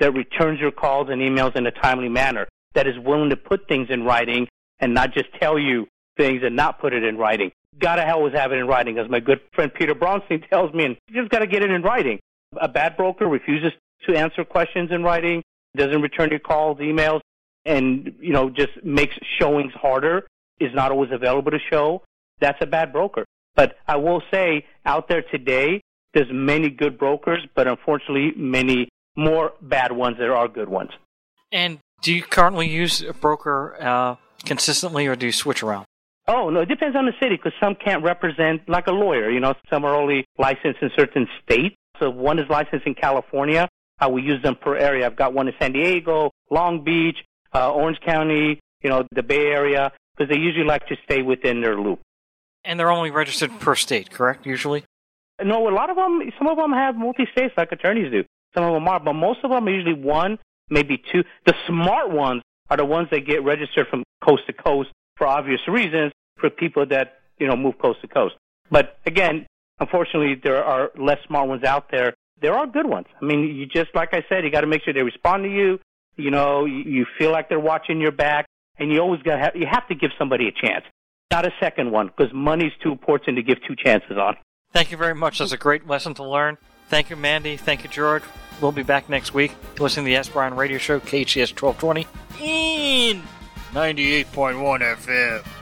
that 0.00 0.12
returns 0.12 0.60
your 0.60 0.70
calls 0.70 1.08
and 1.10 1.20
emails 1.20 1.56
in 1.56 1.66
a 1.66 1.70
timely 1.70 2.08
manner, 2.08 2.48
that 2.74 2.86
is 2.86 2.94
willing 2.98 3.30
to 3.30 3.36
put 3.36 3.68
things 3.68 3.88
in 3.90 4.02
writing 4.04 4.48
and 4.80 4.94
not 4.94 5.12
just 5.12 5.26
tell 5.38 5.58
you 5.58 5.86
things 6.16 6.40
and 6.42 6.56
not 6.56 6.80
put 6.80 6.94
it 6.94 7.04
in 7.04 7.18
writing. 7.18 7.52
Got 7.78 7.96
to 7.96 8.10
always 8.10 8.34
have 8.34 8.52
it 8.52 8.56
in 8.56 8.66
writing, 8.66 8.98
as 8.98 9.08
my 9.10 9.20
good 9.20 9.40
friend 9.54 9.72
Peter 9.72 9.94
Bronstein 9.94 10.48
tells 10.50 10.72
me, 10.72 10.84
and 10.84 10.96
you 11.08 11.20
just 11.20 11.30
got 11.30 11.40
to 11.40 11.46
get 11.46 11.62
it 11.62 11.70
in 11.70 11.82
writing. 11.82 12.18
A 12.60 12.68
bad 12.68 12.96
broker 12.96 13.26
refuses 13.26 13.72
to 14.08 14.16
answer 14.16 14.44
questions 14.44 14.90
in 14.90 15.02
writing, 15.02 15.42
doesn't 15.76 16.02
return 16.02 16.30
your 16.30 16.38
calls, 16.38 16.78
emails, 16.78 17.20
and 17.64 18.14
you 18.20 18.32
know 18.32 18.50
just 18.50 18.72
makes 18.84 19.14
showings 19.38 19.72
harder 19.74 20.26
is 20.60 20.70
not 20.74 20.90
always 20.90 21.10
available 21.12 21.50
to 21.50 21.58
show 21.70 22.02
that's 22.40 22.58
a 22.60 22.66
bad 22.66 22.92
broker 22.92 23.24
but 23.54 23.76
i 23.86 23.96
will 23.96 24.22
say 24.32 24.64
out 24.84 25.08
there 25.08 25.22
today 25.22 25.80
there's 26.14 26.30
many 26.30 26.68
good 26.70 26.98
brokers 26.98 27.46
but 27.54 27.66
unfortunately 27.66 28.32
many 28.36 28.88
more 29.16 29.52
bad 29.60 29.92
ones 29.92 30.16
there 30.18 30.34
are 30.34 30.48
good 30.48 30.68
ones 30.68 30.90
and 31.50 31.78
do 32.02 32.12
you 32.12 32.22
currently 32.22 32.68
use 32.68 33.02
a 33.02 33.12
broker 33.12 33.76
uh, 33.80 34.16
consistently 34.44 35.06
or 35.06 35.14
do 35.14 35.26
you 35.26 35.32
switch 35.32 35.62
around 35.62 35.86
Oh 36.28 36.50
no, 36.50 36.60
it 36.60 36.68
depends 36.68 36.96
on 36.96 37.06
the 37.06 37.12
city 37.20 37.36
because 37.36 37.52
some 37.60 37.74
can't 37.74 38.04
represent 38.04 38.68
like 38.68 38.86
a 38.86 38.92
lawyer. 38.92 39.28
You 39.30 39.40
know, 39.40 39.54
some 39.68 39.84
are 39.84 39.94
only 39.94 40.24
licensed 40.38 40.80
in 40.80 40.90
certain 40.96 41.26
states. 41.42 41.74
So 41.98 42.10
one 42.10 42.38
is 42.38 42.48
licensed 42.48 42.86
in 42.86 42.94
California. 42.94 43.68
I 43.98 44.06
will 44.06 44.22
use 44.22 44.42
them 44.42 44.56
per 44.56 44.76
area. 44.76 45.06
I've 45.06 45.16
got 45.16 45.34
one 45.34 45.48
in 45.48 45.54
San 45.60 45.72
Diego, 45.72 46.30
Long 46.50 46.84
Beach, 46.84 47.18
uh, 47.54 47.72
Orange 47.72 48.00
County, 48.00 48.60
you 48.82 48.90
know, 48.90 49.06
the 49.12 49.22
Bay 49.22 49.46
Area, 49.46 49.92
because 50.16 50.30
they 50.30 50.38
usually 50.38 50.64
like 50.64 50.86
to 50.88 50.96
stay 51.04 51.22
within 51.22 51.60
their 51.60 51.76
loop. 51.76 52.00
And 52.64 52.78
they're 52.78 52.90
only 52.90 53.10
registered 53.10 53.58
per 53.60 53.74
state, 53.74 54.10
correct? 54.10 54.46
Usually. 54.46 54.84
No, 55.42 55.68
a 55.68 55.74
lot 55.74 55.90
of 55.90 55.96
them. 55.96 56.22
Some 56.38 56.46
of 56.46 56.56
them 56.56 56.72
have 56.72 56.94
multi-states, 56.94 57.54
like 57.56 57.72
attorneys 57.72 58.12
do. 58.12 58.24
Some 58.54 58.64
of 58.64 58.74
them 58.74 58.86
are, 58.86 59.00
but 59.00 59.14
most 59.14 59.40
of 59.42 59.50
them 59.50 59.66
are 59.66 59.70
usually 59.70 59.94
one, 59.94 60.38
maybe 60.70 61.02
two. 61.10 61.24
The 61.46 61.54
smart 61.66 62.10
ones 62.10 62.42
are 62.70 62.76
the 62.76 62.84
ones 62.84 63.08
that 63.10 63.26
get 63.26 63.42
registered 63.42 63.88
from 63.88 64.04
coast 64.24 64.46
to 64.46 64.52
coast 64.52 64.90
for 65.16 65.26
obvious 65.26 65.60
reasons 65.66 66.12
for 66.38 66.50
people 66.50 66.86
that 66.86 67.20
you 67.38 67.46
know 67.46 67.56
move 67.56 67.78
coast 67.78 68.00
to 68.02 68.08
coast. 68.08 68.34
But 68.70 68.98
again, 69.06 69.46
unfortunately, 69.80 70.36
there 70.42 70.62
are 70.64 70.90
less 70.96 71.18
smart 71.26 71.48
ones 71.48 71.64
out 71.64 71.90
there. 71.90 72.14
There 72.40 72.54
are 72.54 72.66
good 72.66 72.86
ones. 72.86 73.06
I 73.20 73.24
mean, 73.24 73.56
you 73.56 73.66
just 73.66 73.94
like 73.94 74.14
I 74.14 74.24
said, 74.28 74.44
you 74.44 74.50
got 74.50 74.62
to 74.62 74.66
make 74.66 74.82
sure 74.84 74.92
they 74.92 75.02
respond 75.02 75.44
to 75.44 75.50
you. 75.50 75.80
You 76.16 76.30
know, 76.30 76.64
you 76.64 77.06
feel 77.18 77.32
like 77.32 77.48
they're 77.48 77.60
watching 77.60 78.00
your 78.00 78.12
back, 78.12 78.46
and 78.78 78.92
you 78.92 79.00
always 79.00 79.22
got 79.22 79.38
have, 79.38 79.56
you 79.56 79.66
have 79.70 79.86
to 79.88 79.94
give 79.94 80.10
somebody 80.18 80.48
a 80.48 80.52
chance, 80.52 80.84
not 81.30 81.46
a 81.46 81.50
second 81.60 81.90
one, 81.90 82.08
because 82.08 82.32
money's 82.32 82.72
too 82.82 82.92
important 82.92 83.36
to 83.36 83.42
give 83.42 83.58
two 83.66 83.76
chances 83.76 84.18
on. 84.18 84.36
Thank 84.72 84.90
you 84.90 84.96
very 84.96 85.14
much. 85.14 85.38
That's 85.38 85.52
a 85.52 85.56
great 85.56 85.86
lesson 85.86 86.14
to 86.14 86.24
learn. 86.24 86.58
Thank 86.88 87.10
you, 87.10 87.16
Mandy. 87.16 87.56
Thank 87.56 87.84
you, 87.84 87.90
George. 87.90 88.22
We'll 88.60 88.72
be 88.72 88.82
back 88.82 89.08
next 89.08 89.34
week. 89.34 89.54
Listening 89.78 90.04
to 90.04 90.10
the 90.10 90.16
Ask 90.16 90.32
Brian 90.32 90.54
Radio 90.54 90.78
Show, 90.78 91.00
KHTS 91.00 91.60
1220 91.60 92.06
in 92.40 93.22
98.1 93.72 94.96
FM. 94.96 95.61